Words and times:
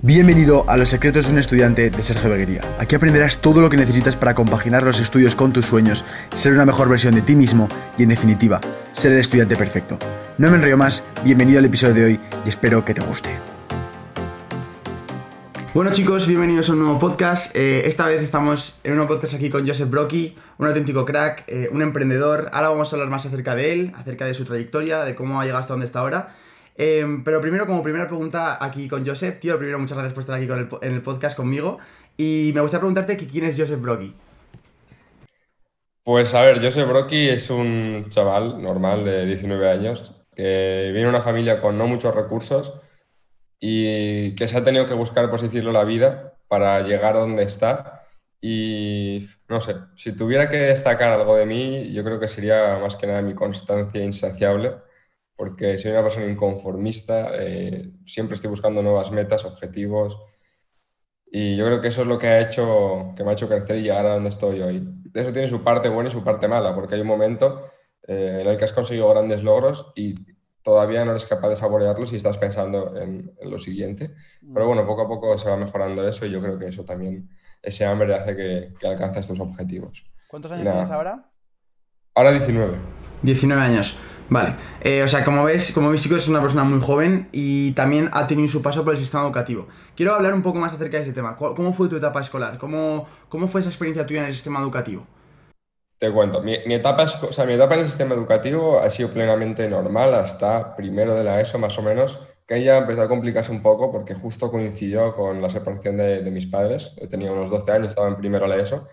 Bienvenido 0.00 0.64
a 0.68 0.76
Los 0.76 0.90
Secretos 0.90 1.26
de 1.26 1.32
un 1.32 1.38
Estudiante 1.38 1.90
de 1.90 2.02
Sergio 2.02 2.30
Beguería. 2.30 2.60
Aquí 2.78 2.94
aprenderás 2.94 3.40
todo 3.40 3.60
lo 3.60 3.70
que 3.70 3.76
necesitas 3.76 4.16
para 4.16 4.34
compaginar 4.34 4.82
los 4.82 5.00
estudios 5.00 5.34
con 5.34 5.52
tus 5.52 5.66
sueños, 5.66 6.04
ser 6.32 6.52
una 6.52 6.64
mejor 6.64 6.88
versión 6.88 7.14
de 7.14 7.22
ti 7.22 7.34
mismo 7.34 7.68
y, 7.96 8.04
en 8.04 8.10
definitiva, 8.10 8.60
ser 8.92 9.12
el 9.12 9.18
estudiante 9.18 9.56
perfecto. 9.56 9.98
No 10.38 10.50
me 10.50 10.56
enrollo 10.56 10.76
más, 10.76 11.04
bienvenido 11.24 11.58
al 11.58 11.64
episodio 11.64 11.94
de 11.94 12.04
hoy 12.04 12.20
y 12.44 12.48
espero 12.48 12.84
que 12.84 12.94
te 12.94 13.00
guste. 13.00 13.30
Bueno 15.74 15.90
chicos, 15.90 16.26
bienvenidos 16.26 16.68
a 16.68 16.72
un 16.72 16.80
nuevo 16.80 16.98
podcast. 16.98 17.56
Eh, 17.56 17.84
esta 17.86 18.06
vez 18.06 18.22
estamos 18.22 18.78
en 18.84 18.92
un 18.92 18.98
nuevo 18.98 19.14
podcast 19.14 19.34
aquí 19.34 19.48
con 19.48 19.66
Joseph 19.66 19.88
Brocky, 19.88 20.36
un 20.58 20.66
auténtico 20.66 21.06
crack, 21.06 21.44
eh, 21.46 21.70
un 21.72 21.80
emprendedor. 21.80 22.50
Ahora 22.52 22.68
vamos 22.68 22.92
a 22.92 22.96
hablar 22.96 23.08
más 23.08 23.24
acerca 23.24 23.54
de 23.54 23.72
él, 23.72 23.92
acerca 23.96 24.26
de 24.26 24.34
su 24.34 24.44
trayectoria, 24.44 25.02
de 25.04 25.14
cómo 25.14 25.40
ha 25.40 25.44
llegado 25.44 25.60
hasta 25.60 25.72
donde 25.72 25.86
está 25.86 26.00
ahora. 26.00 26.34
Em, 26.76 27.22
pero 27.22 27.40
primero, 27.40 27.66
como 27.66 27.82
primera 27.82 28.06
pregunta 28.06 28.58
aquí 28.64 28.88
con 28.88 29.06
Joseph, 29.06 29.38
tío, 29.38 29.58
primero 29.58 29.78
muchas 29.78 29.96
gracias 29.96 30.14
por 30.14 30.22
estar 30.22 30.36
aquí 30.36 30.48
en 30.82 30.94
el 30.94 31.02
podcast 31.02 31.36
conmigo. 31.36 31.78
Y 32.16 32.52
me 32.54 32.60
gustaría 32.60 32.80
preguntarte 32.80 33.16
quién 33.16 33.44
es 33.44 33.58
Joseph 33.58 33.80
Brocky. 33.80 34.14
Pues 36.04 36.34
a 36.34 36.42
ver, 36.42 36.62
Joseph 36.62 36.88
Brocky 36.88 37.28
es 37.28 37.48
un 37.50 38.06
chaval 38.08 38.60
normal 38.60 39.04
de 39.04 39.24
19 39.26 39.70
años 39.70 40.14
que 40.34 40.90
viene 40.92 41.02
de 41.02 41.08
una 41.08 41.22
familia 41.22 41.60
con 41.60 41.78
no 41.78 41.86
muchos 41.86 42.14
recursos 42.14 42.72
y 43.60 44.34
que 44.34 44.48
se 44.48 44.56
ha 44.56 44.64
tenido 44.64 44.88
que 44.88 44.94
buscar, 44.94 45.26
por 45.26 45.36
así 45.36 45.46
decirlo, 45.46 45.70
la 45.70 45.84
vida 45.84 46.34
para 46.48 46.80
llegar 46.80 47.14
donde 47.14 47.44
está. 47.44 48.06
Y 48.40 49.28
no 49.48 49.60
sé, 49.60 49.76
si 49.94 50.12
tuviera 50.12 50.50
que 50.50 50.56
destacar 50.56 51.12
algo 51.12 51.36
de 51.36 51.46
mí, 51.46 51.92
yo 51.92 52.02
creo 52.02 52.18
que 52.18 52.26
sería 52.26 52.78
más 52.78 52.96
que 52.96 53.06
nada 53.06 53.22
mi 53.22 53.34
constancia 53.34 54.02
insaciable 54.02 54.72
porque 55.42 55.76
soy 55.76 55.90
una 55.90 56.04
persona 56.04 56.26
inconformista, 56.26 57.30
eh, 57.34 57.90
siempre 58.06 58.36
estoy 58.36 58.48
buscando 58.48 58.80
nuevas 58.80 59.10
metas, 59.10 59.44
objetivos, 59.44 60.16
y 61.26 61.56
yo 61.56 61.66
creo 61.66 61.80
que 61.80 61.88
eso 61.88 62.02
es 62.02 62.06
lo 62.06 62.16
que 62.16 62.28
ha 62.28 62.40
hecho, 62.40 63.12
que 63.16 63.24
me 63.24 63.30
ha 63.30 63.32
hecho 63.32 63.48
crecer 63.48 63.78
y 63.78 63.82
llegar 63.82 64.06
a 64.06 64.14
donde 64.14 64.28
estoy 64.28 64.60
hoy. 64.60 64.88
Eso 65.12 65.32
tiene 65.32 65.48
su 65.48 65.64
parte 65.64 65.88
buena 65.88 66.10
y 66.10 66.12
su 66.12 66.22
parte 66.22 66.46
mala, 66.46 66.76
porque 66.76 66.94
hay 66.94 67.00
un 67.00 67.08
momento 67.08 67.72
eh, 68.06 68.38
en 68.42 68.46
el 68.46 68.56
que 68.56 68.66
has 68.66 68.72
conseguido 68.72 69.08
grandes 69.08 69.42
logros 69.42 69.90
y 69.96 70.14
todavía 70.62 71.04
no 71.04 71.10
eres 71.10 71.26
capaz 71.26 71.48
de 71.48 71.56
saborearlos 71.56 72.12
y 72.12 72.16
estás 72.18 72.38
pensando 72.38 72.96
en, 72.96 73.34
lo 73.42 73.58
siguiente. 73.58 74.14
Pero 74.54 74.68
bueno, 74.68 74.86
poco 74.86 75.02
a 75.02 75.08
poco 75.08 75.36
se 75.38 75.50
va 75.50 75.56
mejorando 75.56 76.06
eso 76.06 76.24
y 76.24 76.30
yo 76.30 76.40
creo 76.40 76.56
que 76.56 76.66
eso 76.66 76.84
también, 76.84 77.28
ese 77.60 77.84
hambre 77.84 78.14
hace 78.14 78.36
que, 78.36 78.74
que 78.78 78.86
alcances 78.86 79.26
tus 79.26 79.40
objetivos. 79.40 80.04
¿Cuántos 80.28 80.52
años 80.52 80.70
tienes 80.70 80.90
ahora? 80.92 81.32
Ahora 82.14 82.30
19. 82.30 82.76
19 83.22 83.60
años. 83.60 83.96
Vale, 84.32 84.54
eh, 84.80 85.02
o 85.02 85.08
sea, 85.08 85.26
como 85.26 85.44
ves, 85.44 85.72
como 85.72 85.90
veis 85.90 86.00
chicos, 86.00 86.22
es 86.22 86.28
una 86.28 86.40
persona 86.40 86.64
muy 86.64 86.80
joven 86.80 87.28
y 87.32 87.72
también 87.72 88.08
ha 88.14 88.26
tenido 88.26 88.48
su 88.48 88.62
paso 88.62 88.82
por 88.82 88.94
el 88.94 88.98
sistema 88.98 89.24
educativo. 89.24 89.68
Quiero 89.94 90.14
hablar 90.14 90.32
un 90.32 90.40
poco 90.40 90.58
más 90.58 90.72
acerca 90.72 90.96
de 90.96 91.02
ese 91.02 91.12
tema. 91.12 91.36
¿Cómo 91.36 91.74
fue 91.74 91.86
tu 91.90 91.96
etapa 91.96 92.22
escolar? 92.22 92.56
¿Cómo, 92.56 93.06
cómo 93.28 93.46
fue 93.46 93.60
esa 93.60 93.68
experiencia 93.68 94.06
tuya 94.06 94.20
en 94.20 94.28
el 94.28 94.32
sistema 94.32 94.60
educativo? 94.60 95.06
Te 95.98 96.10
cuento, 96.10 96.40
mi, 96.40 96.54
etapa, 96.54 97.04
o 97.04 97.32
sea, 97.32 97.44
mi 97.44 97.52
etapa 97.52 97.74
en 97.74 97.80
el 97.80 97.86
sistema 97.86 98.14
educativo 98.14 98.78
ha 98.78 98.88
sido 98.88 99.10
plenamente 99.10 99.68
normal 99.68 100.14
hasta 100.14 100.76
primero 100.76 101.14
de 101.14 101.24
la 101.24 101.38
ESO 101.38 101.58
más 101.58 101.78
o 101.78 101.82
menos, 101.82 102.18
que 102.46 102.64
ya 102.64 102.78
empezó 102.78 103.02
a 103.02 103.08
complicarse 103.08 103.52
un 103.52 103.60
poco 103.60 103.92
porque 103.92 104.14
justo 104.14 104.50
coincidió 104.50 105.12
con 105.12 105.42
la 105.42 105.50
separación 105.50 105.98
de, 105.98 106.22
mis 106.30 106.46
padres. 106.46 106.92
Yo 106.98 107.06
tenía 107.06 107.30
unos 107.30 107.50
12 107.50 107.70
años, 107.70 107.88
estaba 107.88 108.08
en 108.08 108.16
primero 108.16 108.48
de 108.48 108.56
la 108.56 108.62
ESO. 108.62 108.88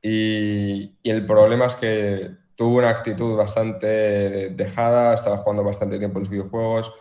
Y, 0.00 0.96
y 1.02 1.10
el 1.10 1.26
problema 1.26 1.66
es 1.66 1.74
que 1.74 2.47
tuvo 2.58 2.78
una 2.78 2.90
actitud 2.90 3.36
bastante 3.36 4.50
dejada, 4.50 5.14
estaba 5.14 5.36
jugando 5.38 5.62
bastante 5.62 5.96
tiempo 5.96 6.18
en 6.18 6.24
los 6.24 6.30
videojuegos, 6.30 6.92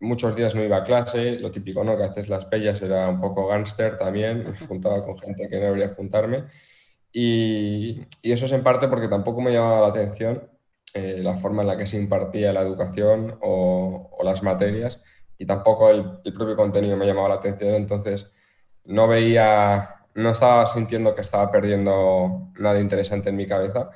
muchos 0.00 0.34
días 0.34 0.54
no 0.54 0.64
iba 0.64 0.78
a 0.78 0.84
clase, 0.84 1.32
lo 1.32 1.50
típico, 1.50 1.84
¿no? 1.84 1.94
Que 1.94 2.04
haces 2.04 2.30
las 2.30 2.46
pellas, 2.46 2.80
era 2.80 3.06
un 3.10 3.20
poco 3.20 3.46
gángster 3.48 3.98
también, 3.98 4.50
me 4.50 4.58
juntaba 4.66 5.02
con 5.02 5.18
gente 5.18 5.46
que 5.50 5.60
no 5.60 5.66
debería 5.66 5.94
juntarme. 5.94 6.46
Y, 7.12 8.00
y, 8.22 8.32
eso 8.32 8.46
es 8.46 8.52
en 8.52 8.62
parte 8.62 8.88
porque 8.88 9.08
tampoco 9.08 9.42
me 9.42 9.52
llamaba 9.52 9.80
la 9.82 9.88
atención 9.88 10.50
eh, 10.94 11.20
la 11.22 11.36
forma 11.36 11.60
en 11.62 11.68
la 11.68 11.76
que 11.76 11.86
se 11.86 11.98
impartía 11.98 12.52
la 12.52 12.62
educación 12.62 13.38
o, 13.42 14.10
o 14.18 14.24
las 14.24 14.42
materias 14.42 15.02
y 15.36 15.44
tampoco 15.44 15.90
el, 15.90 16.20
el, 16.24 16.32
propio 16.32 16.56
contenido 16.56 16.96
me 16.96 17.06
llamaba 17.06 17.28
la 17.28 17.34
atención, 17.36 17.74
entonces 17.74 18.30
no 18.84 19.06
veía, 19.06 20.06
no 20.14 20.30
estaba 20.30 20.66
sintiendo 20.66 21.14
que 21.14 21.20
estaba 21.20 21.50
perdiendo 21.50 22.52
nada 22.58 22.80
interesante 22.80 23.28
en 23.28 23.36
mi 23.36 23.46
cabeza 23.46 23.90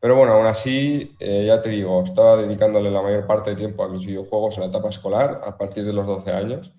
pero 0.00 0.16
bueno, 0.16 0.32
aún 0.32 0.46
así, 0.46 1.14
eh, 1.20 1.44
ya 1.46 1.60
te 1.60 1.68
digo, 1.70 2.02
estaba 2.02 2.36
dedicándole 2.36 2.90
la 2.90 3.02
mayor 3.02 3.26
parte 3.26 3.50
del 3.50 3.58
tiempo 3.58 3.84
a 3.84 3.88
mis 3.88 4.06
videojuegos 4.06 4.56
en 4.56 4.62
la 4.62 4.68
etapa 4.68 4.88
escolar, 4.88 5.42
a 5.44 5.58
partir 5.58 5.84
de 5.84 5.92
los 5.92 6.06
12 6.06 6.32
años, 6.32 6.72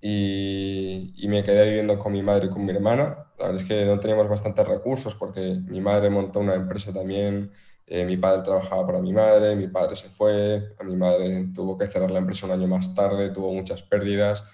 y, 0.00 1.14
me 1.28 1.44
quedé 1.44 1.66
viviendo 1.68 1.98
con 1.98 2.12
mi 2.12 2.22
madre 2.22 2.46
y 2.46 2.50
con 2.50 2.64
mi 2.64 2.72
hermana. 2.72 3.26
La 3.38 3.46
verdad 3.46 3.62
es 3.62 3.68
que 3.68 3.84
no 3.84 4.00
teníamos 4.00 4.28
bastantes 4.28 4.66
recursos 4.66 5.14
porque 5.14 5.40
mi 5.66 5.80
madre 5.80 6.10
montó 6.10 6.40
una 6.40 6.54
empresa 6.54 6.92
también, 6.92 7.52
eh, 7.86 8.04
mi 8.04 8.16
padre 8.16 8.42
trabajaba 8.42 8.86
para 8.86 9.00
mi 9.00 9.12
madre, 9.12 9.54
mi 9.56 9.68
padre 9.68 9.96
se 9.96 10.08
fue, 10.08 10.74
a 10.78 10.84
mi 10.84 10.96
madre 10.96 11.48
tuvo 11.54 11.78
que 11.78 11.86
cerrar 11.86 12.10
la 12.10 12.18
empresa 12.18 12.46
un 12.46 12.52
año 12.52 12.66
más 12.68 12.94
tarde, 12.94 13.30
tuvo 13.30 13.52
muchas 13.52 13.82
pérdidas 13.82 14.44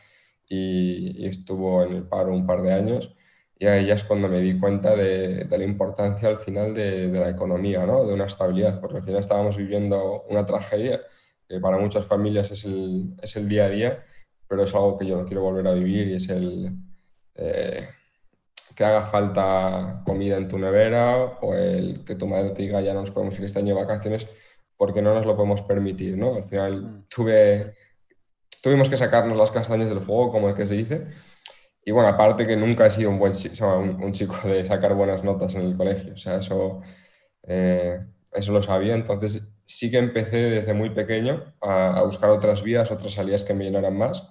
y 0.48 1.26
estuvo 1.26 1.82
en 1.84 1.94
el 1.94 2.02
paro 2.04 2.32
un 2.32 2.46
par 2.46 2.62
de 2.62 2.72
años. 2.72 3.14
Y 3.64 3.66
ahí 3.66 3.86
ya 3.86 3.94
es 3.94 4.04
cuando 4.04 4.28
me 4.28 4.40
di 4.40 4.60
cuenta 4.60 4.94
de, 4.94 5.46
la 5.48 5.64
importancia 5.64 6.28
al 6.28 6.38
final 6.38 6.74
de, 6.74 7.08
la 7.08 7.30
economía, 7.30 7.86
¿no? 7.86 8.04
de 8.04 8.12
una 8.12 8.26
estabilidad, 8.26 8.78
porque 8.78 8.98
al 8.98 9.04
final 9.04 9.20
estábamos 9.20 9.56
viviendo 9.56 10.24
una 10.28 10.44
tragedia 10.44 11.00
que 11.48 11.58
para 11.60 11.78
muchas 11.78 12.04
familias 12.04 12.50
es 12.50 12.66
el, 12.66 13.14
es 13.22 13.36
el 13.36 13.48
día 13.48 13.64
a 13.64 13.70
día, 13.70 14.04
pero 14.46 14.64
es 14.64 14.74
algo 14.74 14.98
que 14.98 15.06
yo 15.06 15.16
no 15.16 15.24
quiero 15.24 15.40
volver 15.40 15.66
a 15.66 15.72
vivir 15.72 16.08
y 16.08 16.16
es 16.16 16.28
el 16.28 16.76
eh, 17.36 17.88
que 18.74 18.84
haga 18.84 19.06
falta 19.06 20.02
comida 20.04 20.36
en 20.36 20.48
tu 20.48 20.58
nevera 20.58 21.38
o 21.40 21.54
el 21.54 22.04
que 22.04 22.16
tu 22.16 22.26
madre 22.26 22.50
te 22.50 22.64
diga 22.64 22.82
ya 22.82 22.92
no 22.92 23.00
nos 23.00 23.12
podemos 23.12 23.38
ir 23.38 23.46
este 23.46 23.60
año 23.60 23.74
de 23.74 23.80
vacaciones 23.80 24.26
porque 24.76 25.00
no 25.00 25.14
nos 25.14 25.24
lo 25.24 25.36
podemos 25.36 25.62
permitir. 25.62 26.18
¿no? 26.18 26.34
Al 26.34 26.44
final 26.44 26.82
mm. 26.82 27.04
tuve, 27.08 27.76
tuvimos 28.62 28.90
que 28.90 28.98
sacarnos 28.98 29.38
las 29.38 29.50
castañas 29.50 29.88
del 29.88 30.02
fuego, 30.02 30.30
como 30.30 30.50
es 30.50 30.54
que 30.54 30.66
se 30.66 30.74
dice, 30.74 31.06
y 31.84 31.90
bueno, 31.92 32.08
aparte 32.08 32.46
que 32.46 32.56
nunca 32.56 32.86
he 32.86 32.90
sido 32.90 33.10
un, 33.10 33.18
buen, 33.18 33.32
un, 34.02 34.12
chico 34.12 34.48
de 34.48 34.64
sacar 34.64 34.94
buenas 34.94 35.22
notas 35.22 35.54
en 35.54 35.62
el 35.62 35.76
colegio, 35.76 36.14
o 36.14 36.16
sea, 36.16 36.36
eso, 36.36 36.80
eh, 37.42 38.00
eso 38.32 38.52
lo 38.52 38.62
sabía, 38.62 38.94
entonces 38.94 39.52
sí 39.66 39.90
que 39.90 39.98
empecé 39.98 40.38
desde 40.38 40.72
muy 40.72 40.90
pequeño 40.90 41.54
a, 41.60 42.02
buscar 42.04 42.30
otras 42.30 42.62
vías, 42.62 42.90
otras 42.90 43.12
salidas 43.12 43.44
que 43.44 43.54
me 43.54 43.64
llenaran 43.64 43.96
más, 43.96 44.28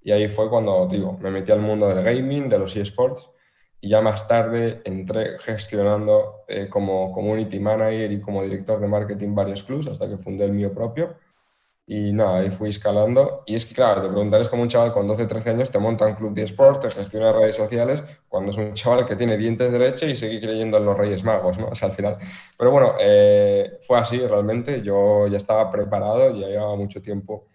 y 0.00 0.12
ahí 0.12 0.28
fue 0.28 0.48
cuando, 0.48 0.86
digo, 0.86 1.18
me 1.20 1.30
metí 1.30 1.52
al 1.52 1.60
mundo 1.60 1.88
del 1.88 2.04
gaming, 2.04 2.48
de 2.48 2.58
los 2.58 2.76
eSports, 2.76 3.30
y 3.80 3.88
ya 3.88 4.00
más 4.00 4.28
tarde 4.28 4.80
entré 4.84 5.38
gestionando 5.40 6.44
eh, 6.46 6.68
como 6.68 7.12
community 7.12 7.58
manager 7.58 8.12
y 8.12 8.20
como 8.20 8.44
director 8.44 8.80
de 8.80 8.86
marketing 8.86 9.34
varios 9.34 9.64
clubs 9.64 9.88
hasta 9.88 10.08
que 10.08 10.18
fundé 10.18 10.44
el 10.44 10.52
mío 10.52 10.72
propio. 10.72 11.16
Y 11.86 12.12
nada, 12.12 12.38
ahí 12.38 12.50
fui 12.50 12.68
escalando. 12.68 13.42
Y 13.46 13.54
es 13.54 13.66
que, 13.66 13.74
claro, 13.74 14.02
te 14.02 14.08
preguntarás 14.08 14.48
como 14.48 14.62
un 14.62 14.68
chaval 14.68 14.92
con 14.92 15.06
12, 15.06 15.26
13 15.26 15.50
años 15.50 15.70
te 15.70 15.78
monta 15.78 16.06
un 16.06 16.14
club 16.14 16.32
de 16.32 16.44
esports, 16.44 16.80
te 16.80 16.90
gestiona 16.90 17.32
redes 17.32 17.56
sociales, 17.56 18.02
cuando 18.28 18.52
es 18.52 18.58
un 18.58 18.72
chaval 18.74 19.04
que 19.04 19.16
tiene 19.16 19.36
dientes 19.36 19.72
de 19.72 19.78
leche 19.78 20.10
y 20.10 20.16
sigue 20.16 20.40
creyendo 20.40 20.78
en 20.78 20.84
los 20.84 20.96
Reyes 20.96 21.24
Magos, 21.24 21.58
¿no? 21.58 21.68
O 21.68 21.74
sea, 21.74 21.88
al 21.88 21.94
final. 21.94 22.16
Pero 22.56 22.70
bueno, 22.70 22.94
eh, 23.00 23.78
fue 23.82 23.98
así 23.98 24.18
realmente. 24.18 24.82
Yo 24.82 25.26
ya 25.26 25.36
estaba 25.38 25.70
preparado, 25.70 26.34
ya 26.34 26.48
llevaba 26.48 26.76
mucho 26.76 27.02
tiempo 27.02 27.46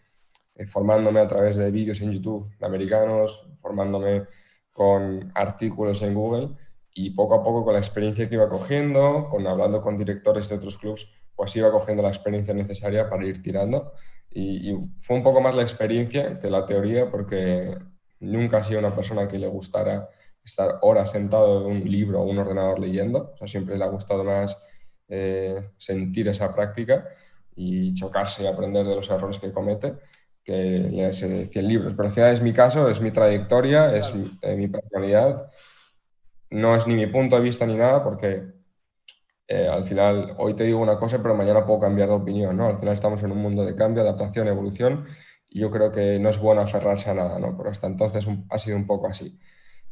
eh, 0.55 0.65
formándome 0.67 1.19
a 1.19 1.27
través 1.27 1.55
de 1.57 1.71
vídeos 1.71 2.01
en 2.01 2.11
YouTube 2.11 2.49
de 2.57 2.65
americanos, 2.65 3.47
formándome 3.61 4.25
con 4.71 5.31
artículos 5.35 6.01
en 6.01 6.13
Google 6.13 6.49
y 6.94 7.11
poco 7.11 7.35
a 7.35 7.44
poco 7.44 7.63
con 7.63 7.73
la 7.73 7.79
experiencia 7.79 8.27
que 8.27 8.35
iba 8.35 8.49
cogiendo, 8.49 9.27
con 9.29 9.45
hablando 9.47 9.81
con 9.81 9.97
directores 9.97 10.49
de 10.49 10.55
otros 10.55 10.77
clubs, 10.79 11.07
pues 11.35 11.55
iba 11.55 11.71
cogiendo 11.71 12.01
la 12.01 12.09
experiencia 12.09 12.53
necesaria 12.53 13.07
para 13.09 13.25
ir 13.25 13.41
tirando. 13.41 13.94
Y, 14.39 14.77
fue 14.99 15.15
un 15.15 15.23
poco 15.23 15.41
más 15.41 15.55
la 15.55 15.63
experiencia 15.63 16.39
que 16.39 16.50
la 16.50 16.65
teoría, 16.65 17.09
porque 17.09 17.75
nunca 18.19 18.59
he 18.59 18.63
sido 18.63 18.79
una 18.79 18.95
persona 18.95 19.27
que 19.27 19.39
le 19.39 19.47
gustara 19.47 20.09
estar 20.44 20.77
horas 20.81 21.12
sentado 21.12 21.62
en 21.62 21.81
un 21.81 21.91
libro 21.91 22.21
o 22.21 22.29
un 22.29 22.38
ordenador 22.38 22.79
leyendo. 22.79 23.31
O 23.33 23.38
sea, 23.38 23.47
siempre 23.47 23.77
le 23.77 23.83
ha 23.83 23.88
gustado 23.88 24.23
más 24.23 24.56
eh, 25.07 25.71
sentir 25.77 26.27
esa 26.27 26.53
práctica 26.53 27.07
y 27.56 27.95
chocarse 27.95 28.44
y 28.44 28.47
aprender 28.47 28.85
de 28.85 28.95
los 28.95 29.09
errores 29.09 29.39
que 29.39 29.51
comete 29.51 29.95
que 30.44 30.53
leerse 30.53 31.47
100 31.47 31.67
libros. 31.67 31.94
Pero 31.97 32.07
al 32.07 32.13
final 32.13 32.33
es 32.33 32.41
mi 32.41 32.53
caso, 32.53 32.88
es 32.89 33.01
mi 33.01 33.12
trayectoria, 33.12 33.94
es 33.95 34.13
eh, 34.41 34.56
mi 34.56 34.67
personalidad. 34.67 35.50
No 36.51 36.75
es 36.75 36.88
ni 36.88 36.95
mi 36.95 37.07
punto 37.07 37.35
de 37.35 37.41
vista 37.41 37.65
ni 37.65 37.75
nada, 37.75 38.03
porque 38.03 38.56
eh, 39.47 39.67
al 39.67 39.85
final, 39.85 40.35
hoy 40.38 40.53
te 40.55 40.63
digo 40.65 40.79
una 40.79 40.97
cosa, 40.97 41.21
pero 41.21 41.35
mañana 41.35 41.65
puedo 41.65 41.79
cambiar 41.79 42.09
de 42.09 42.15
opinión, 42.15 42.57
¿no? 42.57 42.67
Al 42.67 42.79
final 42.79 42.94
estamos 42.94 43.23
en 43.23 43.31
un 43.31 43.39
mundo 43.39 43.63
de 43.65 43.75
cambio, 43.75 44.03
adaptación, 44.03 44.47
evolución, 44.47 45.05
y 45.49 45.59
yo 45.61 45.71
creo 45.71 45.91
que 45.91 46.19
no 46.19 46.29
es 46.29 46.39
bueno 46.39 46.61
aferrarse 46.61 47.09
a 47.09 47.13
nada, 47.13 47.39
¿no? 47.39 47.55
Pero 47.57 47.69
hasta 47.69 47.88
entonces 47.88 48.27
ha 48.49 48.59
sido 48.59 48.77
un 48.77 48.88
poco 48.88 49.07
así. 49.07 49.39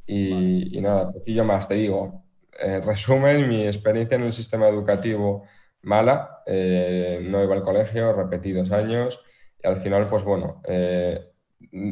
Y, 0.05 0.77
y 0.77 0.81
nada, 0.81 1.11
poquillo 1.11 1.43
más, 1.45 1.67
te 1.67 1.75
digo, 1.75 2.25
en 2.59 2.83
resumen, 2.83 3.47
mi 3.49 3.65
experiencia 3.65 4.15
en 4.17 4.23
el 4.23 4.33
sistema 4.33 4.67
educativo 4.69 5.43
mala, 5.81 6.41
eh, 6.45 7.19
no 7.23 7.43
iba 7.43 7.55
al 7.55 7.61
colegio, 7.61 8.13
repetí 8.13 8.51
dos 8.51 8.71
años, 8.71 9.19
Y 9.63 9.67
al 9.67 9.77
final, 9.77 10.07
pues 10.07 10.23
bueno, 10.23 10.61
eh, 10.67 11.31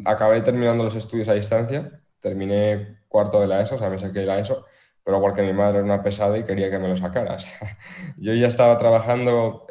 acabé 0.05 0.41
terminando 0.41 0.83
los 0.83 0.95
estudios 0.95 1.27
a 1.29 1.33
distancia, 1.33 2.01
terminé 2.19 2.99
cuarto 3.07 3.39
de 3.41 3.47
la 3.47 3.61
ESO, 3.61 3.75
o 3.75 3.77
sea, 3.77 3.89
me 3.89 3.99
saqué 3.99 4.25
la 4.25 4.39
ESO, 4.39 4.65
pero 5.03 5.19
porque 5.21 5.41
mi 5.41 5.53
madre 5.53 5.79
era 5.79 5.85
una 5.85 6.03
pesada 6.03 6.37
y 6.37 6.43
quería 6.43 6.69
que 6.69 6.79
me 6.79 6.87
lo 6.87 6.95
sacaras. 6.95 7.51
Yo 8.17 8.33
ya 8.33 8.47
estaba 8.47 8.77
trabajando 8.77 9.67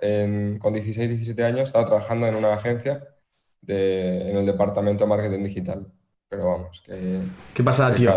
con 0.61 0.73
16, 0.73 1.11
17 1.11 1.45
años, 1.45 1.65
estaba 1.65 1.87
trabajando 1.87 2.27
en 2.27 2.35
una 2.35 2.55
agencia 2.55 3.09
en 3.67 4.37
el 4.37 4.47
departamento 4.47 5.05
de 5.05 5.11
marketing 5.11 5.45
digital. 5.45 5.87
Pero 6.29 6.47
vamos, 6.47 6.83
que. 6.87 7.23
¿Qué 7.53 7.63
pasa, 7.63 7.95
tío? 7.95 8.11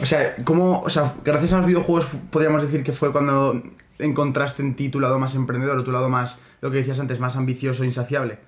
O 0.00 0.04
sea, 0.04 0.34
¿cómo, 0.44 0.80
o 0.80 0.90
sea, 0.90 1.14
gracias 1.24 1.52
a 1.52 1.58
los 1.58 1.66
videojuegos 1.66 2.10
podríamos 2.30 2.62
decir 2.62 2.82
que 2.82 2.92
fue 2.92 3.12
cuando 3.12 3.62
encontraste 4.00 4.62
en 4.62 4.74
ti 4.74 4.88
tu 4.88 4.98
lado 4.98 5.18
más 5.18 5.36
emprendedor 5.36 5.78
o 5.78 5.84
tu 5.84 5.92
lado 5.92 6.08
más, 6.08 6.38
lo 6.60 6.70
que 6.70 6.78
decías 6.78 6.98
antes, 6.98 7.20
más 7.20 7.36
ambicioso, 7.36 7.84
insaciable? 7.84 8.38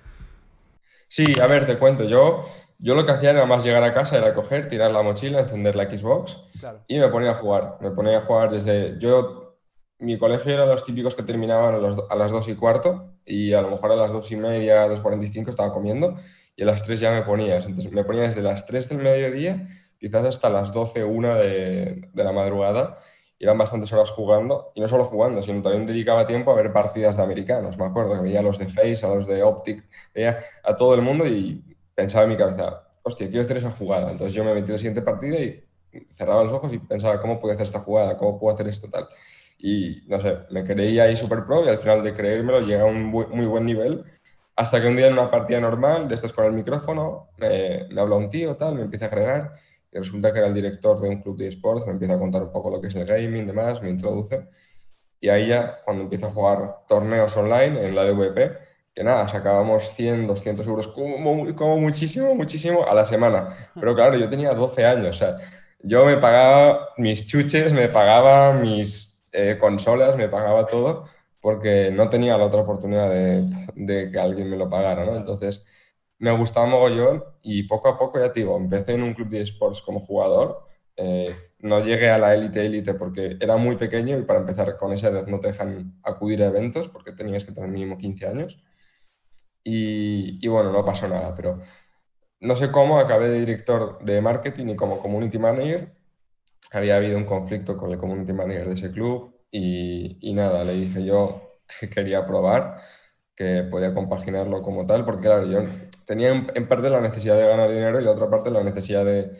Sí, 1.07 1.25
a 1.41 1.47
ver, 1.47 1.65
te 1.67 1.77
cuento. 1.77 2.03
Yo, 2.03 2.45
yo 2.81 2.95
lo 2.95 3.05
que 3.05 3.11
hacía 3.11 3.29
era 3.29 3.45
más 3.45 3.63
llegar 3.63 3.83
a 3.83 3.93
casa, 3.93 4.17
era 4.17 4.33
coger, 4.33 4.67
tirar 4.67 4.91
la 4.91 5.03
mochila, 5.03 5.39
encender 5.39 5.75
la 5.75 5.85
Xbox 5.85 6.37
y 6.87 6.97
me 6.97 7.07
ponía 7.09 7.31
a 7.31 7.35
jugar. 7.35 7.77
Me 7.79 7.91
ponía 7.91 8.17
a 8.17 8.21
jugar 8.21 8.49
desde. 8.51 8.97
Yo, 8.99 9.55
mi 9.99 10.17
colegio 10.17 10.53
era 10.53 10.65
los 10.65 10.83
típicos 10.83 11.13
que 11.13 11.21
terminaban 11.21 11.75
a, 11.75 11.95
a 12.09 12.15
las 12.15 12.31
2 12.31 12.47
y 12.47 12.55
cuarto 12.55 13.13
y 13.23 13.53
a 13.53 13.61
lo 13.61 13.69
mejor 13.69 13.91
a 13.91 13.95
las 13.95 14.11
2 14.11 14.31
y 14.31 14.35
media, 14.35 14.87
2.45 14.87 15.49
estaba 15.49 15.71
comiendo 15.71 16.15
y 16.55 16.63
a 16.63 16.65
las 16.65 16.83
3 16.83 16.99
ya 16.99 17.11
me 17.11 17.21
ponías. 17.21 17.65
Entonces 17.67 17.91
me 17.91 18.03
ponía 18.03 18.23
desde 18.23 18.41
las 18.41 18.65
3 18.65 18.89
del 18.89 18.97
mediodía, 18.97 19.67
quizás 19.99 20.25
hasta 20.25 20.49
las 20.49 20.73
12, 20.73 21.03
1 21.03 21.35
de, 21.35 22.09
de 22.11 22.23
la 22.23 22.31
madrugada. 22.31 22.97
Iban 23.37 23.57
bastantes 23.57 23.91
horas 23.93 24.11
jugando, 24.11 24.71
y 24.75 24.81
no 24.81 24.87
solo 24.87 25.03
jugando, 25.03 25.41
sino 25.41 25.63
también 25.63 25.87
dedicaba 25.87 26.27
tiempo 26.27 26.51
a 26.51 26.55
ver 26.55 26.71
partidas 26.71 27.17
de 27.17 27.23
americanos. 27.23 27.75
Me 27.77 27.85
acuerdo 27.85 28.13
que 28.13 28.21
veía 28.21 28.39
a 28.39 28.43
los 28.43 28.59
de 28.59 28.67
Face, 28.67 29.03
a 29.03 29.09
los 29.09 29.25
de 29.25 29.41
Optic, 29.41 29.83
veía 30.13 30.39
a 30.63 30.75
todo 30.75 30.93
el 30.93 31.01
mundo 31.01 31.25
y 31.25 31.70
pensaba 32.01 32.23
en 32.25 32.31
mi 32.31 32.37
cabeza, 32.37 32.83
hostia, 33.03 33.27
quiero 33.27 33.43
hacer 33.43 33.57
esa 33.57 33.71
jugada. 33.71 34.11
Entonces 34.11 34.33
yo 34.33 34.43
me 34.43 34.53
metí 34.53 34.67
en 34.67 34.73
la 34.73 34.77
siguiente 34.77 35.01
partida 35.01 35.39
y 35.39 35.63
cerraba 36.09 36.43
los 36.43 36.53
ojos 36.53 36.73
y 36.73 36.79
pensaba, 36.79 37.21
¿cómo 37.21 37.39
puedo 37.39 37.53
hacer 37.53 37.65
esta 37.65 37.79
jugada? 37.79 38.17
¿Cómo 38.17 38.39
puedo 38.39 38.53
hacer 38.53 38.67
esto 38.67 38.89
tal? 38.89 39.07
Y 39.59 40.01
no 40.07 40.19
sé, 40.19 40.37
me 40.49 40.63
creía 40.63 41.03
ahí 41.03 41.15
super 41.15 41.45
pro 41.45 41.63
y 41.65 41.69
al 41.69 41.77
final 41.77 42.03
de 42.03 42.13
creérmelo 42.13 42.61
llegué 42.61 42.81
a 42.81 42.85
un 42.85 43.03
muy 43.05 43.45
buen 43.45 43.65
nivel 43.65 44.03
hasta 44.55 44.81
que 44.81 44.87
un 44.87 44.95
día 44.95 45.07
en 45.07 45.13
una 45.13 45.31
partida 45.31 45.59
normal, 45.59 46.07
de 46.07 46.15
estas 46.15 46.33
con 46.33 46.45
el 46.45 46.53
micrófono, 46.53 47.29
me, 47.37 47.87
me 47.89 48.01
habla 48.01 48.15
un 48.15 48.29
tío, 48.29 48.55
tal, 48.57 48.75
me 48.75 48.81
empieza 48.81 49.05
a 49.05 49.07
agregar, 49.07 49.51
y 49.91 49.97
resulta 49.97 50.31
que 50.31 50.39
era 50.39 50.47
el 50.47 50.53
director 50.53 50.99
de 50.99 51.09
un 51.09 51.21
club 51.21 51.37
de 51.37 51.47
esports, 51.47 51.85
me 51.85 51.93
empieza 51.93 52.15
a 52.15 52.19
contar 52.19 52.43
un 52.43 52.51
poco 52.51 52.69
lo 52.69 52.79
que 52.81 52.87
es 52.87 52.95
el 52.95 53.05
gaming, 53.05 53.47
demás, 53.47 53.81
me 53.81 53.89
introduce. 53.89 54.47
Y 55.19 55.29
ahí 55.29 55.47
ya, 55.47 55.79
cuando 55.83 56.03
empiezo 56.03 56.27
a 56.27 56.31
jugar 56.31 56.85
torneos 56.87 57.35
online 57.37 57.85
en 57.85 57.95
la 57.95 58.03
LVP, 58.03 58.70
que 58.93 59.03
nada, 59.03 59.27
sacábamos 59.27 59.89
100, 59.93 60.27
200 60.27 60.67
euros, 60.67 60.87
como, 60.87 61.55
como 61.55 61.77
muchísimo, 61.77 62.35
muchísimo 62.35 62.85
a 62.85 62.93
la 62.93 63.05
semana. 63.05 63.49
Pero 63.75 63.95
claro, 63.95 64.17
yo 64.17 64.29
tenía 64.29 64.53
12 64.53 64.85
años, 64.85 65.07
o 65.09 65.13
sea, 65.13 65.37
yo 65.83 66.05
me 66.05 66.17
pagaba 66.17 66.89
mis 66.97 67.25
chuches, 67.25 67.73
me 67.73 67.87
pagaba 67.89 68.53
mis 68.53 69.25
eh, 69.31 69.57
consolas, 69.59 70.15
me 70.17 70.29
pagaba 70.29 70.67
todo 70.67 71.05
porque 71.41 71.91
no 71.91 72.09
tenía 72.09 72.37
la 72.37 72.45
otra 72.45 72.61
oportunidad 72.61 73.09
de, 73.09 74.11
que 74.11 74.19
alguien 74.19 74.49
me 74.49 74.57
lo 74.57 74.69
pagara, 74.69 75.05
¿no? 75.05 75.15
Entonces, 75.15 75.63
me 76.19 76.31
gustaba 76.31 76.67
mogollón 76.67 77.23
y 77.41 77.63
poco 77.63 77.89
a 77.89 77.97
poco, 77.97 78.19
ya 78.19 78.31
te 78.31 78.41
digo, 78.41 78.55
empecé 78.57 78.93
en 78.93 79.03
un 79.03 79.13
club 79.15 79.29
de 79.29 79.41
esports 79.41 79.81
como 79.81 79.99
jugador, 79.99 80.65
eh, 80.97 81.35
no 81.59 81.83
llegué 81.83 82.11
a 82.11 82.19
la 82.19 82.35
élite 82.35 82.65
élite 82.65 82.93
porque 82.93 83.37
era 83.39 83.57
muy 83.57 83.75
pequeño 83.77 84.17
y 84.19 84.23
para 84.23 84.39
empezar 84.39 84.77
con 84.77 84.93
esa 84.93 85.09
edad 85.09 85.25
no 85.27 85.39
te 85.39 85.47
dejan 85.47 85.99
acudir 86.03 86.43
a 86.43 86.47
eventos 86.47 86.89
porque 86.89 87.11
tenías 87.11 87.43
que 87.43 87.53
tener 87.53 87.69
mínimo 87.69 87.97
15 87.97 88.27
años. 88.27 88.59
Y, 89.63 90.45
y 90.45 90.47
bueno, 90.47 90.71
no 90.71 90.83
pasó 90.85 91.07
nada, 91.07 91.35
pero 91.35 91.61
no 92.39 92.55
sé 92.55 92.71
cómo 92.71 92.99
acabé 92.99 93.29
de 93.29 93.39
director 93.39 94.03
de 94.03 94.21
marketing 94.21 94.67
y 94.69 94.75
como 94.75 94.99
community 94.99 95.37
manager. 95.39 95.93
Había 96.71 96.97
habido 96.97 97.17
un 97.17 97.25
conflicto 97.25 97.77
con 97.77 97.91
el 97.91 97.97
community 97.97 98.33
manager 98.33 98.67
de 98.67 98.73
ese 98.75 98.91
club, 98.91 99.41
y, 99.51 100.33
nada, 100.33 100.63
le 100.63 100.73
dije 100.73 101.03
yo 101.03 101.59
que 101.79 101.89
quería 101.89 102.25
probar, 102.25 102.77
que 103.35 103.63
podía 103.63 103.93
compaginarlo 103.93 104.61
como 104.61 104.85
tal, 104.87 105.05
porque 105.05 105.27
claro, 105.27 105.45
yo 105.45 105.65
tenía 106.05 106.29
en, 106.29 106.67
parte 106.67 106.89
la 106.89 107.01
necesidad 107.01 107.35
de 107.37 107.47
ganar 107.47 107.69
dinero 107.69 107.99
y 107.99 108.03
la 108.03 108.11
otra 108.11 108.29
parte 108.29 108.49
la 108.51 108.63
necesidad 108.63 109.05
de, 109.05 109.31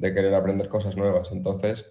querer 0.00 0.34
aprender 0.34 0.68
cosas 0.68 0.96
nuevas. 0.96 1.30
Entonces, 1.32 1.86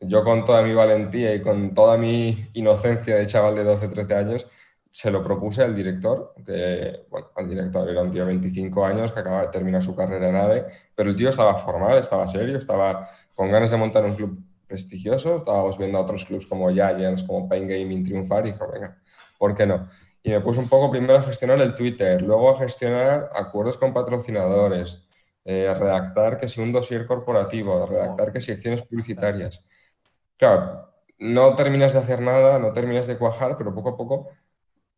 yo 0.00 0.24
con 0.24 0.44
toda 0.44 0.62
mi 0.62 0.74
valentía 0.74 1.34
y 1.34 1.40
con 1.40 1.74
toda 1.74 1.96
mi 1.98 2.50
inocencia 2.54 3.16
de 3.16 3.26
chaval 3.26 3.56
de 3.56 3.64
12, 3.64 3.88
13 3.88 4.14
años, 4.14 4.46
se 4.98 5.12
lo 5.12 5.22
propuse 5.22 5.62
al 5.62 5.76
director, 5.76 6.34
que, 6.44 7.06
bueno, 7.08 7.28
director 7.48 7.88
era 7.88 8.02
un 8.02 8.10
tío 8.10 8.22
de 8.22 8.30
25 8.30 8.84
años 8.84 9.12
que 9.12 9.20
acaba 9.20 9.42
de 9.42 9.46
terminar 9.46 9.80
su 9.80 9.94
carrera 9.94 10.28
en 10.28 10.34
ADE, 10.34 10.66
pero 10.92 11.10
el 11.10 11.14
tío 11.14 11.28
estaba 11.28 11.56
formal, 11.56 11.98
estaba 11.98 12.26
serio, 12.26 12.58
estaba 12.58 13.08
con 13.32 13.48
ganas 13.48 13.70
de 13.70 13.76
montar 13.76 14.04
un 14.04 14.16
club 14.16 14.42
prestigioso. 14.66 15.36
Estábamos 15.36 15.78
viendo 15.78 15.98
a 15.98 16.00
otros 16.00 16.24
clubes 16.24 16.46
como 16.46 16.68
Giants, 16.70 17.22
como 17.22 17.48
Pain 17.48 17.68
Gaming 17.68 18.02
triunfar 18.02 18.44
y 18.48 18.50
dijo, 18.50 18.68
venga, 18.72 18.98
¿por 19.38 19.54
qué 19.54 19.66
no? 19.66 19.88
Y 20.20 20.30
me 20.30 20.40
puse 20.40 20.58
un 20.58 20.68
poco 20.68 20.90
primero 20.90 21.16
a 21.16 21.22
gestionar 21.22 21.60
el 21.60 21.76
Twitter, 21.76 22.20
luego 22.20 22.50
a 22.50 22.58
gestionar 22.58 23.30
acuerdos 23.36 23.76
con 23.76 23.94
patrocinadores, 23.94 25.06
eh, 25.44 25.72
redactar 25.78 26.38
que 26.38 26.48
si 26.48 26.60
un 26.60 26.72
dossier 26.72 27.06
corporativo, 27.06 27.86
redactar 27.86 28.32
que 28.32 28.40
si 28.40 28.50
acciones 28.50 28.82
publicitarias. 28.82 29.64
Claro, 30.36 30.90
no 31.20 31.54
terminas 31.54 31.92
de 31.92 32.00
hacer 32.00 32.20
nada, 32.20 32.58
no 32.58 32.72
terminas 32.72 33.06
de 33.06 33.16
cuajar, 33.16 33.56
pero 33.56 33.72
poco 33.72 33.90
a 33.90 33.96
poco 33.96 34.28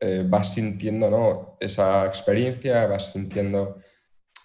eh, 0.00 0.24
vas 0.26 0.54
sintiendo 0.54 1.10
¿no? 1.10 1.56
esa 1.60 2.06
experiencia, 2.06 2.86
vas 2.86 3.12
sintiendo 3.12 3.76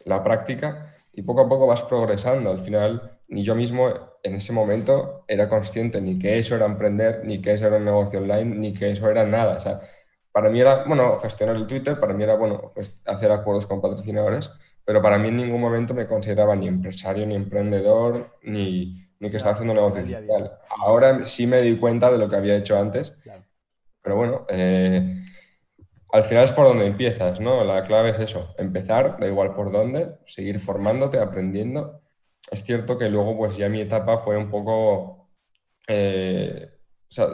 la 0.03 0.23
práctica 0.23 0.93
y 1.13 1.21
poco 1.21 1.41
a 1.41 1.49
poco 1.49 1.65
vas 1.65 1.81
progresando. 1.83 2.51
Al 2.51 2.59
final, 2.59 3.19
ni 3.29 3.43
yo 3.43 3.55
mismo 3.55 3.89
en 4.21 4.35
ese 4.35 4.51
momento 4.51 5.23
era 5.27 5.47
consciente 5.47 6.01
ni 6.01 6.19
que 6.19 6.37
eso 6.37 6.55
era 6.55 6.65
emprender, 6.65 7.21
ni 7.23 7.41
que 7.41 7.53
eso 7.53 7.67
era 7.67 7.77
un 7.77 7.85
negocio 7.85 8.19
online, 8.19 8.55
ni 8.55 8.73
que 8.73 8.91
eso 8.91 9.09
era 9.09 9.25
nada. 9.25 9.57
O 9.57 9.59
sea, 9.61 9.79
para 10.31 10.49
mí 10.49 10.59
era, 10.59 10.83
bueno, 10.83 11.17
gestionar 11.19 11.55
el 11.55 11.67
Twitter, 11.67 11.99
para 11.99 12.13
mí 12.13 12.23
era, 12.23 12.35
bueno, 12.35 12.71
pues 12.75 12.91
hacer 13.05 13.31
acuerdos 13.31 13.65
con 13.65 13.81
patrocinadores, 13.81 14.51
pero 14.83 15.01
para 15.01 15.17
mí 15.17 15.29
en 15.29 15.37
ningún 15.37 15.61
momento 15.61 15.93
me 15.93 16.05
consideraba 16.05 16.55
ni 16.55 16.67
empresario, 16.67 17.25
ni 17.25 17.35
emprendedor, 17.35 18.37
ni, 18.43 19.07
ni 19.19 19.29
que 19.29 19.37
estaba 19.37 19.55
haciendo 19.55 19.73
negocio 19.73 20.03
digital. 20.03 20.59
Ahora 20.69 21.25
sí 21.27 21.47
me 21.47 21.61
di 21.61 21.77
cuenta 21.77 22.11
de 22.11 22.17
lo 22.17 22.29
que 22.29 22.35
había 22.35 22.57
hecho 22.57 22.77
antes, 22.77 23.15
pero 24.01 24.17
bueno, 24.17 24.45
eh, 24.49 25.24
al 26.15 26.23
final 26.23 26.43
es 26.45 26.51
por 26.51 26.65
donde 26.67 26.87
empiezas, 26.87 27.39
¿no? 27.39 27.63
La 27.63 27.83
clave 27.83 28.11
es 28.11 28.19
eso, 28.19 28.53
empezar, 28.57 29.17
da 29.19 29.27
igual 29.27 29.53
por 29.53 29.71
dónde, 29.71 30.17
seguir 30.25 30.59
formándote, 30.59 31.19
aprendiendo 31.19 32.01
es 32.51 32.63
cierto 32.63 32.97
que 32.97 33.09
luego 33.09 33.37
pues 33.37 33.57
ya 33.57 33.69
mi 33.69 33.81
etapa 33.81 34.19
fue 34.19 34.37
un 34.37 34.49
poco, 34.49 35.29
eh, 35.87 36.69
o 37.09 37.11
sea, 37.11 37.27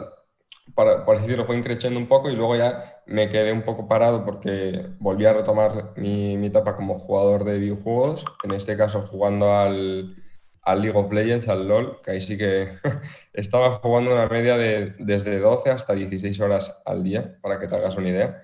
para, 0.74 1.04
por 1.04 1.20
decirlo, 1.20 1.44
fue 1.44 1.56
increciendo 1.56 1.98
un 1.98 2.08
poco 2.08 2.30
y 2.30 2.36
luego 2.36 2.56
ya 2.56 3.02
me 3.06 3.28
quedé 3.28 3.52
un 3.52 3.62
poco 3.62 3.88
parado 3.88 4.24
porque 4.24 4.86
volví 5.00 5.26
a 5.26 5.34
retomar 5.34 5.92
mi, 5.96 6.36
mi 6.36 6.46
etapa 6.48 6.76
como 6.76 6.98
jugador 6.98 7.44
de 7.44 7.58
videojuegos, 7.58 8.24
en 8.44 8.52
este 8.52 8.76
caso 8.76 9.02
jugando 9.02 9.54
al, 9.54 10.16
al 10.62 10.82
League 10.82 10.98
of 10.98 11.12
Legends, 11.12 11.48
al 11.48 11.68
LOL, 11.68 12.00
que 12.02 12.12
ahí 12.12 12.20
sí 12.20 12.38
que 12.38 12.68
estaba 13.32 13.72
jugando 13.72 14.12
una 14.12 14.28
media 14.28 14.56
de 14.56 14.94
desde 14.98 15.38
12 15.40 15.70
hasta 15.70 15.94
16 15.94 16.40
horas 16.40 16.82
al 16.86 17.02
día, 17.02 17.38
para 17.42 17.58
que 17.58 17.68
te 17.68 17.76
hagas 17.76 17.96
una 17.96 18.08
idea. 18.08 18.42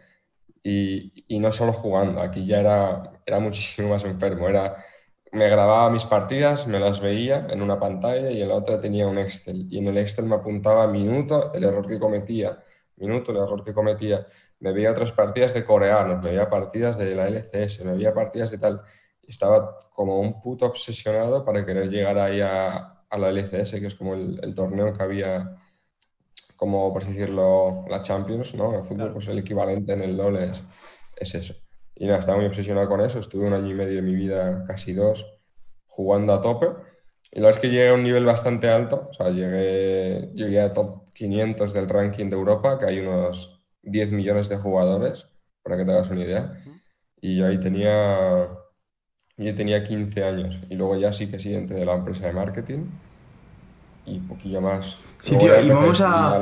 Y, 0.62 1.38
no 1.40 1.52
solo 1.52 1.72
jugando, 1.72 2.20
aquí 2.20 2.46
ya 2.46 2.60
era, 2.60 3.12
era 3.24 3.40
muchísimo 3.40 3.90
más 3.90 4.04
enfermo, 4.04 4.48
era 4.48 4.76
me 5.32 5.48
grababa 5.48 5.90
mis 5.90 6.04
partidas, 6.04 6.66
me 6.66 6.80
las 6.80 7.00
veía 7.00 7.46
en 7.50 7.62
una 7.62 7.78
pantalla 7.78 8.30
y 8.30 8.40
en 8.42 8.48
la 8.48 8.54
otra 8.54 8.80
tenía 8.80 9.06
un 9.06 9.18
Excel. 9.18 9.66
Y 9.70 9.78
en 9.78 9.88
el 9.88 9.98
Excel 9.98 10.26
me 10.26 10.36
apuntaba 10.36 10.86
minuto, 10.86 11.52
el 11.54 11.64
error 11.64 11.86
que 11.86 11.98
cometía, 11.98 12.58
minuto, 12.96 13.32
el 13.32 13.38
error 13.38 13.64
que 13.64 13.74
cometía. 13.74 14.26
Me 14.60 14.72
veía 14.72 14.90
otras 14.90 15.12
partidas 15.12 15.54
de 15.54 15.64
coreanos, 15.64 16.22
me 16.22 16.30
veía 16.30 16.48
partidas 16.48 16.98
de 16.98 17.14
la 17.14 17.28
LCS, 17.28 17.84
me 17.84 17.92
veía 17.92 18.14
partidas 18.14 18.50
de 18.50 18.58
tal. 18.58 18.82
estaba 19.26 19.78
como 19.92 20.20
un 20.20 20.40
puto 20.40 20.66
obsesionado 20.66 21.44
para 21.44 21.64
querer 21.64 21.88
llegar 21.90 22.18
ahí 22.18 22.40
a, 22.40 23.04
a 23.10 23.18
la 23.18 23.28
LCS, 23.30 23.72
que 23.72 23.86
es 23.86 23.94
como 23.94 24.14
el, 24.14 24.54
torneo 24.54 24.92
que 24.94 25.02
había, 25.02 25.56
como 26.58 26.92
por 26.92 27.04
decirlo, 27.06 27.84
la 27.88 28.02
Champions, 28.02 28.52
¿no? 28.54 28.74
El 28.76 28.84
fútbol, 28.84 29.12
pues 29.12 29.28
el 29.28 29.38
equivalente 29.38 29.92
en 29.92 30.02
el 30.02 30.16
LoL 30.16 30.38
es, 30.38 30.60
es 31.16 31.34
eso. 31.36 31.54
Y 31.94 32.06
nada, 32.06 32.18
estaba 32.18 32.36
muy 32.36 32.48
obsesionado 32.48 32.88
con 32.88 33.00
eso. 33.00 33.20
Estuve 33.20 33.46
un 33.46 33.54
año 33.54 33.70
y 33.70 33.74
medio 33.74 33.94
de 33.94 34.02
mi 34.02 34.14
vida, 34.14 34.64
casi 34.66 34.92
dos, 34.92 35.24
jugando 35.86 36.34
a 36.34 36.42
tope. 36.42 36.66
Y 37.30 37.38
la 37.38 37.46
verdad 37.46 37.58
es 37.58 37.62
que 37.62 37.70
llegué 37.70 37.90
a 37.90 37.94
un 37.94 38.02
nivel 38.02 38.24
bastante 38.24 38.68
alto. 38.68 39.06
O 39.08 39.14
sea, 39.14 39.30
llegué, 39.30 40.32
llegué 40.34 40.60
a 40.60 40.72
top 40.72 41.12
500 41.14 41.72
del 41.72 41.88
ranking 41.88 42.28
de 42.28 42.34
Europa, 42.34 42.76
que 42.76 42.86
hay 42.86 42.98
unos 42.98 43.62
10 43.82 44.10
millones 44.10 44.48
de 44.48 44.56
jugadores, 44.56 45.26
para 45.62 45.76
que 45.76 45.84
te 45.84 45.92
hagas 45.92 46.10
una 46.10 46.24
idea. 46.24 46.60
Y 47.20 47.36
yo 47.36 47.46
ahí 47.46 47.60
tenía, 47.60 48.48
yo 49.36 49.54
tenía 49.54 49.84
15 49.84 50.24
años. 50.24 50.58
Y 50.68 50.74
luego 50.74 50.96
ya 50.96 51.12
sí 51.12 51.30
que 51.30 51.38
sí 51.38 51.54
entré 51.54 51.76
de 51.78 51.86
la 51.86 51.94
empresa 51.94 52.26
de 52.26 52.32
marketing 52.32 52.86
y 54.08 54.18
un 54.18 54.28
poquillo 54.28 54.60
más. 54.60 54.96
Sí, 55.20 55.36
tío, 55.36 55.60
y 55.60 55.68
vamos 55.68 56.00
a, 56.00 56.40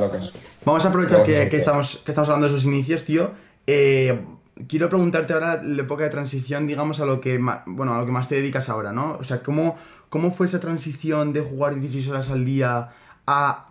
vamos 0.63 0.85
a 0.85 0.89
aprovechar 0.89 1.23
que, 1.23 1.49
que, 1.49 1.57
estamos, 1.57 2.01
que 2.05 2.11
estamos 2.11 2.29
hablando 2.29 2.47
de 2.47 2.53
esos 2.53 2.65
inicios, 2.65 3.03
tío. 3.03 3.31
Eh, 3.65 4.19
quiero 4.67 4.89
preguntarte 4.89 5.33
ahora 5.33 5.61
la 5.63 5.81
época 5.81 6.03
de 6.03 6.09
transición, 6.09 6.67
digamos, 6.67 6.99
a 6.99 7.05
lo 7.05 7.21
que, 7.21 7.37
bueno, 7.65 7.93
a 7.93 7.99
lo 7.99 8.05
que 8.05 8.11
más 8.11 8.27
te 8.27 8.35
dedicas 8.35 8.69
ahora, 8.69 8.91
¿no? 8.91 9.17
O 9.19 9.23
sea, 9.23 9.43
¿cómo, 9.43 9.77
¿cómo 10.09 10.31
fue 10.31 10.47
esa 10.47 10.59
transición 10.59 11.33
de 11.33 11.41
jugar 11.41 11.79
16 11.79 12.09
horas 12.09 12.29
al 12.29 12.45
día 12.45 12.89
a 13.25 13.65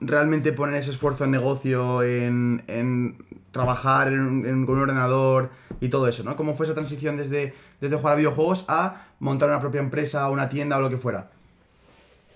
realmente 0.00 0.52
poner 0.52 0.76
ese 0.76 0.90
esfuerzo 0.90 1.24
en 1.24 1.30
negocio, 1.30 2.02
en, 2.02 2.64
en 2.66 3.16
trabajar 3.52 4.08
en, 4.08 4.64
con 4.64 4.76
un 4.76 4.82
ordenador 4.82 5.50
y 5.80 5.88
todo 5.88 6.08
eso, 6.08 6.22
¿no? 6.22 6.36
¿Cómo 6.36 6.54
fue 6.54 6.66
esa 6.66 6.74
transición 6.74 7.16
desde, 7.16 7.54
desde 7.80 7.96
jugar 7.96 8.14
a 8.14 8.16
videojuegos 8.16 8.64
a 8.68 9.06
montar 9.18 9.48
una 9.48 9.60
propia 9.60 9.80
empresa, 9.80 10.28
una 10.30 10.48
tienda 10.48 10.78
o 10.78 10.80
lo 10.80 10.90
que 10.90 10.96
fuera? 10.96 11.30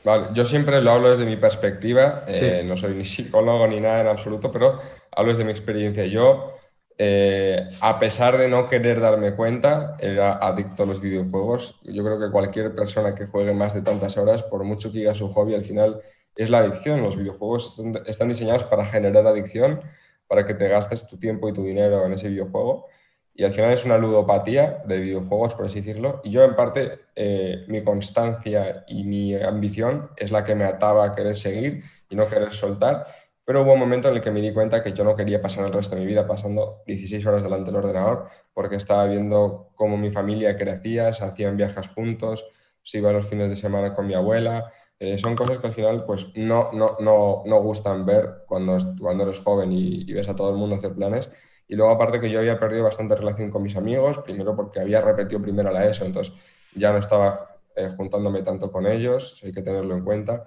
Vale, 0.05 0.29
yo 0.35 0.45
siempre 0.45 0.83
lo 0.83 0.91
hablo 0.91 1.11
desde 1.11 1.25
mi 1.25 1.37
perspectiva, 1.37 2.25
eh, 2.29 2.63
no 2.65 2.77
soy 2.77 2.95
ni 2.95 3.07
psicólogo 3.07 3.67
ni 3.67 3.81
nada 3.81 4.03
en 4.03 4.07
absoluto, 4.09 4.53
pero 4.53 4.79
hablo 5.11 5.31
desde 5.33 5.45
mi 5.45 5.51
experiencia. 5.51 6.05
Yo, 6.05 6.57
eh, 6.99 7.67
a 7.81 7.99
pesar 7.99 8.37
de 8.37 8.47
no 8.49 8.69
querer 8.69 9.01
darme 9.01 9.35
cuenta, 9.35 9.97
era 9.99 10.35
adicto 10.35 10.83
a 10.83 10.87
los 10.87 11.01
videojuegos. 11.01 11.81
Yo 11.85 12.05
creo 12.05 12.21
que 12.21 12.31
cualquier 12.31 12.75
persona 12.75 13.15
que 13.15 13.25
juegue 13.27 13.55
más 13.55 13.73
de 13.73 13.81
tantas 13.81 14.19
horas, 14.19 14.43
por 14.43 14.63
mucho 14.65 14.93
que 14.93 14.99
diga 14.99 15.15
su 15.15 15.33
hobby, 15.33 15.55
al 15.55 15.65
final 15.65 16.03
es 16.37 16.51
la 16.51 16.59
adicción. 16.59 17.03
Los 17.03 17.17
videojuegos 17.17 17.81
están 18.05 18.29
diseñados 18.29 18.65
para 18.65 18.85
generar 18.85 19.27
adicción, 19.27 19.81
para 20.29 20.47
que 20.47 20.53
te 20.53 20.69
gastes 20.69 21.09
tu 21.09 21.19
tiempo 21.19 21.49
y 21.49 21.55
tu 21.55 21.65
dinero 21.65 22.05
en 22.05 22.13
ese 22.13 22.29
videojuego 22.29 22.89
y 23.37 23.43
al 23.43 23.53
final 23.53 23.73
es 23.73 23.85
una 23.85 23.99
ludopatía 23.99 24.83
de 24.87 24.99
videojuegos, 24.99 25.55
por 25.55 25.67
así 25.67 25.81
decirlo. 25.81 26.21
Y 26.23 26.31
yo, 26.31 26.45
en 26.45 26.55
parte, 26.55 27.01
eh, 27.17 27.65
mi 27.67 27.83
constancia 27.83 28.85
y 28.87 29.03
mi 29.03 29.35
ambición 29.35 30.11
es 30.17 30.31
la 30.31 30.45
que 30.45 30.55
me 30.55 30.65
ataba 30.65 31.05
a 31.05 31.15
querer 31.17 31.37
seguir 31.37 31.83
y 32.09 32.15
no 32.15 32.29
querer 32.29 32.53
soltar. 32.53 33.07
Pero 33.45 33.63
hubo 33.63 33.73
un 33.73 33.81
momento 33.81 34.09
en 34.09 34.15
el 34.15 34.23
que 34.23 34.31
me 34.31 34.41
di 34.41 34.53
cuenta 34.53 34.85
que 34.85 34.93
yo 34.93 35.03
no 35.03 35.17
quería 35.17 35.43
pasar 35.43 35.67
el 35.67 35.73
resto 35.73 35.97
de 35.97 36.03
mi 36.03 36.07
vida 36.07 36.27
pasando 36.29 36.83
16 36.87 37.27
horas 37.27 37.43
delante 37.43 37.73
del 37.73 37.77
ordenador, 37.81 38.29
porque 38.53 38.77
estaba 38.77 39.05
viendo 39.07 39.73
cómo 39.75 39.97
mi 39.97 40.13
familia 40.13 40.57
crecía, 40.57 41.13
se 41.13 41.25
hacían 41.25 41.57
viajes 41.57 41.89
juntos, 41.89 42.47
se 42.83 42.99
iba 42.99 43.13
los 43.13 43.29
fines 43.29 43.51
de 43.51 43.57
semana 43.57 43.95
con 43.95 44.07
mi 44.07 44.15
abuela. 44.15 44.73
Eh, 45.01 45.19
son 45.19 45.35
cosas 45.35 45.59
que 45.59 45.67
al 45.67 45.73
final 45.75 46.05
pues, 46.07 46.29
no, 46.37 46.71
no, 46.73 46.97
no, 47.01 47.43
no 47.45 47.63
gustan 47.63 48.07
ver 48.07 48.45
cuando, 48.47 48.79
cuando 49.01 49.25
eres 49.25 49.41
joven 49.41 49.73
y, 49.73 50.03
y 50.09 50.13
ves 50.13 50.29
a 50.29 50.37
todo 50.37 50.51
el 50.51 50.57
mundo 50.57 50.77
hacer 50.77 50.95
planes. 50.95 51.29
Y 51.69 51.77
luego 51.77 51.93
aparte 51.93 52.21
que 52.21 52.31
yo 52.31 52.41
había 52.41 52.59
perdido 52.59 52.85
bastante 52.85 53.17
relación 53.17 53.51
con 53.51 53.63
mis 53.63 53.77
amigos, 53.77 54.19
primero 54.19 54.55
porque 54.55 54.81
había 54.81 55.01
repetido 55.01 55.41
primero 55.41 55.71
la 55.71 55.87
ESO, 55.87 56.05
entonces 56.05 56.35
ya 56.75 56.93
no 56.93 56.99
estaba 56.99 57.59
eh, 57.77 57.89
juntándome 57.97 58.43
tanto 58.43 58.71
con 58.71 58.87
ellos, 58.87 59.41
hay 59.43 59.53
que 59.53 59.63
tenerlo 59.63 59.95
en 59.95 60.05
cuenta. 60.05 60.45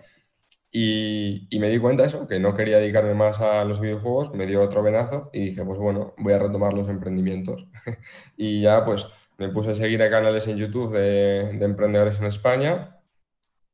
Y, 0.69 1.47
y, 1.49 1.59
me 1.59 1.69
di 1.69 1.79
cuenta 1.79 2.03
eso, 2.05 2.27
que 2.27 2.39
no 2.39 2.53
quería 2.53 2.77
dedicarme 2.77 3.13
más 3.13 3.39
a 3.39 3.63
los 3.63 3.79
videojuegos, 3.79 4.33
me 4.33 4.45
dio 4.45 4.61
otro 4.61 4.83
venazo 4.83 5.29
y 5.33 5.45
dije, 5.45 5.63
pues 5.63 5.79
bueno, 5.79 6.13
voy 6.17 6.33
a 6.33 6.39
retomar 6.39 6.73
los 6.73 6.89
emprendimientos. 6.89 7.65
y 8.37 8.61
ya 8.61 8.83
pues 8.85 9.07
me 9.37 9.49
puse 9.49 9.71
a 9.71 9.75
seguir 9.75 10.01
a 10.03 10.09
canales 10.09 10.47
en 10.47 10.57
YouTube 10.57 10.93
de, 10.93 11.53
de 11.57 11.65
emprendedores 11.65 12.19
en 12.19 12.25
España 12.25 12.99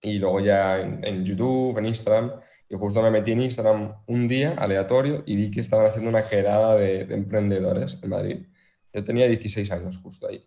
y 0.01 0.19
luego 0.19 0.39
ya 0.39 0.79
en, 0.81 0.99
en 1.03 1.25
YouTube, 1.25 1.77
en 1.77 1.87
Instagram 1.87 2.33
y 2.73 2.75
justo 2.75 3.03
me 3.03 3.11
metí 3.11 3.31
en 3.33 3.41
Instagram 3.41 3.97
un 4.07 4.27
día 4.27 4.55
aleatorio 4.57 5.21
y 5.27 5.35
vi 5.35 5.51
que 5.51 5.61
estaban 5.61 5.85
haciendo 5.85 6.09
una 6.09 6.23
quedada 6.27 6.75
de, 6.75 7.01
emprendedores 7.01 7.99
en 8.01 8.09
Madrid. 8.09 8.47
Yo 8.91 9.03
tenía 9.03 9.27
16 9.27 9.71
años 9.71 9.99
justo 9.99 10.27
ahí. 10.27 10.43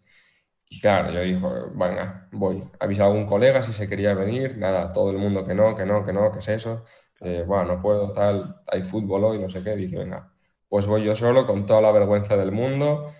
Y 0.68 0.80
claro, 0.80 1.12
yo 1.12 1.20
dije, 1.22 1.40
venga, 1.74 2.28
voy. 2.32 2.64
Avisé 2.80 3.02
a 3.02 3.06
algún 3.06 3.26
colega 3.26 3.62
si 3.62 3.72
se 3.72 3.88
quería 3.88 4.14
venir. 4.14 4.58
Nada, 4.58 4.92
todo 4.92 5.12
el 5.12 5.18
mundo 5.18 5.44
que 5.46 5.54
no, 5.54 5.76
que 5.76 5.86
no, 5.86 6.04
que 6.04 6.12
no, 6.12 6.32
que 6.32 6.40
es 6.40 6.48
eso. 6.48 6.82
Eh, 7.20 7.44
bueno, 7.46 7.76
no 7.76 7.82
puedo, 7.82 8.12
tal, 8.12 8.56
hay 8.66 8.82
fútbol 8.82 9.22
hoy, 9.24 9.38
no 9.38 9.48
sé 9.48 9.62
qué. 9.62 9.76
Dije, 9.76 9.96
venga, 9.96 10.32
pues 10.68 10.86
voy 10.86 11.04
yo 11.04 11.14
solo 11.14 11.46
con 11.46 11.64
toda 11.64 11.80
la 11.80 11.92
vergüenza 11.92 12.36
del 12.36 12.50
mundo. 12.50 13.12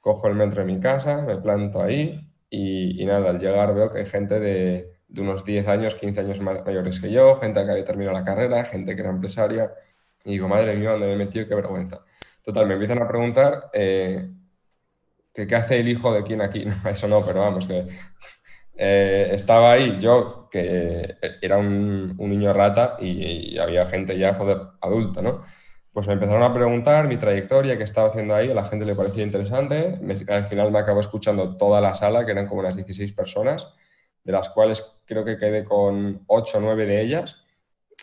Cojo 0.00 0.26
el 0.26 0.34
metro 0.34 0.62
de 0.62 0.72
mi 0.72 0.80
casa, 0.80 1.22
me 1.22 1.36
planto 1.36 1.80
ahí 1.80 2.28
y, 2.50 3.00
y 3.00 3.06
nada, 3.06 3.30
al 3.30 3.38
llegar 3.38 3.74
veo 3.74 3.90
que 3.90 3.98
hay 4.00 4.06
gente 4.06 4.40
de, 4.40 4.97
de 5.08 5.22
unos 5.22 5.44
10 5.44 5.66
años, 5.68 5.94
15 5.94 6.20
años 6.20 6.40
mayores 6.40 7.00
que 7.00 7.10
yo, 7.10 7.36
gente 7.36 7.64
que 7.64 7.70
había 7.70 7.84
terminado 7.84 8.16
la 8.16 8.24
carrera, 8.24 8.64
gente 8.64 8.94
que 8.94 9.00
era 9.00 9.10
empresaria. 9.10 9.72
Y 10.24 10.32
digo, 10.32 10.48
madre 10.48 10.76
mía, 10.76 10.90
¿dónde 10.90 11.06
me 11.06 11.14
he 11.14 11.16
metido? 11.16 11.48
Qué 11.48 11.54
vergüenza. 11.54 12.04
Total, 12.42 12.66
me 12.66 12.74
empiezan 12.74 13.02
a 13.02 13.08
preguntar 13.08 13.70
eh, 13.72 14.30
qué 15.32 15.54
hace 15.54 15.80
el 15.80 15.88
hijo 15.88 16.12
de 16.12 16.22
quién 16.22 16.42
aquí. 16.42 16.64
No, 16.84 16.90
eso 16.90 17.08
no, 17.08 17.24
pero 17.24 17.40
vamos, 17.40 17.66
que 17.66 17.86
eh, 18.76 19.30
estaba 19.32 19.72
ahí 19.72 19.98
yo, 20.00 20.48
que 20.50 21.16
era 21.40 21.56
un, 21.56 22.14
un 22.18 22.30
niño 22.30 22.52
rata 22.52 22.96
y, 23.00 23.58
había 23.58 23.86
gente 23.86 24.18
ya, 24.18 24.34
joder, 24.34 24.58
adulta, 24.80 25.22
¿no? 25.22 25.40
Pues 25.92 26.06
me 26.06 26.12
empezaron 26.12 26.42
a 26.42 26.54
preguntar 26.54 27.08
mi 27.08 27.16
trayectoria, 27.16 27.76
qué 27.76 27.84
estaba 27.84 28.08
haciendo 28.08 28.34
ahí, 28.34 28.50
a 28.50 28.54
la 28.54 28.64
gente 28.64 28.84
le 28.84 28.94
parecía 28.94 29.24
interesante. 29.24 29.98
al 30.28 30.46
final 30.46 30.70
me 30.70 30.78
acabó 30.78 31.00
escuchando 31.00 31.56
toda 31.56 31.80
la 31.80 31.94
sala, 31.94 32.24
que 32.24 32.32
eran 32.32 32.46
como 32.46 32.60
unas 32.60 32.76
16 32.76 33.12
personas 33.14 33.74
de 34.24 34.32
las 34.32 34.50
cuales 34.50 34.98
creo 35.04 35.24
que 35.24 35.38
quedé 35.38 35.64
con 35.64 36.22
8 36.26 36.58
o 36.58 36.60
9 36.60 36.86
de 36.86 37.02
ellas, 37.02 37.36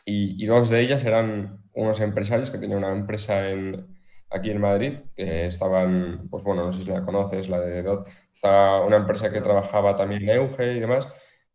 y, 0.05 0.45
dos 0.45 0.69
de 0.69 0.81
ellas 0.81 1.03
eran 1.03 1.63
unos 1.73 1.99
empresarios 1.99 2.51
que 2.51 2.59
tenían 2.59 2.79
una 2.79 2.91
empresa 2.91 3.41
aquí 4.29 4.51
en 4.51 4.61
Madrid, 4.61 4.99
que 5.15 5.47
estaban, 5.47 6.27
pues 6.29 6.43
bueno, 6.43 6.65
no 6.65 6.73
sé 6.73 6.83
si 6.83 6.91
la 6.91 7.01
conoces, 7.01 7.49
la 7.49 7.59
de 7.59 7.81
DOT, 7.81 8.07
estaba 8.31 8.85
una 8.85 8.97
empresa 8.97 9.31
que 9.31 9.41
trabajaba 9.41 9.95
también 9.95 10.23
en 10.23 10.29
Euge 10.29 10.73
y 10.73 10.79
demás, 10.79 11.07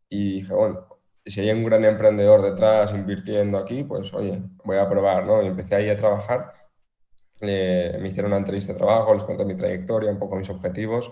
y 0.09 0.33
dije, 0.41 0.53
bueno, 0.53 0.87
si 1.25 1.39
hay 1.41 1.51
un 1.51 1.63
gran 1.63 1.85
emprendedor 1.85 2.41
detrás 2.41 2.91
invirtiendo 2.93 3.57
aquí, 3.57 3.83
pues 3.83 4.13
oye, 4.13 4.41
voy 4.65 4.77
a 4.77 4.89
probar, 4.89 5.25
¿no? 5.25 5.41
Y 5.43 5.47
empecé 5.47 5.75
ahí 5.75 5.89
a 5.89 5.97
trabajar, 5.97 6.53
me 7.41 8.07
hicieron 8.07 8.31
una 8.31 8.39
entrevista 8.39 8.73
de 8.73 8.79
trabajo, 8.79 9.13
les 9.15 9.23
conté 9.23 9.45
mi 9.45 9.55
trayectoria, 9.55 10.11
un 10.11 10.19
poco 10.19 10.35
mis 10.35 10.49
objetivos, 10.49 11.11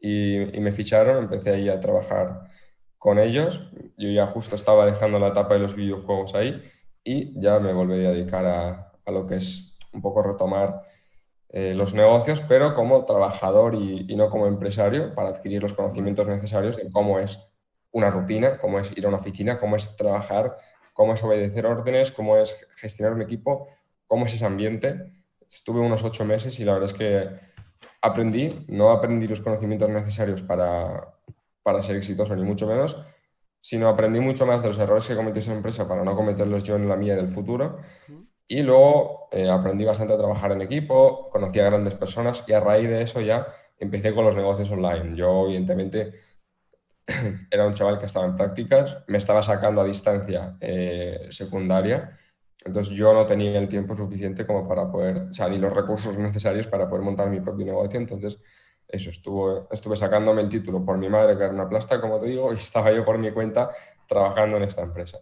y, 0.00 0.56
y 0.56 0.60
me 0.60 0.72
ficharon, 0.72 1.18
empecé 1.24 1.50
ahí 1.50 1.68
a 1.68 1.80
trabajar 1.80 2.50
con 3.02 3.18
ellos. 3.18 3.60
Yo 3.98 4.10
ya 4.10 4.26
justo 4.26 4.54
estaba 4.54 4.86
dejando 4.86 5.18
la 5.18 5.28
etapa 5.28 5.54
de 5.54 5.60
los 5.60 5.74
videojuegos 5.74 6.36
ahí 6.36 6.62
y 7.02 7.38
ya 7.40 7.58
me 7.58 7.72
volví 7.72 7.94
a 8.06 8.12
dedicar 8.12 8.46
a, 8.46 8.92
a 9.04 9.10
lo 9.10 9.26
que 9.26 9.34
es 9.34 9.74
un 9.92 10.00
poco 10.00 10.22
retomar 10.22 10.82
eh, 11.48 11.74
los 11.76 11.94
negocios, 11.94 12.40
pero 12.46 12.74
como 12.74 13.04
trabajador 13.04 13.74
y, 13.74 14.06
y, 14.08 14.14
no 14.14 14.30
como 14.30 14.46
empresario, 14.46 15.16
para 15.16 15.30
adquirir 15.30 15.60
los 15.60 15.72
conocimientos 15.72 16.28
necesarios 16.28 16.76
de 16.76 16.88
cómo 16.92 17.18
es 17.18 17.40
una 17.90 18.08
rutina, 18.08 18.58
cómo 18.58 18.78
es 18.78 18.96
ir 18.96 19.04
a 19.04 19.08
una 19.08 19.18
oficina, 19.18 19.58
cómo 19.58 19.74
es 19.74 19.96
trabajar, 19.96 20.56
cómo 20.92 21.14
es 21.14 21.24
obedecer 21.24 21.66
órdenes, 21.66 22.12
cómo 22.12 22.36
es 22.36 22.68
gestionar 22.76 23.14
un 23.14 23.22
equipo, 23.22 23.66
cómo 24.06 24.26
es 24.26 24.34
ese 24.34 24.44
ambiente. 24.44 25.24
Estuve 25.50 25.80
unos 25.80 26.04
ocho 26.04 26.24
meses 26.24 26.60
y 26.60 26.64
la 26.64 26.74
verdad 26.74 26.90
es 26.90 26.96
que 26.96 27.28
aprendí, 28.00 28.64
no 28.68 28.90
aprendí 28.90 29.26
los 29.26 29.40
conocimientos 29.40 29.88
necesarios 29.90 30.40
para, 30.42 31.12
para 31.62 31.82
ser 31.82 31.96
exitoso, 31.96 32.34
ni 32.36 32.42
mucho 32.42 32.66
menos, 32.66 32.96
sino 33.60 33.88
aprendí 33.88 34.20
mucho 34.20 34.44
más 34.46 34.62
de 34.62 34.68
los 34.68 34.78
errores 34.78 35.06
que 35.06 35.14
cometí 35.14 35.40
esa 35.40 35.54
empresa 35.54 35.88
para 35.88 36.04
no 36.04 36.16
cometerlos 36.16 36.64
yo 36.64 36.76
en 36.76 36.88
la 36.88 36.96
mía 36.96 37.14
del 37.16 37.28
futuro. 37.28 37.78
Y 38.48 38.62
luego 38.62 39.28
eh, 39.30 39.48
aprendí 39.48 39.84
bastante 39.84 40.14
a 40.14 40.18
trabajar 40.18 40.52
en 40.52 40.62
equipo, 40.62 41.30
conocí 41.30 41.60
a 41.60 41.66
grandes 41.66 41.94
personas 41.94 42.44
y 42.46 42.52
a 42.52 42.60
raíz 42.60 42.88
de 42.88 43.02
eso 43.02 43.20
ya 43.20 43.46
empecé 43.78 44.14
con 44.14 44.24
los 44.24 44.34
negocios 44.34 44.70
online. 44.70 45.16
Yo, 45.16 45.46
evidentemente, 45.46 46.12
era 47.50 47.66
un 47.66 47.74
chaval 47.74 47.98
que 47.98 48.06
estaba 48.06 48.26
en 48.26 48.36
prácticas, 48.36 48.98
me 49.06 49.18
estaba 49.18 49.42
sacando 49.42 49.80
a 49.80 49.84
distancia 49.84 50.56
eh, 50.60 51.28
secundaria, 51.30 52.18
entonces 52.64 52.94
yo 52.96 53.12
no 53.12 53.26
tenía 53.26 53.58
el 53.58 53.68
tiempo 53.68 53.96
suficiente 53.96 54.46
como 54.46 54.68
para 54.68 54.90
poder, 54.90 55.28
o 55.30 55.34
sea, 55.34 55.48
ni 55.48 55.58
los 55.58 55.74
recursos 55.74 56.16
necesarios 56.18 56.66
para 56.66 56.88
poder 56.88 57.04
montar 57.04 57.28
mi 57.28 57.40
propio 57.40 57.66
negocio, 57.66 57.98
entonces 57.98 58.38
eso, 58.92 59.08
estuvo, 59.10 59.66
estuve 59.70 59.96
sacándome 59.96 60.42
el 60.42 60.50
título 60.50 60.84
por 60.84 60.98
mi 60.98 61.08
madre, 61.08 61.36
que 61.36 61.44
era 61.44 61.52
una 61.52 61.68
plasta, 61.68 62.00
como 62.00 62.20
te 62.20 62.26
digo, 62.26 62.52
y 62.54 62.56
estaba 62.56 62.92
yo 62.92 63.04
por 63.04 63.18
mi 63.18 63.32
cuenta 63.32 63.70
trabajando 64.06 64.58
en 64.58 64.64
esta 64.64 64.82
empresa. 64.82 65.18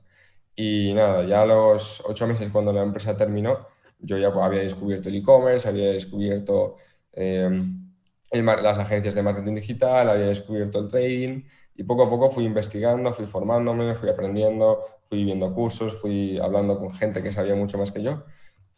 Y 0.57 0.93
nada, 0.93 1.25
ya 1.25 1.43
a 1.43 1.47
los 1.47 2.03
ocho 2.05 2.27
meses 2.27 2.51
cuando 2.53 2.73
la 2.73 2.83
empresa 2.83 3.17
terminó, 3.17 3.69
yo 4.01 4.19
ya 4.19 4.29
había 4.29 4.61
descubierto 4.61 5.09
el 5.09 5.17
e-commerce, 5.17 5.69
había 5.69 5.93
descubierto 5.93 6.77
em, 7.13 7.93
las 8.33 8.79
agencias 8.79 9.15
de 9.15 9.23
marketing 9.23 9.55
digital, 9.55 10.11
había 10.11 10.27
descubierto 10.27 10.81
el 10.81 10.89
trading 10.89 11.43
y 11.77 11.85
poco 11.85 12.05
a 12.05 12.11
poco 12.11 12.29
fui 12.29 12.45
investigando, 12.45 13.13
fui 13.13 13.27
formándome, 13.27 13.95
fui 13.95 14.09
aprendiendo, 14.09 14.85
fui 15.07 15.25
viendo 15.25 15.55
cursos, 15.55 16.01
fui 16.01 16.39
hablando 16.39 16.79
con 16.79 16.93
gente 16.93 17.23
que 17.23 17.33
sabía 17.33 17.55
mucho 17.55 17.79
más 17.79 17.93
que 17.93 18.03
yo 18.03 18.25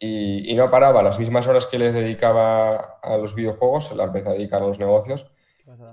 y, 0.05 0.53
no 0.55 0.69
paraba. 0.69 1.01
Las 1.01 1.17
mismas 1.17 1.47
horas 1.47 1.65
que 1.65 1.79
les 1.79 1.93
dedicaba 1.93 2.99
a 3.01 3.17
los 3.17 3.35
videojuegos, 3.35 3.87
se 3.87 3.95
la 3.95 4.03
empecé 4.03 4.29
a 4.29 4.33
dedicar 4.33 4.61
a 4.61 4.67
los 4.67 4.79
negocios. 4.79 5.25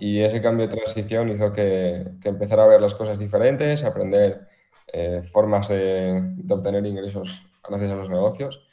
Y 0.00 0.20
ese 0.20 0.42
cambio 0.42 0.66
de 0.66 0.74
transición 0.74 1.28
hizo 1.28 1.52
que, 1.52 2.04
que 2.20 2.28
empezara 2.28 2.64
a 2.64 2.66
ver 2.66 2.80
las 2.80 2.94
cosas 2.94 3.20
diferentes, 3.20 3.84
aprender 3.84 4.48
eh, 4.92 5.22
formas 5.22 5.68
de, 5.68 6.20
de, 6.22 6.54
obtener 6.54 6.84
ingresos 6.84 7.40
gracias 7.68 7.92
a 7.92 7.94
los 7.94 8.08
negocios. 8.08 8.66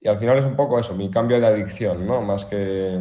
Y 0.00 0.06
al 0.06 0.18
final 0.18 0.38
es 0.38 0.46
un 0.46 0.54
poco 0.54 0.78
eso, 0.78 0.94
mi 0.94 1.10
cambio 1.10 1.40
de 1.40 1.46
adicción, 1.46 2.06
¿no? 2.06 2.22
Más 2.22 2.44
que... 2.44 3.00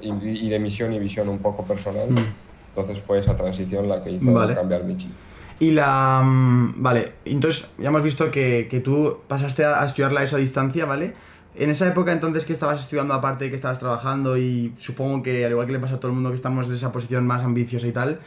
Y, 0.00 0.12
y 0.12 0.48
de 0.48 0.58
misión 0.60 0.92
y 0.92 1.00
visión 1.00 1.28
un 1.28 1.38
poco 1.40 1.64
personal. 1.64 2.08
Mm. 2.10 2.34
Entonces 2.68 3.00
fue 3.00 3.18
esa 3.18 3.34
transición 3.34 3.88
la 3.88 4.02
que 4.02 4.10
hizo 4.10 4.32
vale. 4.32 4.54
cambiar 4.54 4.84
mi 4.84 4.96
chip. 4.96 5.12
Y 5.60 5.72
la... 5.72 6.22
Mm, 6.24 6.82
vale, 6.82 7.12
entonces 7.26 7.68
ya 7.78 7.88
hemos 7.88 8.02
visto 8.02 8.30
que, 8.30 8.66
que 8.68 8.80
tú 8.80 9.18
pasaste 9.28 9.64
a, 9.64 9.84
estudiarla 9.84 10.20
a 10.20 10.24
esa 10.24 10.38
distancia, 10.38 10.86
¿vale? 10.86 11.14
En 11.54 11.70
esa 11.70 11.86
época 11.86 12.12
entonces 12.12 12.46
que 12.46 12.54
estabas 12.54 12.80
estudiando 12.80 13.12
aparte, 13.12 13.50
que 13.50 13.56
estabas 13.56 13.78
trabajando 13.78 14.38
y 14.38 14.72
supongo 14.78 15.22
que 15.22 15.44
al 15.44 15.52
igual 15.52 15.66
que 15.66 15.74
le 15.74 15.78
pasa 15.78 15.96
a 15.96 16.00
todo 16.00 16.08
el 16.08 16.14
mundo 16.14 16.30
que 16.30 16.36
estamos 16.36 16.66
en 16.68 16.74
esa 16.74 16.90
posición 16.92 17.26
más 17.26 17.44
ambiciosa 17.44 17.86
y 17.86 17.92
tal, 17.92 18.20